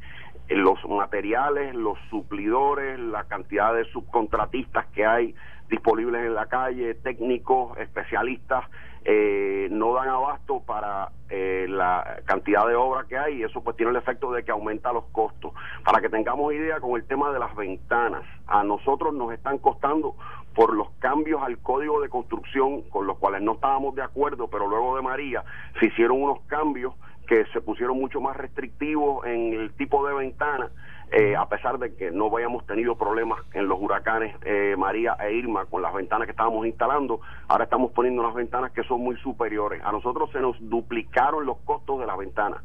los 0.51 0.79
materiales, 0.89 1.75
los 1.75 1.99
suplidores, 2.11 3.01
la 3.01 3.25
cantidad 3.25 3.75
de 3.75 3.85
subcontratistas 3.87 4.87
que 4.95 5.05
hay 5.05 5.35
disponibles 5.69 6.25
en 6.25 6.35
la 6.35 6.47
calle, 6.47 6.95
técnicos, 6.95 7.77
especialistas, 7.79 8.65
eh, 9.05 9.69
no 9.71 9.95
dan 9.95 10.09
abasto 10.09 10.61
para 10.67 11.11
eh, 11.29 11.67
la 11.69 12.23
cantidad 12.25 12.67
de 12.67 12.75
obra 12.75 13.05
que 13.09 13.17
hay 13.17 13.37
y 13.37 13.43
eso 13.45 13.63
pues 13.63 13.77
tiene 13.77 13.91
el 13.91 13.97
efecto 13.97 14.33
de 14.33 14.45
que 14.45 14.51
aumenta 14.51 14.93
los 14.93 15.05
costos. 15.07 15.53
Para 15.85 16.01
que 16.01 16.09
tengamos 16.09 16.53
idea 16.53 16.81
con 16.81 16.97
el 16.97 17.07
tema 17.07 17.31
de 17.31 17.39
las 17.39 17.55
ventanas, 17.55 18.25
a 18.49 18.65
nosotros 18.65 19.15
nos 19.15 19.33
están 19.33 19.59
costando 19.59 20.17
por 20.57 20.75
los 20.75 20.91
cambios 20.99 21.41
al 21.43 21.59
código 21.59 22.01
de 22.01 22.09
construcción 22.09 22.83
con 22.83 23.07
los 23.07 23.19
cuales 23.19 23.43
no 23.43 23.53
estábamos 23.53 23.95
de 23.95 24.03
acuerdo, 24.03 24.49
pero 24.49 24.67
luego 24.67 24.97
de 24.97 25.03
María 25.03 25.45
se 25.79 25.87
hicieron 25.87 26.21
unos 26.21 26.41
cambios 26.49 26.95
que 27.29 27.45
se 27.53 27.61
pusieron 27.61 27.99
mucho 27.99 28.21
más 28.21 28.37
restrictivos 28.37 29.25
en 29.27 29.53
el 29.53 29.73
tipo 29.75 30.05
de 30.07 30.15
ventana 30.15 30.71
eh, 31.13 31.37
a 31.37 31.49
pesar 31.49 31.79
de 31.79 31.95
que 31.95 32.11
no 32.11 32.27
habíamos 32.35 32.67
tenido 32.67 32.97
problemas 32.97 33.41
en 33.55 33.69
los 33.69 33.81
huracanes 33.81 34.35
eh, 34.45 34.75
María 34.77 35.17
e 35.21 35.35
Irma 35.35 35.65
con 35.67 35.81
las 35.81 35.95
ventanas 35.95 36.27
que 36.27 36.33
estábamos 36.33 36.67
instalando, 36.67 37.21
ahora 37.47 37.65
estamos 37.65 37.93
poniendo 37.93 38.23
unas 38.23 38.35
ventanas 38.35 38.73
que 38.73 38.83
son 38.83 39.01
muy 39.01 39.17
superiores. 39.19 39.81
A 39.85 39.93
nosotros 39.93 40.31
se 40.33 40.41
nos 40.41 40.57
duplicaron 40.69 41.47
los 41.47 41.59
costos 41.59 42.01
de 42.01 42.07
las 42.07 42.19
ventanas. 42.19 42.61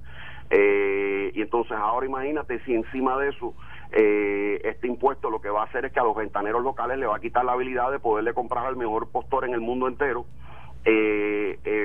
Eh, 0.50 1.32
y 1.36 1.42
entonces 1.42 1.74
ahora 1.74 2.06
imagínate 2.08 2.60
si 2.66 2.74
encima 2.74 3.18
de 3.18 3.30
eso 3.30 3.54
este 3.94 4.88
impuesto 4.88 5.30
lo 5.30 5.42
que 5.42 5.50
va 5.50 5.62
a 5.62 5.66
hacer 5.66 5.84
es 5.84 5.92
que 5.92 6.00
a 6.00 6.04
los 6.04 6.16
ventaneros 6.16 6.64
locales 6.64 6.98
le 6.98 7.06
va 7.06 7.18
a 7.18 7.20
quitar 7.20 7.44
la 7.44 7.52
habilidad 7.52 7.92
de 7.92 8.00
poderle 8.00 8.34
comprar 8.34 8.66
al 8.66 8.78
mejor 8.78 9.12
postor 9.12 9.44
en 9.44 9.54
el 9.54 9.60
mundo 9.60 9.90
entero, 9.90 10.26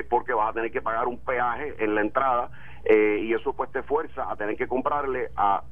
porque 0.08 0.32
vas 0.32 0.50
a 0.50 0.52
tener 0.52 0.70
que 0.70 0.80
pagar 0.82 1.08
un 1.08 1.18
peaje 1.18 1.74
en 1.80 1.96
la 1.96 2.02
entrada 2.02 2.50
y 2.88 3.32
eso 3.34 3.54
pues 3.54 3.72
te 3.72 3.82
fuerza 3.82 4.30
a 4.30 4.36
tener 4.36 4.56
que 4.56 4.68
comprarle 4.68 5.30
a 5.36 5.64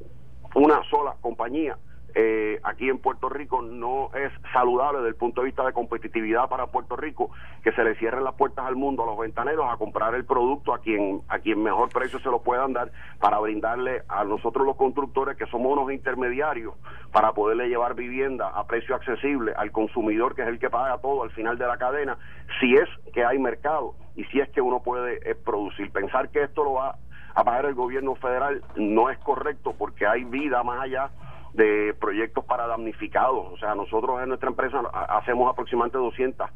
una 0.54 0.82
sola 0.90 1.16
compañía. 1.20 1.76
Eh, 2.16 2.60
aquí 2.62 2.88
en 2.88 2.98
Puerto 2.98 3.28
Rico 3.28 3.60
no 3.60 4.10
es 4.14 4.30
saludable 4.52 4.98
desde 4.98 5.08
el 5.08 5.16
punto 5.16 5.40
de 5.40 5.46
vista 5.46 5.66
de 5.66 5.72
competitividad 5.72 6.48
para 6.48 6.68
Puerto 6.68 6.94
Rico 6.94 7.30
que 7.64 7.72
se 7.72 7.82
le 7.82 7.96
cierren 7.96 8.22
las 8.22 8.36
puertas 8.36 8.64
al 8.66 8.76
mundo 8.76 9.02
a 9.02 9.06
los 9.06 9.18
ventaneros 9.18 9.66
a 9.68 9.76
comprar 9.78 10.14
el 10.14 10.24
producto 10.24 10.72
a 10.72 10.78
quien 10.78 11.22
a 11.28 11.40
quien 11.40 11.60
mejor 11.60 11.88
precio 11.88 12.20
se 12.20 12.30
lo 12.30 12.40
puedan 12.40 12.72
dar 12.72 12.92
para 13.18 13.40
brindarle 13.40 14.02
a 14.08 14.22
nosotros 14.22 14.64
los 14.64 14.76
constructores 14.76 15.36
que 15.36 15.46
somos 15.46 15.72
unos 15.72 15.90
intermediarios 15.92 16.74
para 17.10 17.32
poderle 17.32 17.66
llevar 17.66 17.94
vivienda 17.94 18.48
a 18.48 18.64
precio 18.64 18.94
accesible 18.94 19.52
al 19.56 19.72
consumidor 19.72 20.36
que 20.36 20.42
es 20.42 20.48
el 20.48 20.60
que 20.60 20.70
paga 20.70 20.98
todo 20.98 21.24
al 21.24 21.32
final 21.32 21.58
de 21.58 21.66
la 21.66 21.78
cadena 21.78 22.16
si 22.60 22.76
es 22.76 22.88
que 23.12 23.24
hay 23.24 23.40
mercado 23.40 23.96
y 24.14 24.22
si 24.26 24.38
es 24.38 24.48
que 24.50 24.60
uno 24.60 24.84
puede 24.84 25.18
eh, 25.28 25.34
producir 25.34 25.90
pensar 25.90 26.28
que 26.28 26.44
esto 26.44 26.62
lo 26.62 26.74
va 26.74 26.96
a 27.34 27.44
pagar 27.44 27.66
el 27.66 27.74
gobierno 27.74 28.14
federal 28.14 28.62
no 28.76 29.10
es 29.10 29.18
correcto 29.18 29.74
porque 29.76 30.06
hay 30.06 30.24
vida 30.24 30.62
más 30.62 30.82
allá 30.82 31.10
de 31.52 31.94
proyectos 32.00 32.44
para 32.44 32.66
damnificados. 32.66 33.52
O 33.52 33.56
sea, 33.58 33.74
nosotros 33.74 34.20
en 34.22 34.28
nuestra 34.28 34.48
empresa 34.48 34.80
hacemos 35.08 35.50
aproximadamente 35.50 35.98
200 35.98 36.50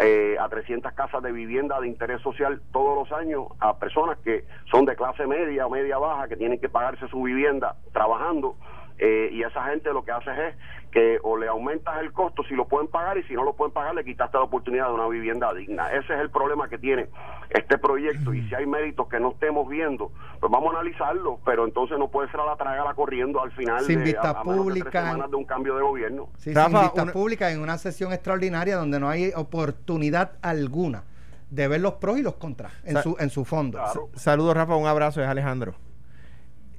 eh, 0.00 0.36
a 0.40 0.48
300 0.48 0.92
casas 0.92 1.22
de 1.22 1.30
vivienda 1.30 1.80
de 1.80 1.86
interés 1.86 2.20
social 2.20 2.60
todos 2.72 2.96
los 2.96 3.16
años 3.16 3.46
a 3.60 3.78
personas 3.78 4.18
que 4.18 4.44
son 4.70 4.84
de 4.86 4.96
clase 4.96 5.26
media 5.26 5.66
o 5.66 5.70
media 5.70 5.98
baja, 5.98 6.26
que 6.26 6.36
tienen 6.36 6.58
que 6.58 6.68
pagarse 6.68 7.06
su 7.08 7.22
vivienda 7.22 7.76
trabajando. 7.92 8.56
Eh, 8.98 9.30
y 9.32 9.42
esa 9.42 9.64
gente 9.64 9.92
lo 9.92 10.04
que 10.04 10.12
hace 10.12 10.30
es 10.30 10.56
que 10.90 11.18
o 11.22 11.36
le 11.36 11.48
aumentas 11.48 11.98
el 12.00 12.12
costo 12.12 12.44
si 12.44 12.54
lo 12.54 12.66
pueden 12.66 12.88
pagar 12.88 13.18
y 13.18 13.24
si 13.24 13.34
no 13.34 13.42
lo 13.42 13.54
pueden 13.54 13.72
pagar 13.72 13.94
le 13.94 14.04
quitaste 14.04 14.36
la 14.38 14.44
oportunidad 14.44 14.88
de 14.88 14.94
una 14.94 15.08
vivienda 15.08 15.52
digna. 15.54 15.88
Ese 15.92 16.14
es 16.14 16.20
el 16.20 16.30
problema 16.30 16.68
que 16.68 16.78
tiene 16.78 17.08
este 17.50 17.78
proyecto 17.78 18.34
y 18.34 18.46
si 18.48 18.54
hay 18.54 18.66
méritos 18.66 19.08
que 19.08 19.20
no 19.20 19.32
estemos 19.32 19.68
viendo, 19.68 20.10
pues 20.40 20.50
vamos 20.50 20.74
a 20.74 20.80
analizarlo, 20.80 21.38
pero 21.44 21.64
entonces 21.64 21.98
no 21.98 22.08
puede 22.08 22.30
ser 22.30 22.40
a 22.40 22.46
la 22.46 22.56
trágala 22.56 22.94
corriendo 22.94 23.42
al 23.42 23.52
final 23.52 23.84
sin 23.84 23.98
de, 23.98 24.04
vista 24.04 24.42
pública 24.42 25.14
de, 25.28 25.36
un 25.36 25.44
cambio 25.44 25.76
de 25.76 25.82
gobierno. 25.82 26.28
sin 26.36 26.54
vista 26.54 27.06
pública 27.12 27.50
en 27.50 27.60
una 27.60 27.78
sesión 27.78 28.12
extraordinaria 28.12 28.76
donde 28.76 29.00
no 29.00 29.08
hay 29.08 29.32
oportunidad 29.34 30.32
alguna 30.42 31.04
de 31.50 31.68
ver 31.68 31.80
los 31.80 31.94
pros 31.94 32.18
y 32.18 32.22
los 32.22 32.34
contras 32.34 32.72
en 32.84 33.02
su 33.02 33.16
en 33.18 33.30
su 33.30 33.44
fondo. 33.44 33.78
Saludos 34.14 34.54
Rafa, 34.54 34.76
un 34.76 34.86
abrazo, 34.86 35.22
es 35.22 35.28
Alejandro. 35.28 35.74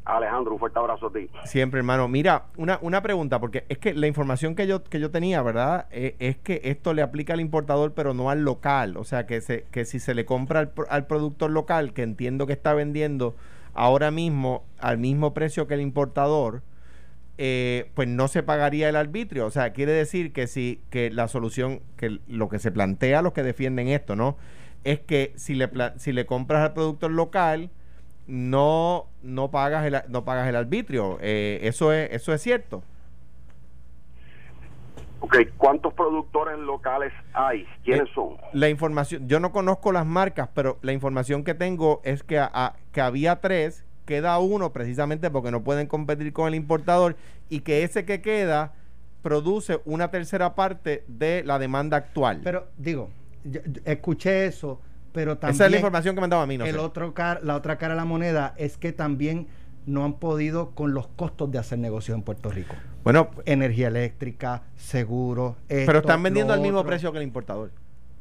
Alejandro, 0.05 0.53
un 0.53 0.59
fuerte 0.59 0.79
abrazo 0.79 1.07
a 1.07 1.11
ti. 1.11 1.29
Siempre, 1.45 1.79
hermano. 1.79 2.07
Mira, 2.07 2.45
una, 2.57 2.77
una 2.81 3.01
pregunta, 3.01 3.39
porque 3.39 3.65
es 3.69 3.79
que 3.79 3.93
la 3.93 4.07
información 4.07 4.55
que 4.55 4.67
yo, 4.67 4.83
que 4.83 4.99
yo 4.99 5.11
tenía, 5.11 5.41
¿verdad? 5.41 5.87
Eh, 5.91 6.15
es 6.19 6.37
que 6.37 6.61
esto 6.63 6.93
le 6.93 7.01
aplica 7.01 7.33
al 7.33 7.41
importador, 7.41 7.93
pero 7.93 8.13
no 8.13 8.29
al 8.29 8.43
local. 8.43 8.97
O 8.97 9.03
sea, 9.03 9.25
que, 9.25 9.41
se, 9.41 9.65
que 9.71 9.83
si 9.85 9.99
se 9.99 10.13
le 10.13 10.25
compra 10.25 10.59
al, 10.59 10.71
al 10.89 11.07
productor 11.07 11.51
local, 11.51 11.93
que 11.93 12.03
entiendo 12.03 12.45
que 12.47 12.53
está 12.53 12.73
vendiendo 12.73 13.35
ahora 13.73 14.09
mismo 14.09 14.63
al 14.79 14.97
mismo 14.97 15.33
precio 15.33 15.67
que 15.67 15.73
el 15.73 15.81
importador, 15.81 16.63
eh, 17.37 17.91
pues 17.93 18.07
no 18.07 18.27
se 18.27 18.43
pagaría 18.43 18.89
el 18.89 18.95
arbitrio. 18.95 19.45
O 19.45 19.51
sea, 19.51 19.73
quiere 19.73 19.91
decir 19.91 20.31
que 20.31 20.47
si 20.47 20.81
que 20.89 21.11
la 21.11 21.27
solución, 21.27 21.81
que 21.97 22.19
lo 22.27 22.49
que 22.49 22.59
se 22.59 22.71
plantea 22.71 23.21
los 23.21 23.33
que 23.33 23.43
defienden 23.43 23.89
esto, 23.89 24.15
¿no? 24.15 24.37
Es 24.83 24.99
que 24.99 25.33
si 25.35 25.55
le, 25.55 25.69
si 25.97 26.13
le 26.13 26.25
compras 26.25 26.63
al 26.63 26.73
productor 26.73 27.11
local, 27.11 27.69
no, 28.27 29.05
no, 29.21 29.51
pagas, 29.51 29.85
el, 29.85 30.01
no 30.09 30.25
pagas 30.25 30.47
el 30.47 30.55
arbitrio. 30.55 31.17
Eh, 31.21 31.59
eso, 31.63 31.93
es, 31.93 32.11
¿Eso 32.11 32.33
es 32.33 32.41
cierto? 32.41 32.83
Ok, 35.21 35.37
¿cuántos 35.57 35.93
productores 35.93 36.59
locales 36.59 37.11
hay? 37.33 37.65
¿Quiénes 37.83 38.09
eh, 38.09 38.11
son? 38.13 38.37
La 38.53 38.69
información, 38.69 39.27
yo 39.27 39.39
no 39.39 39.51
conozco 39.51 39.91
las 39.91 40.05
marcas, 40.05 40.49
pero 40.53 40.77
la 40.81 40.91
información 40.93 41.43
que 41.43 41.53
tengo 41.55 42.01
es 42.03 42.21
que, 42.23 42.43
que 42.91 43.01
había 43.01 43.39
tres 43.41 43.83
queda 44.05 44.37
uno 44.37 44.71
precisamente 44.71 45.31
porque 45.31 45.49
no 45.49 45.63
pueden 45.63 45.87
competir 45.87 46.31
con 46.31 46.47
el 46.47 46.53
importador 46.53 47.15
y 47.49 47.61
que 47.61 47.83
ese 47.83 48.05
que 48.05 48.21
queda 48.21 48.73
produce 49.23 49.81
una 49.85 50.11
tercera 50.11 50.53
parte 50.53 51.03
de 51.07 51.43
la 51.43 51.57
demanda 51.57 51.97
actual. 51.97 52.41
Pero 52.43 52.67
digo, 52.77 53.09
yo- 53.43 53.61
yo 53.65 53.81
escuché 53.85 54.45
eso, 54.45 54.79
pero 55.15 55.37
también 55.39 55.55
Esa 55.55 55.65
es 55.65 55.71
la 55.71 55.77
información 55.77 56.13
que 56.13 56.21
me 56.21 56.25
han 56.25 56.29
dado 56.29 56.43
a 56.43 56.45
mí, 56.45 56.57
no 56.59 56.65
el 56.65 56.73
sé. 56.73 56.77
otro 56.79 57.13
car- 57.15 57.39
la 57.43 57.55
otra 57.55 57.77
cara 57.79 57.95
de 57.95 57.99
la 58.01 58.05
moneda 58.05 58.53
es 58.57 58.77
que 58.77 58.91
también 58.91 59.47
no 59.87 60.03
han 60.05 60.13
podido 60.19 60.71
con 60.71 60.93
los 60.93 61.07
costos 61.07 61.51
de 61.51 61.57
hacer 61.59 61.79
negocio 61.79 62.13
en 62.13 62.21
Puerto 62.21 62.49
Rico. 62.51 62.75
Bueno, 63.03 63.29
Energía 63.45 63.87
eléctrica, 63.87 64.63
seguro. 64.75 65.55
pero 65.67 65.99
están 65.99 66.21
vendiendo 66.21 66.53
al 66.53 66.61
mismo 66.61 66.83
precio 66.83 67.11
que 67.11 67.17
el 67.19 67.23
importador 67.23 67.71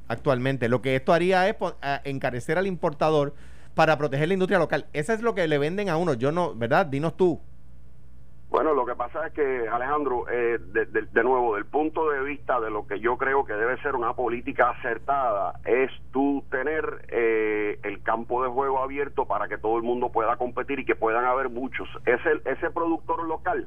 actualmente. 0.08 0.68
Lo 0.68 0.82
que 0.82 0.94
esto 0.96 1.12
haría 1.12 1.48
es 1.48 1.56
a- 1.82 2.00
encarecer 2.04 2.58
al 2.58 2.66
importador 2.66 3.34
para 3.74 3.96
proteger 3.98 4.28
la 4.28 4.34
industria 4.34 4.58
local. 4.58 4.86
Eso 4.92 5.12
es 5.12 5.20
lo 5.22 5.34
que 5.34 5.48
le 5.48 5.58
venden 5.58 5.88
a 5.88 5.96
uno. 5.96 6.14
Yo 6.14 6.30
no, 6.32 6.54
¿verdad? 6.54 6.86
Dinos 6.86 7.16
tú. 7.16 7.40
Bueno, 8.54 8.72
lo 8.72 8.86
que 8.86 8.94
pasa 8.94 9.26
es 9.26 9.32
que, 9.32 9.68
Alejandro, 9.68 10.26
eh, 10.30 10.60
de, 10.60 11.24
nuevo, 11.24 11.56
del 11.56 11.64
punto 11.64 12.08
de 12.10 12.22
vista 12.22 12.60
de 12.60 12.70
lo 12.70 12.86
que 12.86 13.00
yo 13.00 13.16
creo 13.18 13.44
que 13.44 13.52
debe 13.52 13.76
ser 13.82 13.96
una 13.96 14.14
política 14.14 14.70
acertada, 14.70 15.58
es 15.64 15.90
tú 16.12 16.44
tener 16.52 17.04
eh, 17.08 17.80
el 17.82 18.00
campo 18.04 18.44
de 18.44 18.50
juego 18.50 18.78
abierto 18.78 19.26
para 19.26 19.48
que 19.48 19.58
todo 19.58 19.76
el 19.76 19.82
mundo 19.82 20.12
pueda 20.12 20.36
competir 20.36 20.78
y 20.78 20.84
que 20.84 20.94
puedan 20.94 21.24
haber 21.24 21.48
muchos. 21.48 21.88
Ese, 22.06 22.30
ese 22.44 22.70
productor 22.70 23.26
local, 23.26 23.66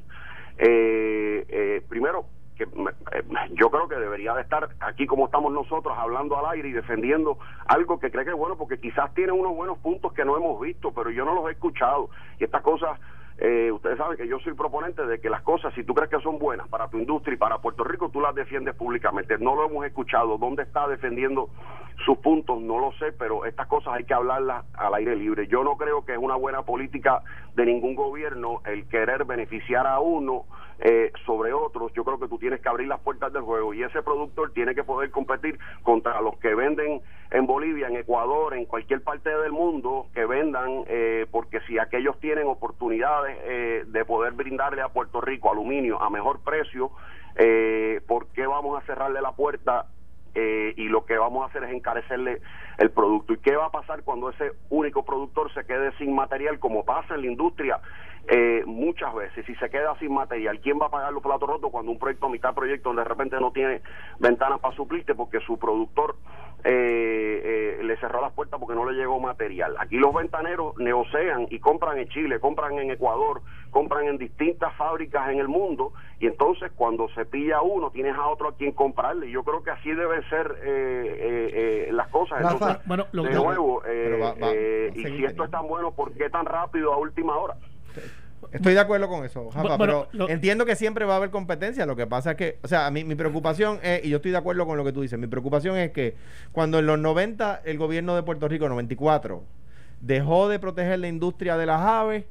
eh, 0.57 1.45
eh, 1.49 1.81
primero, 1.89 2.27
que 2.57 2.63
eh, 2.63 3.33
yo 3.55 3.69
creo 3.69 3.89
que 3.89 3.95
debería 3.95 4.33
de 4.35 4.41
estar 4.41 4.69
aquí 4.79 5.05
como 5.05 5.25
estamos 5.25 5.51
nosotros 5.51 5.97
hablando 5.97 6.37
al 6.37 6.45
aire 6.53 6.69
y 6.69 6.71
defendiendo 6.71 7.37
algo 7.67 7.99
que 7.99 8.09
cree 8.09 8.23
que 8.23 8.31
es 8.31 8.37
bueno 8.37 8.57
porque 8.57 8.79
quizás 8.79 9.13
tiene 9.13 9.33
unos 9.33 9.53
buenos 9.53 9.77
puntos 9.79 10.13
que 10.13 10.25
no 10.25 10.35
hemos 10.35 10.59
visto 10.59 10.91
pero 10.93 11.11
yo 11.11 11.23
no 11.23 11.35
los 11.35 11.47
he 11.49 11.51
escuchado 11.51 12.09
y 12.39 12.45
estas 12.45 12.63
cosas 12.63 12.99
eh, 13.39 13.71
ustedes 13.71 13.97
saben 13.97 14.17
que 14.17 14.27
yo 14.27 14.39
soy 14.39 14.53
proponente 14.53 15.05
de 15.05 15.19
que 15.19 15.29
las 15.29 15.43
cosas, 15.43 15.71
si 15.75 15.83
tú 15.83 15.93
crees 15.93 16.09
que 16.09 16.19
son 16.21 16.39
buenas 16.39 16.67
para 16.69 16.89
tu 16.89 16.97
industria 16.97 17.35
y 17.35 17.37
para 17.37 17.59
Puerto 17.59 17.83
Rico, 17.83 18.09
tú 18.09 18.19
las 18.19 18.33
defiendes 18.33 18.75
públicamente. 18.75 19.37
No 19.37 19.55
lo 19.55 19.65
hemos 19.65 19.85
escuchado. 19.85 20.39
¿Dónde 20.39 20.63
está 20.63 20.87
defendiendo 20.87 21.49
sus 22.03 22.17
puntos? 22.17 22.59
No 22.59 22.79
lo 22.79 22.91
sé, 22.93 23.11
pero 23.11 23.45
estas 23.45 23.67
cosas 23.67 23.93
hay 23.93 24.05
que 24.05 24.13
hablarlas 24.15 24.65
al 24.73 24.95
aire 24.95 25.15
libre. 25.15 25.47
Yo 25.47 25.63
no 25.63 25.77
creo 25.77 26.03
que 26.03 26.13
es 26.13 26.17
una 26.17 26.35
buena 26.35 26.63
política 26.63 27.21
de 27.55 27.65
ningún 27.65 27.93
gobierno 27.93 28.61
el 28.65 28.87
querer 28.87 29.25
beneficiar 29.25 29.85
a 29.85 29.99
uno 29.99 30.45
eh, 30.79 31.11
sobre 31.25 31.53
otros. 31.53 31.91
Yo 31.93 32.03
creo 32.03 32.19
que 32.19 32.27
tú 32.27 32.39
tienes 32.39 32.59
que 32.59 32.69
abrir 32.69 32.87
las 32.87 33.01
puertas 33.01 33.31
del 33.33 33.43
juego 33.43 33.71
y 33.73 33.83
ese 33.83 34.01
productor 34.01 34.51
tiene 34.53 34.73
que 34.73 34.83
poder 34.83 35.11
competir 35.11 35.59
contra 35.83 36.21
los 36.21 36.37
que 36.37 36.55
venden 36.55 37.01
en 37.31 37.45
Bolivia, 37.45 37.87
en 37.87 37.97
Ecuador, 37.97 38.53
en 38.53 38.65
cualquier 38.65 39.01
parte 39.01 39.29
del 39.29 39.51
mundo 39.51 40.07
que 40.13 40.25
vendan, 40.25 40.83
eh, 40.87 41.25
porque 41.31 41.59
si 41.67 41.77
aquellos 41.77 42.19
tienen 42.19 42.47
oportunidades 42.47 43.37
eh, 43.43 43.83
de 43.87 44.05
poder 44.05 44.33
brindarle 44.33 44.81
a 44.81 44.89
Puerto 44.89 45.21
Rico 45.21 45.51
aluminio 45.51 46.01
a 46.01 46.09
mejor 46.09 46.41
precio, 46.43 46.91
eh, 47.35 48.01
¿por 48.07 48.27
qué 48.27 48.47
vamos 48.47 48.81
a 48.81 48.85
cerrarle 48.85 49.21
la 49.21 49.33
puerta 49.33 49.87
eh, 50.39 50.75
y 50.77 50.87
lo 50.87 51.03
que 51.03 51.17
vamos 51.17 51.41
a 51.41 51.47
hacer 51.47 51.63
es 51.63 51.73
encarecerle 51.73 52.41
el 52.77 52.91
producto. 52.91 53.33
¿Y 53.33 53.39
qué 53.39 53.55
va 53.55 53.65
a 53.65 53.71
pasar 53.71 54.03
cuando 54.03 54.29
ese 54.29 54.51
único 54.69 55.03
productor 55.03 55.51
se 55.51 55.65
quede 55.65 55.91
sin 55.97 56.13
material, 56.13 56.59
como 56.59 56.85
pasa 56.85 57.15
en 57.15 57.21
la 57.21 57.27
industria 57.27 57.79
eh, 58.29 58.63
muchas 58.65 59.13
veces? 59.15 59.45
Si 59.45 59.55
se 59.55 59.69
queda 59.69 59.97
sin 59.99 60.13
material, 60.13 60.59
¿quién 60.61 60.79
va 60.81 60.87
a 60.87 60.91
pagar 60.91 61.13
los 61.13 61.23
platos 61.23 61.47
rotos 61.49 61.71
cuando 61.71 61.91
un 61.91 61.99
proyecto, 61.99 62.25
a 62.27 62.29
mitad 62.29 62.53
proyecto, 62.53 62.93
de 62.93 63.03
repente 63.03 63.39
no 63.39 63.51
tiene 63.51 63.81
ventanas 64.19 64.59
para 64.59 64.75
suplirte 64.75 65.15
porque 65.15 65.39
su 65.41 65.57
productor 65.57 66.15
eh, 66.63 67.77
eh, 67.79 67.83
le 67.83 67.97
cerró 67.97 68.19
las 68.21 68.33
puertas 68.33 68.59
porque 68.59 68.75
no 68.75 68.89
le 68.89 68.97
llegó 68.97 69.19
material? 69.19 69.75
Aquí 69.79 69.97
los 69.97 70.13
ventaneros 70.13 70.77
negocian 70.77 71.47
y 71.49 71.59
compran 71.59 71.97
en 71.99 72.07
Chile, 72.09 72.39
compran 72.39 72.77
en 72.79 72.91
Ecuador, 72.91 73.41
compran 73.69 74.07
en 74.07 74.17
distintas 74.17 74.73
fábricas 74.75 75.29
en 75.29 75.39
el 75.39 75.47
mundo 75.47 75.93
y 76.19 76.25
entonces 76.27 76.71
cuando 76.75 77.07
se 77.09 77.25
pilla 77.25 77.61
uno 77.61 77.91
tienes 77.91 78.15
a 78.15 78.27
otro 78.27 78.49
a 78.49 78.55
quien 78.55 78.71
comprarle. 78.71 79.29
Yo 79.29 79.43
creo 79.43 79.63
que 79.63 79.71
así 79.71 79.91
deben 79.93 80.23
ser 80.29 80.57
eh, 80.63 80.65
eh, 80.65 81.85
eh, 81.89 81.89
las 81.91 82.07
cosas. 82.09 82.39
Entonces, 82.41 82.87
bueno, 82.87 83.05
lo 83.11 83.23
de 83.23 83.29
nuevo, 83.45 83.83
eh, 83.85 84.19
va- 84.41 84.51
y 84.95 85.01
si 85.17 85.25
esto 85.25 85.43
es 85.45 85.51
tan 85.51 85.67
bueno, 85.67 85.91
¿por 85.91 86.11
qué 86.13 86.29
tan 86.29 86.45
rápido 86.45 86.91
a 86.93 86.97
última 86.97 87.37
hora? 87.37 87.55
Estoy 88.51 88.75
de 88.75 88.79
acuerdo 88.79 89.09
con 89.09 89.25
eso, 89.25 89.43
bueno, 89.61 89.77
pero 89.77 90.07
lo- 90.13 90.29
entiendo 90.29 90.65
que 90.65 90.75
siempre 90.75 91.03
va 91.05 91.13
a 91.15 91.17
haber 91.17 91.31
competencia. 91.31 91.85
Lo 91.85 91.95
que 91.95 92.07
pasa 92.07 92.31
es 92.31 92.37
que, 92.37 92.59
o 92.63 92.67
sea, 92.67 92.85
a 92.87 92.91
mí, 92.91 93.03
mi 93.03 93.15
preocupación 93.15 93.79
es, 93.83 94.05
y 94.05 94.09
yo 94.09 94.17
estoy 94.17 94.31
de 94.31 94.37
acuerdo 94.37 94.65
con 94.65 94.77
lo 94.77 94.85
que 94.85 94.93
tú 94.93 95.01
dices, 95.01 95.19
mi 95.19 95.27
preocupación 95.27 95.75
es 95.77 95.91
que 95.91 96.15
cuando 96.53 96.79
en 96.79 96.85
los 96.85 96.97
90 96.99 97.61
el 97.65 97.77
gobierno 97.77 98.15
de 98.15 98.23
Puerto 98.23 98.47
Rico, 98.47 98.69
94, 98.69 99.43
dejó 100.01 100.47
de 100.47 100.59
proteger 100.59 100.99
la 100.99 101.07
industria 101.07 101.57
de 101.57 101.65
las 101.65 101.81
aves, 101.81 102.25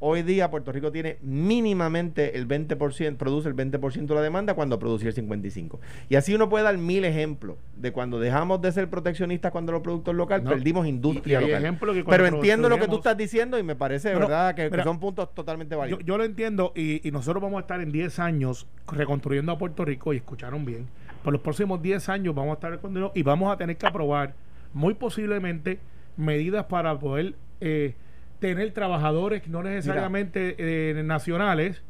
hoy 0.00 0.22
día 0.22 0.50
Puerto 0.50 0.72
Rico 0.72 0.90
tiene 0.90 1.18
mínimamente 1.22 2.36
el 2.36 2.48
20%, 2.48 3.16
produce 3.16 3.48
el 3.48 3.54
20% 3.54 4.06
de 4.06 4.14
la 4.14 4.22
demanda 4.22 4.54
cuando 4.54 4.78
producía 4.78 5.10
el 5.10 5.14
55%. 5.14 5.78
Y 6.08 6.16
así 6.16 6.34
uno 6.34 6.48
puede 6.48 6.64
dar 6.64 6.76
mil 6.78 7.04
ejemplos 7.04 7.56
de 7.76 7.92
cuando 7.92 8.18
dejamos 8.18 8.60
de 8.60 8.72
ser 8.72 8.88
proteccionistas 8.88 9.52
cuando 9.52 9.72
los 9.72 9.82
productos 9.82 10.14
locales, 10.14 10.44
No, 10.44 10.50
perdimos 10.50 10.86
industria 10.86 11.40
y 11.40 11.50
local. 11.50 11.78
que 11.78 12.04
Pero 12.04 12.26
entiendo 12.26 12.68
lo 12.68 12.78
que 12.78 12.88
tú 12.88 12.96
estás 12.96 13.16
diciendo 13.16 13.58
y 13.58 13.62
me 13.62 13.76
parece, 13.76 14.12
¿verdad? 14.14 14.54
Que, 14.54 14.70
son 14.82 14.98
puntos 14.98 15.32
totalmente 15.34 15.74
Yo, 15.74 15.78
válidos. 15.78 16.04
yo 16.04 16.16
lo 16.18 16.24
entiendo 16.24 16.72
y, 16.74 17.06
y 17.06 17.10
nosotros 17.12 17.42
vamos 17.42 17.58
a 17.58 17.60
estar 17.60 17.80
en 17.80 17.92
10 17.92 18.18
años 18.18 18.66
reconstruyendo 18.90 19.52
a 19.52 19.58
Puerto 19.58 19.84
Rico 19.84 20.12
y 20.14 20.16
escucharon 20.16 20.64
bien. 20.64 20.86
Por 21.22 21.34
los 21.34 21.42
próximos 21.42 21.82
10 21.82 22.08
años 22.08 22.34
vamos 22.34 22.52
a 22.52 22.54
estar 22.54 22.70
reconstruyendo 22.70 23.12
y 23.14 23.22
vamos 23.22 23.52
a 23.52 23.58
tener 23.58 23.76
que 23.76 23.86
aprobar 23.86 24.34
muy 24.72 24.94
posiblemente 24.94 25.78
medidas 26.16 26.64
para 26.66 26.98
poder 26.98 27.34
eh, 27.60 27.94
tener 28.40 28.72
trabajadores 28.72 29.46
no 29.48 29.62
necesariamente 29.62 30.56
eh, 30.58 31.02
nacionales 31.04 31.82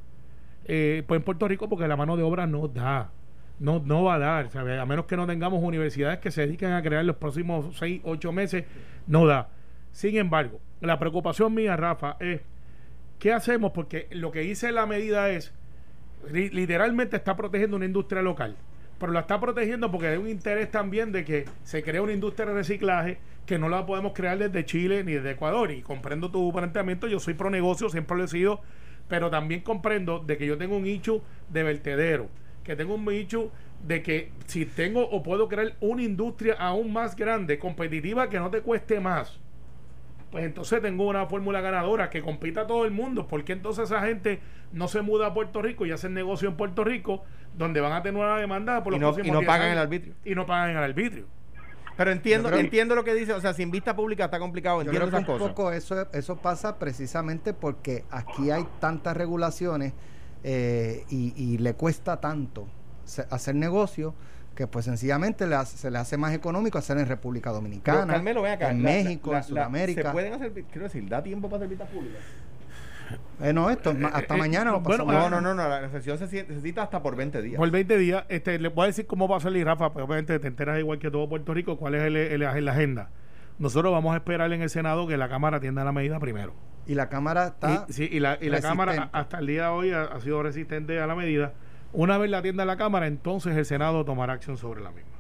eh, 0.66 1.02
pues 1.06 1.18
en 1.18 1.24
Puerto 1.24 1.48
Rico 1.48 1.68
porque 1.68 1.88
la 1.88 1.96
mano 1.96 2.16
de 2.16 2.22
obra 2.22 2.46
no 2.46 2.68
da. 2.68 3.10
No, 3.58 3.82
no 3.84 4.04
va 4.04 4.14
a 4.14 4.18
dar, 4.18 4.48
a 4.56 4.86
menos 4.86 5.04
que 5.04 5.16
no 5.18 5.26
tengamos 5.26 5.62
universidades 5.62 6.18
que 6.18 6.30
se 6.30 6.42
dediquen 6.46 6.72
a 6.72 6.82
crear 6.82 7.04
los 7.04 7.16
próximos 7.16 7.76
6, 7.78 8.00
8 8.04 8.32
meses, 8.32 8.64
no 9.06 9.26
da. 9.26 9.48
Sin 9.92 10.16
embargo, 10.16 10.60
la 10.80 10.98
preocupación 10.98 11.52
mía, 11.54 11.76
Rafa, 11.76 12.16
es 12.20 12.40
¿qué 13.18 13.32
hacemos? 13.34 13.72
Porque 13.72 14.08
lo 14.12 14.30
que 14.30 14.40
dice 14.40 14.72
la 14.72 14.86
medida 14.86 15.28
es, 15.28 15.52
li- 16.32 16.48
literalmente 16.48 17.16
está 17.16 17.36
protegiendo 17.36 17.76
una 17.76 17.84
industria 17.84 18.22
local, 18.22 18.56
pero 19.00 19.12
la 19.12 19.20
está 19.20 19.40
protegiendo 19.40 19.90
porque 19.90 20.08
hay 20.08 20.18
un 20.18 20.28
interés 20.28 20.70
también 20.70 21.10
de 21.10 21.24
que 21.24 21.46
se 21.64 21.82
cree 21.82 22.02
una 22.02 22.12
industria 22.12 22.46
de 22.46 22.52
reciclaje 22.52 23.18
que 23.46 23.58
no 23.58 23.70
la 23.70 23.86
podemos 23.86 24.12
crear 24.12 24.36
desde 24.36 24.66
Chile 24.66 25.02
ni 25.02 25.14
desde 25.14 25.30
Ecuador. 25.30 25.70
Y 25.70 25.80
comprendo 25.80 26.30
tu 26.30 26.52
planteamiento, 26.52 27.08
yo 27.08 27.18
soy 27.18 27.32
pro 27.32 27.48
negocio, 27.48 27.88
siempre 27.88 28.18
lo 28.18 28.24
he 28.24 28.28
sido, 28.28 28.60
pero 29.08 29.30
también 29.30 29.62
comprendo 29.62 30.18
de 30.18 30.36
que 30.36 30.46
yo 30.46 30.58
tengo 30.58 30.76
un 30.76 30.84
nicho 30.84 31.22
de 31.48 31.62
vertedero, 31.62 32.28
que 32.62 32.76
tengo 32.76 32.94
un 32.94 33.06
nicho 33.06 33.50
de 33.82 34.02
que 34.02 34.32
si 34.44 34.66
tengo 34.66 35.08
o 35.08 35.22
puedo 35.22 35.48
crear 35.48 35.76
una 35.80 36.02
industria 36.02 36.56
aún 36.58 36.92
más 36.92 37.16
grande, 37.16 37.58
competitiva, 37.58 38.28
que 38.28 38.38
no 38.38 38.50
te 38.50 38.60
cueste 38.60 39.00
más 39.00 39.40
pues 40.30 40.44
entonces 40.44 40.80
tengo 40.80 41.08
una 41.08 41.26
fórmula 41.26 41.60
ganadora 41.60 42.08
que 42.10 42.22
compita 42.22 42.62
a 42.62 42.66
todo 42.66 42.84
el 42.84 42.90
mundo. 42.92 43.26
¿Por 43.26 43.44
qué 43.44 43.52
entonces 43.52 43.84
esa 43.90 44.02
gente 44.02 44.40
no 44.72 44.86
se 44.88 45.02
muda 45.02 45.26
a 45.28 45.34
Puerto 45.34 45.60
Rico 45.62 45.86
y 45.86 45.90
hacen 45.92 46.14
negocio 46.14 46.48
en 46.48 46.56
Puerto 46.56 46.84
Rico, 46.84 47.24
donde 47.56 47.80
van 47.80 47.92
a 47.92 48.02
tener 48.02 48.22
una 48.22 48.36
demanda 48.36 48.82
por 48.84 48.92
Y 48.92 48.96
los 48.96 49.00
no- 49.00 49.06
próximos 49.14 49.26
y 49.26 49.30
no 49.32 49.38
10 49.40 49.46
pagan 49.48 49.62
años? 49.66 49.72
el 49.72 49.78
arbitrio. 49.82 50.14
Y 50.24 50.34
no 50.34 50.46
pagan 50.46 50.70
el 50.70 50.76
arbitrio. 50.76 51.26
Pero 51.96 52.12
entiendo, 52.12 52.48
creo- 52.48 52.60
entiendo 52.60 52.94
lo 52.94 53.04
que 53.04 53.12
dice, 53.12 53.32
o 53.34 53.40
sea, 53.40 53.52
sin 53.52 53.70
vista 53.70 53.94
pública 53.96 54.26
está 54.26 54.38
complicado, 54.38 54.80
entiendo 54.80 55.08
esas 55.08 55.20
un 55.20 55.26
cosas. 55.26 55.48
poco 55.48 55.72
eso, 55.72 56.06
eso 56.12 56.36
pasa 56.36 56.78
precisamente 56.78 57.52
porque 57.52 58.04
aquí 58.10 58.50
hay 58.50 58.64
tantas 58.78 59.16
regulaciones 59.16 59.92
eh, 60.44 61.04
y, 61.10 61.34
y 61.36 61.58
le 61.58 61.74
cuesta 61.74 62.18
tanto 62.20 62.68
hacer 63.30 63.54
negocio 63.56 64.14
que 64.54 64.66
pues 64.66 64.84
sencillamente 64.84 65.46
le 65.46 65.54
hace- 65.54 65.76
se 65.78 65.90
le 65.90 65.98
hace 65.98 66.16
más 66.16 66.34
económico 66.34 66.76
hacer 66.78 66.98
en 66.98 67.06
República 67.06 67.50
Pero, 67.50 67.56
Dominicana, 67.56 68.12
Carmelo, 68.14 68.42
ven 68.42 68.52
acá. 68.52 68.70
en 68.70 68.82
la- 68.82 68.90
México, 68.90 69.30
la- 69.32 69.38
en 69.38 69.42
la- 69.42 69.48
Sudamérica. 69.48 70.02
¿Se 70.02 70.10
pueden 70.10 70.32
hacer, 70.34 70.52
quiero 70.52 70.82
decir, 70.84 71.08
da 71.08 71.22
tiempo 71.22 71.48
para 71.48 71.58
hacer 71.58 71.68
vistas 71.68 71.88
públicas? 71.88 72.20
Eh, 73.42 73.52
no, 73.52 73.70
esto 73.70 73.92
hasta 74.12 74.34
eh, 74.34 74.38
mañana 74.38 74.76
o 74.76 74.80
bueno, 74.80 75.04
pasado 75.04 75.06
No, 75.06 75.36
mañana. 75.36 75.40
no, 75.40 75.54
no, 75.54 75.62
no, 75.62 75.68
la 75.68 75.90
sesión 75.90 76.16
se 76.18 76.28
cita 76.60 76.82
hasta 76.82 77.02
por 77.02 77.16
20 77.16 77.42
días. 77.42 77.56
Por 77.58 77.70
20 77.70 77.96
días, 77.98 78.24
este, 78.28 78.58
le 78.58 78.68
voy 78.68 78.84
a 78.84 78.86
decir 78.88 79.06
cómo 79.06 79.26
va 79.26 79.38
a 79.38 79.40
salir, 79.40 79.66
Rafa, 79.66 79.92
pues 79.92 80.04
obviamente 80.04 80.38
te 80.38 80.46
enteras 80.46 80.78
igual 80.78 80.98
que 80.98 81.10
todo 81.10 81.28
Puerto 81.28 81.52
Rico, 81.54 81.76
cuál 81.76 81.94
es 81.96 82.02
el, 82.02 82.16
el- 82.16 82.42
el- 82.42 82.64
la 82.64 82.72
agenda. 82.72 83.08
Nosotros 83.58 83.92
vamos 83.92 84.14
a 84.14 84.18
esperar 84.18 84.52
en 84.52 84.62
el 84.62 84.70
Senado 84.70 85.06
que 85.08 85.16
la 85.16 85.28
Cámara 85.28 85.56
atienda 85.56 85.82
la 85.84 85.92
medida 85.92 86.18
primero. 86.20 86.54
Y 86.86 86.94
la 86.94 87.08
Cámara 87.08 87.48
está... 87.48 87.86
y, 87.88 87.92
sí, 87.92 88.08
y 88.10 88.20
la, 88.20 88.38
y 88.40 88.48
la 88.48 88.60
Cámara 88.60 89.10
hasta 89.12 89.38
el 89.38 89.46
día 89.46 89.62
de 89.64 89.68
hoy 89.68 89.90
ha, 89.92 90.02
ha 90.04 90.20
sido 90.20 90.42
resistente 90.42 91.00
a 91.00 91.06
la 91.06 91.14
medida. 91.14 91.52
Una 91.92 92.18
vez 92.18 92.30
la 92.30 92.38
atienda 92.38 92.64
la 92.64 92.76
Cámara, 92.76 93.06
entonces 93.06 93.56
el 93.56 93.64
Senado 93.64 94.04
tomará 94.04 94.34
acción 94.34 94.56
sobre 94.56 94.80
la 94.80 94.90
misma. 94.90 95.10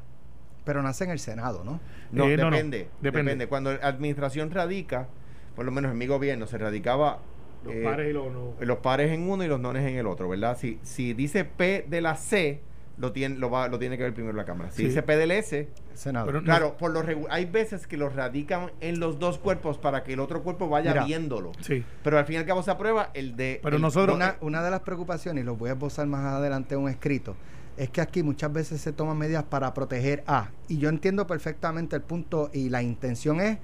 Pero 0.64 0.82
nace 0.82 1.04
en 1.04 1.10
el 1.10 1.18
Senado, 1.18 1.64
¿no? 1.64 1.80
No, 2.12 2.26
Eh, 2.26 2.36
no, 2.36 2.44
no, 2.44 2.50
depende, 2.56 2.88
depende. 3.00 3.30
depende. 3.32 3.46
Cuando 3.48 3.72
la 3.72 3.86
administración 3.86 4.50
radica, 4.50 5.08
por 5.56 5.64
lo 5.64 5.72
menos 5.72 5.90
en 5.92 5.98
mi 5.98 6.06
gobierno, 6.06 6.46
se 6.46 6.58
radicaba 6.58 7.18
Los 7.64 7.74
eh, 7.74 7.82
pares 7.84 8.10
y 8.10 8.12
los 8.12 8.32
no. 8.32 8.54
los 8.60 8.78
pares 8.78 9.10
en 9.10 9.28
uno 9.28 9.42
y 9.44 9.48
los 9.48 9.58
nones 9.60 9.84
en 9.88 9.96
el 9.96 10.06
otro, 10.06 10.28
¿verdad? 10.28 10.56
Si, 10.58 10.78
si 10.82 11.12
dice 11.14 11.44
P 11.44 11.84
de 11.88 12.00
la 12.00 12.14
C, 12.16 12.60
lo 13.00 13.12
tiene, 13.12 13.36
lo, 13.38 13.50
va, 13.50 13.66
lo 13.68 13.78
tiene 13.78 13.96
que 13.96 14.02
ver 14.04 14.12
primero 14.14 14.36
la 14.36 14.44
Cámara. 14.44 14.70
Si 14.70 14.78
Sí. 14.82 14.84
dice 14.88 15.02
PDLS, 15.02 15.68
Senado. 15.94 16.26
Pero- 16.26 16.42
claro, 16.42 16.76
por 16.76 16.90
lo 16.90 17.02
regu- 17.02 17.26
hay 17.30 17.46
veces 17.46 17.86
que 17.86 17.96
los 17.96 18.14
radican 18.14 18.70
en 18.80 19.00
los 19.00 19.18
dos 19.18 19.38
cuerpos 19.38 19.78
para 19.78 20.04
que 20.04 20.12
el 20.12 20.20
otro 20.20 20.42
cuerpo 20.42 20.68
vaya 20.68 20.90
Mira. 20.92 21.04
viéndolo. 21.04 21.52
Sí. 21.60 21.84
Pero 22.04 22.18
al 22.18 22.26
fin 22.26 22.36
y 22.36 22.38
al 22.38 22.46
cabo 22.46 22.62
se 22.62 22.70
aprueba 22.70 23.10
el 23.14 23.36
de... 23.36 23.58
Pero 23.62 23.76
el- 23.76 23.82
nosotros- 23.82 24.14
una, 24.14 24.36
una 24.42 24.62
de 24.62 24.70
las 24.70 24.80
preocupaciones, 24.80 25.42
y 25.42 25.44
lo 25.46 25.56
voy 25.56 25.70
a 25.70 25.72
esbozar 25.72 26.06
más 26.06 26.24
adelante 26.24 26.74
en 26.74 26.82
un 26.82 26.90
escrito, 26.90 27.34
es 27.76 27.88
que 27.88 28.00
aquí 28.02 28.22
muchas 28.22 28.52
veces 28.52 28.80
se 28.80 28.92
toman 28.92 29.16
medidas 29.16 29.44
para 29.44 29.72
proteger 29.72 30.22
a. 30.26 30.50
Y 30.68 30.76
yo 30.78 30.88
entiendo 30.90 31.26
perfectamente 31.26 31.96
el 31.96 32.02
punto 32.02 32.50
y 32.52 32.68
la 32.68 32.82
intención 32.82 33.40
es 33.40 33.58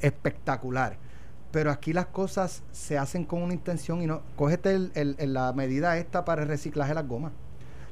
espectacular. 0.00 0.96
Pero 1.50 1.70
aquí 1.70 1.92
las 1.92 2.06
cosas 2.06 2.62
se 2.72 2.98
hacen 2.98 3.24
con 3.24 3.42
una 3.42 3.54
intención 3.54 4.02
y 4.02 4.06
no. 4.06 4.22
Cógete 4.36 4.70
el- 4.74 4.92
el- 4.94 5.16
el- 5.18 5.32
la 5.32 5.52
medida 5.54 5.96
esta 5.96 6.24
para 6.24 6.42
el 6.42 6.48
reciclaje 6.48 6.90
de 6.90 6.94
las 6.96 7.08
gomas. 7.08 7.32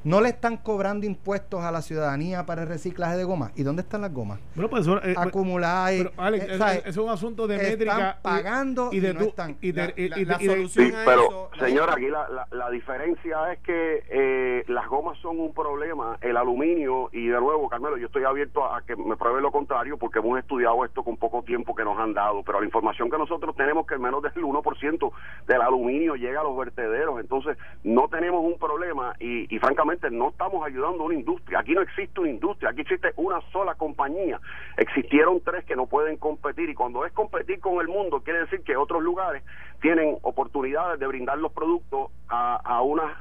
No 0.05 0.21
le 0.21 0.29
están 0.29 0.57
cobrando 0.57 1.05
impuestos 1.07 1.63
a 1.65 1.73
la 1.73 1.83
ciudadanía 1.83 2.47
para 2.47 2.63
el 2.63 2.69
reciclaje 2.69 3.17
de 3.17 3.25
gomas. 3.25 3.51
¿Y 3.57 3.63
dónde 3.65 3.83
están 3.83 4.03
las 4.03 4.13
gomas? 4.13 4.39
Bueno, 4.55 4.71
pues 4.71 4.83
eso, 4.83 5.03
eh, 5.03 5.15
Acumuladas. 5.17 5.93
y- 5.95 5.99
pero, 6.05 6.13
Alex, 6.17 6.45
eh, 6.45 6.53
es, 6.53 6.59
¿sabes? 6.59 6.83
es 6.87 6.97
un 6.97 7.09
asunto 7.11 7.47
de 7.49 7.57
Están 7.57 7.71
métrica. 7.71 8.17
y- 8.19 8.23
pagando 8.23 8.89
y 8.93 9.01
de 9.01 9.11
y 9.11 9.15
no 9.15 9.21
están. 9.23 9.57
y 9.61 9.73
de- 9.73 9.87
La- 9.89 9.93
y- 9.97 10.09
la- 10.25 10.39
de- 10.39 10.47
solución 10.47 10.87
Sí, 10.87 10.95
a 10.95 11.05
pero 11.05 11.23
eso- 11.23 11.51
señora, 11.59 11.93
aquí 11.95 12.09
la, 12.09 12.29
la, 12.29 12.47
la 12.53 12.71
diferencia 12.71 13.53
es 13.53 13.59
que 13.61 14.05
eh, 14.09 14.65
las 14.69 14.87
gomas 14.89 15.19
son 15.19 15.41
un 15.41 15.53
problema, 15.53 16.19
el 16.21 16.37
aluminio, 16.37 17.09
y 17.13 17.27
de 17.27 17.41
nuevo, 17.41 17.69
Carmelo, 17.69 17.97
yo 17.97 18.07
estoy 18.07 18.23
abierto 18.25 18.65
a, 18.65 18.79
a 18.79 18.83
que 18.83 18.95
me 18.95 19.17
pruebe 19.17 19.41
lo 19.41 19.51
contrario 19.51 19.97
porque 19.97 20.21
hemos 20.21 20.39
estudiado 20.39 20.85
esto 20.85 21.03
con 21.03 21.17
poco 21.17 21.43
tiempo 21.43 21.75
que 21.75 21.85
nos 21.85 21.99
han 21.99 22.15
dado, 22.15 22.43
pero 22.45 22.61
la 22.61 22.67
información 22.67 23.11
que 23.11 23.19
nosotros 23.19 23.57
tenemos 23.57 23.87
que 23.87 23.99
menos 23.99 24.23
del 24.23 24.45
1% 24.45 25.13
del 25.49 25.61
aluminio 25.63 26.15
llega 26.15 26.41
a 26.41 26.45
los 26.45 26.57
vertederos, 26.57 27.19
entonces 27.21 27.57
no 27.83 28.09
tenemos 28.09 28.45
un 28.45 28.57
problema 28.59 29.15
y, 29.19 29.53
y 29.55 29.59
francamente 29.59 29.96
no 30.11 30.29
estamos 30.31 30.67
ayudando 30.67 31.03
a 31.03 31.07
una 31.07 31.15
industria, 31.15 31.61
aquí 31.61 31.73
no 31.73 31.83
existe 31.83 32.21
una 32.21 32.31
industria, 32.31 32.71
aquí 32.71 32.83
existe 32.83 33.13
una 33.17 33.41
sola 33.53 33.75
compañía, 33.75 34.41
existieron 34.77 35.41
tres 35.41 35.65
que 35.65 35.77
no 35.77 35.87
pueden 35.87 36.17
competir 36.17 36.69
y 36.71 36.75
cuando 36.75 37.05
es 37.05 37.13
competir 37.13 37.61
con 37.61 37.81
el 37.81 37.89
mundo 37.89 38.21
quiere 38.21 38.41
decir 38.41 38.63
que 38.63 38.77
otros 38.77 39.03
lugares 39.03 39.43
tienen 39.81 40.19
oportunidades 40.23 41.01
de 41.01 41.07
brindar 41.07 41.39
los 41.39 41.53
productos 41.53 42.11
a, 42.29 42.57
a 42.57 42.83
unas 42.83 43.13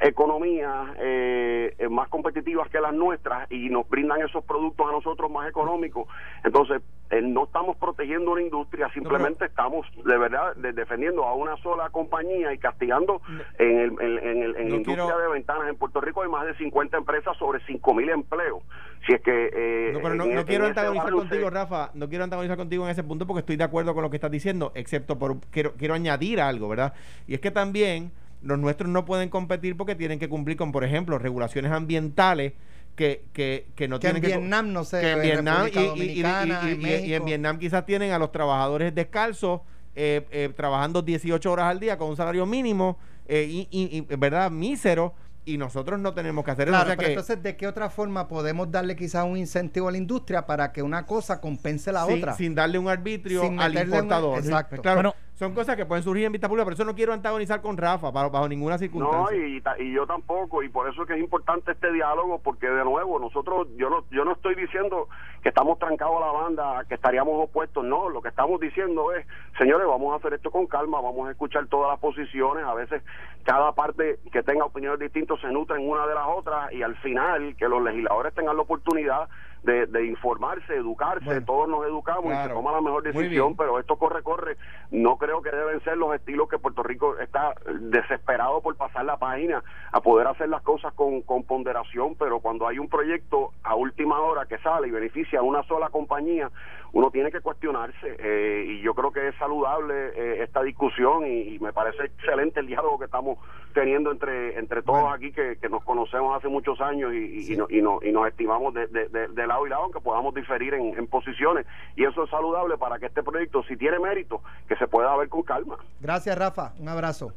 economías 0.00 0.88
eh, 0.98 1.74
más 1.90 2.08
competitivas 2.08 2.68
que 2.70 2.80
las 2.80 2.94
nuestras 2.94 3.50
y 3.50 3.68
nos 3.68 3.88
brindan 3.88 4.22
esos 4.22 4.44
productos 4.44 4.88
a 4.88 4.92
nosotros 4.92 5.30
más 5.30 5.48
económicos. 5.48 6.08
Entonces, 6.44 6.82
eh, 7.10 7.20
no 7.22 7.44
estamos 7.44 7.76
protegiendo 7.76 8.30
una 8.32 8.40
industria, 8.42 8.88
simplemente 8.94 9.44
estamos 9.44 9.84
de 10.04 10.16
verdad 10.16 10.54
de- 10.56 10.72
defendiendo 10.72 11.24
a 11.24 11.34
una 11.34 11.56
sola 11.58 11.90
compañía 11.90 12.52
y 12.54 12.58
castigando 12.58 13.20
en, 13.58 13.78
el, 13.78 13.90
en, 14.00 14.18
en 14.18 14.42
el- 14.42 14.56
en 14.56 14.68
No 14.68 14.76
industria 14.76 15.04
quiero- 15.06 15.18
de 15.20 15.28
ventanas. 15.28 15.68
En 15.68 15.76
Puerto 15.76 16.00
Rico 16.00 16.22
hay 16.22 16.28
más 16.28 16.46
de 16.46 16.54
50 16.56 16.96
empresas 16.96 17.36
sobre 17.36 17.60
5 17.66 17.94
mil 17.94 18.08
empleos. 18.10 18.62
Si 19.06 19.12
es 19.12 19.20
que... 19.22 19.50
eh, 19.52 19.90
No, 19.92 20.00
pero 20.02 20.14
no, 20.14 20.44
quiero 20.44 20.66
antagonizar 20.66 21.10
contigo, 21.12 21.50
Rafa. 21.50 21.90
No 21.94 22.08
quiero 22.08 22.24
antagonizar 22.24 22.56
contigo 22.56 22.84
en 22.84 22.90
ese 22.90 23.02
punto 23.02 23.26
porque 23.26 23.40
estoy 23.40 23.56
de 23.56 23.64
acuerdo 23.64 23.92
con 23.92 24.02
lo 24.02 24.10
que 24.10 24.16
estás 24.16 24.30
diciendo, 24.30 24.70
excepto 24.74 25.18
por 25.18 25.40
quiero, 25.50 25.72
quiero 25.74 25.94
añadir 25.94 26.40
algo, 26.40 26.68
¿verdad? 26.68 26.94
Y 27.26 27.34
es 27.34 27.40
que 27.40 27.50
también 27.50 28.12
los 28.42 28.58
nuestros 28.58 28.90
no 28.90 29.04
pueden 29.04 29.28
competir 29.28 29.76
porque 29.76 29.94
tienen 29.94 30.18
que 30.18 30.28
cumplir 30.28 30.56
con, 30.56 30.72
por 30.72 30.84
ejemplo, 30.84 31.18
regulaciones 31.18 31.72
ambientales 31.72 32.54
que, 32.96 33.24
que, 33.32 33.66
que 33.76 33.86
no 33.88 33.98
Que 34.00 34.08
en 34.08 34.14
tienen 34.14 34.22
que. 34.22 34.34
co- 34.34 34.40
Vietnam 34.40 34.72
no 34.72 34.84
que 34.88 35.12
en 35.12 35.22
Vietnam 35.22 35.68
y, 35.72 35.78
y- 35.78 35.82
y- 35.82 36.20
y- 36.20 36.20
en 36.20 36.26
y- 36.48 36.68
y 36.68 36.72
en 36.72 36.80
México. 36.82 37.24
Vietnam 37.24 37.58
quizás 37.58 37.86
tienen 37.86 38.12
a 38.12 38.18
los 38.18 38.32
trabajadores 38.32 38.94
descalzos 38.94 39.60
eh, 39.96 40.26
eh, 40.30 40.50
trabajando 40.56 41.02
18 41.02 41.50
horas 41.50 41.66
al 41.66 41.80
día 41.80 41.98
con 41.98 42.08
un 42.10 42.16
salario 42.16 42.46
mínimo 42.46 42.98
eh, 43.26 43.46
y, 43.48 43.68
y- 43.70 43.98
y, 44.10 44.16
verdad 44.16 44.50
mísero 44.50 45.14
y 45.44 45.56
nosotros 45.56 45.98
no 45.98 46.12
tenemos 46.14 46.44
que 46.44 46.50
hacer 46.50 46.68
eso. 46.68 46.72
Claro, 46.72 46.84
O 46.84 46.86
sea 46.88 46.96
pero 46.96 47.06
que- 47.06 47.12
entonces, 47.12 47.42
¿de 47.42 47.56
qué 47.56 47.66
otra 47.66 47.90
forma 47.90 48.28
podemos 48.28 48.70
darle 48.70 48.94
quizás 48.94 49.24
un 49.24 49.36
incentivo 49.36 49.88
a 49.88 49.92
la 49.92 49.98
industria 49.98 50.46
para 50.46 50.70
que 50.72 50.82
una 50.82 51.06
cosa 51.06 51.40
compense 51.40 51.90
la 51.92 52.04
sin, 52.06 52.18
otra? 52.18 52.34
sin 52.34 52.54
darle 52.54 52.78
un 52.78 52.88
arbitrio 52.88 53.42
Sin 53.42 53.58
al 53.60 53.74
un- 53.76 53.82
importador. 53.82 54.38
exacto. 54.38 54.82
Claro, 54.82 54.96
Bueno. 54.98 55.14
Son 55.40 55.54
cosas 55.54 55.74
que 55.74 55.86
pueden 55.86 56.04
surgir 56.04 56.26
en 56.26 56.32
vista 56.32 56.48
pública, 56.50 56.66
pero 56.66 56.74
eso 56.74 56.84
no 56.84 56.94
quiero 56.94 57.14
antagonizar 57.14 57.62
con 57.62 57.78
Rafa 57.78 58.10
bajo, 58.10 58.28
bajo 58.30 58.46
ninguna 58.46 58.74
No, 58.74 58.78
circunstancia. 58.78 59.46
y, 59.46 59.58
ta- 59.62 59.78
y 59.80 59.90
yo 59.90 60.06
tampoco, 60.06 60.62
y 60.62 60.68
por 60.68 60.86
eso 60.86 61.00
es 61.00 61.08
que 61.08 61.14
es 61.14 61.18
importante 61.20 61.72
este 61.72 61.90
diálogo, 61.94 62.40
porque 62.40 62.68
de 62.68 62.84
nuevo, 62.84 63.18
nosotros, 63.18 63.66
yo 63.78 63.88
no, 63.88 64.04
yo 64.10 64.26
no 64.26 64.32
estoy 64.32 64.54
diciendo 64.54 65.08
que 65.42 65.48
estamos 65.48 65.78
trancados 65.78 66.16
a 66.22 66.26
la 66.26 66.32
banda, 66.32 66.84
que 66.86 66.94
estaríamos 66.94 67.32
opuestos, 67.42 67.82
no, 67.82 68.10
lo 68.10 68.20
que 68.20 68.28
estamos 68.28 68.60
diciendo 68.60 69.14
es, 69.14 69.26
señores, 69.56 69.86
vamos 69.88 70.12
a 70.12 70.16
hacer 70.16 70.34
esto 70.34 70.50
con 70.50 70.66
calma, 70.66 71.00
vamos 71.00 71.26
a 71.26 71.30
escuchar 71.30 71.66
todas 71.68 71.90
las 71.90 72.00
posiciones, 72.00 72.62
a 72.66 72.74
veces 72.74 73.02
cada 73.42 73.72
parte 73.72 74.18
que 74.30 74.42
tenga 74.42 74.66
opiniones 74.66 75.00
distintas 75.00 75.40
se 75.40 75.50
nutren 75.50 75.88
una 75.88 76.06
de 76.06 76.14
las 76.16 76.26
otras, 76.28 76.70
y 76.74 76.82
al 76.82 76.96
final 76.96 77.56
que 77.56 77.66
los 77.66 77.82
legisladores 77.82 78.34
tengan 78.34 78.56
la 78.56 78.62
oportunidad 78.62 79.26
de, 79.62 79.86
de 79.86 80.06
informarse, 80.06 80.74
educarse, 80.74 81.24
Bueno. 81.24 81.44
todos 81.44 81.68
nos 81.68 81.84
educamos 81.86 82.32
y 82.32 82.36
se 82.48 82.48
toma 82.54 82.72
la 82.72 82.80
mejor 82.80 83.02
decisión, 83.02 83.56
pero 83.56 83.78
esto 83.78 83.96
corre, 83.96 84.22
corre, 84.22 84.56
no 84.90 85.16
creo 85.18 85.42
que 85.42 85.50
deben 85.50 85.80
ser 85.84 85.96
los 85.98 86.14
estilos 86.14 86.48
que 86.48 86.58
Puerto 86.58 86.82
Rico 86.82 87.18
está 87.18 87.54
desesperado 87.80 88.60
por 88.62 88.76
pasar 88.76 89.04
la 89.04 89.16
página 89.18 89.62
a 89.92 90.00
poder 90.00 90.26
hacer 90.28 90.48
las 90.48 90.62
cosas 90.62 90.92
con, 90.94 91.22
con 91.22 91.44
ponderación, 91.44 92.14
pero 92.18 92.40
cuando 92.40 92.66
hay 92.66 92.78
un 92.78 92.88
proyecto 92.88 93.52
a 93.62 93.74
última 93.74 94.18
hora 94.20 94.46
que 94.46 94.58
sale 94.58 94.88
y 94.88 94.90
beneficia 94.90 95.40
a 95.40 95.42
una 95.42 95.62
sola 95.64 95.88
compañía, 95.90 96.50
uno 96.92 97.10
tiene 97.10 97.30
que 97.30 97.40
cuestionarse 97.40 98.16
eh, 98.18 98.64
y 98.68 98.80
yo 98.82 98.94
creo 98.94 99.12
que 99.12 99.28
es 99.28 99.34
saludable 99.36 99.94
eh, 100.16 100.42
esta 100.42 100.62
discusión 100.62 101.26
y, 101.26 101.54
y 101.54 101.58
me 101.58 101.72
parece 101.72 102.04
excelente 102.04 102.60
el 102.60 102.66
diálogo 102.66 102.98
que 102.98 103.04
estamos 103.06 103.38
teniendo 103.74 104.10
entre 104.10 104.58
entre 104.58 104.82
todos 104.82 105.00
Bueno. 105.02 105.14
aquí 105.14 105.32
que, 105.32 105.56
que 105.56 105.68
nos 105.68 105.84
conocemos 105.84 106.36
hace 106.36 106.48
muchos 106.48 106.80
años 106.80 107.12
y, 107.14 107.16
y, 107.18 107.52
y 107.52 107.56
no- 107.56 107.66
y 107.70 107.80
no- 107.82 108.00
y 108.02 108.12
nos 108.12 108.26
estimamos 108.28 108.74
de, 108.74 108.86
de- 108.88 109.08
de- 109.08 109.28
de 109.28 109.46
lado 109.46 109.66
y 109.66 109.70
lado, 109.70 109.84
aunque 109.84 110.00
podamos 110.00 110.34
diferir 110.34 110.74
en, 110.74 110.98
en 110.98 111.06
posiciones 111.06 111.66
y 111.96 112.04
eso 112.04 112.24
es 112.24 112.30
saludable 112.30 112.76
para 112.78 112.98
que 112.98 113.06
este 113.06 113.22
proyecto, 113.22 113.62
si 113.64 113.76
tiene 113.76 113.98
mérito, 113.98 114.42
que 114.68 114.76
se 114.76 114.86
pueda 114.88 115.16
ver 115.16 115.28
con 115.28 115.42
calma. 115.42 115.76
Gracias, 116.00 116.36
Rafa. 116.38 116.72
Un 116.78 116.88
abrazo. 116.88 117.32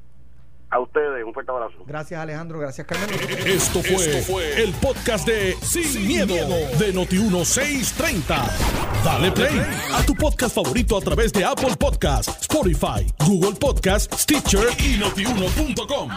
A 0.74 0.80
ustedes, 0.80 1.24
un 1.24 1.36
fuerte 1.36 1.52
abrazo. 1.52 1.76
Gracias, 1.86 2.20
Alejandro. 2.20 2.58
Gracias, 2.58 2.88
Carmen. 2.88 3.08
Esto 3.46 3.84
fue, 3.84 4.64
el 4.64 4.74
podcast 4.74 5.28
de 5.28 5.56
Sin, 5.62 6.08
miedo, 6.08 6.34
de 6.34 6.92
Noti1630. 6.92 9.04
Dale 9.04 9.32
play 9.32 9.62
a 9.94 10.04
tu 10.04 10.16
podcast 10.16 10.56
favorito 10.56 10.98
a 10.98 11.02
través 11.02 11.32
de 11.32 11.46
Apple 11.46 11.76
Podcasts, 11.78 12.42
Spotify, 12.42 13.06
Google 13.20 13.54
Podcasts, 13.60 14.24
Stitcher 14.24 14.66
y 14.80 14.98
notiuno.com. 14.98 16.10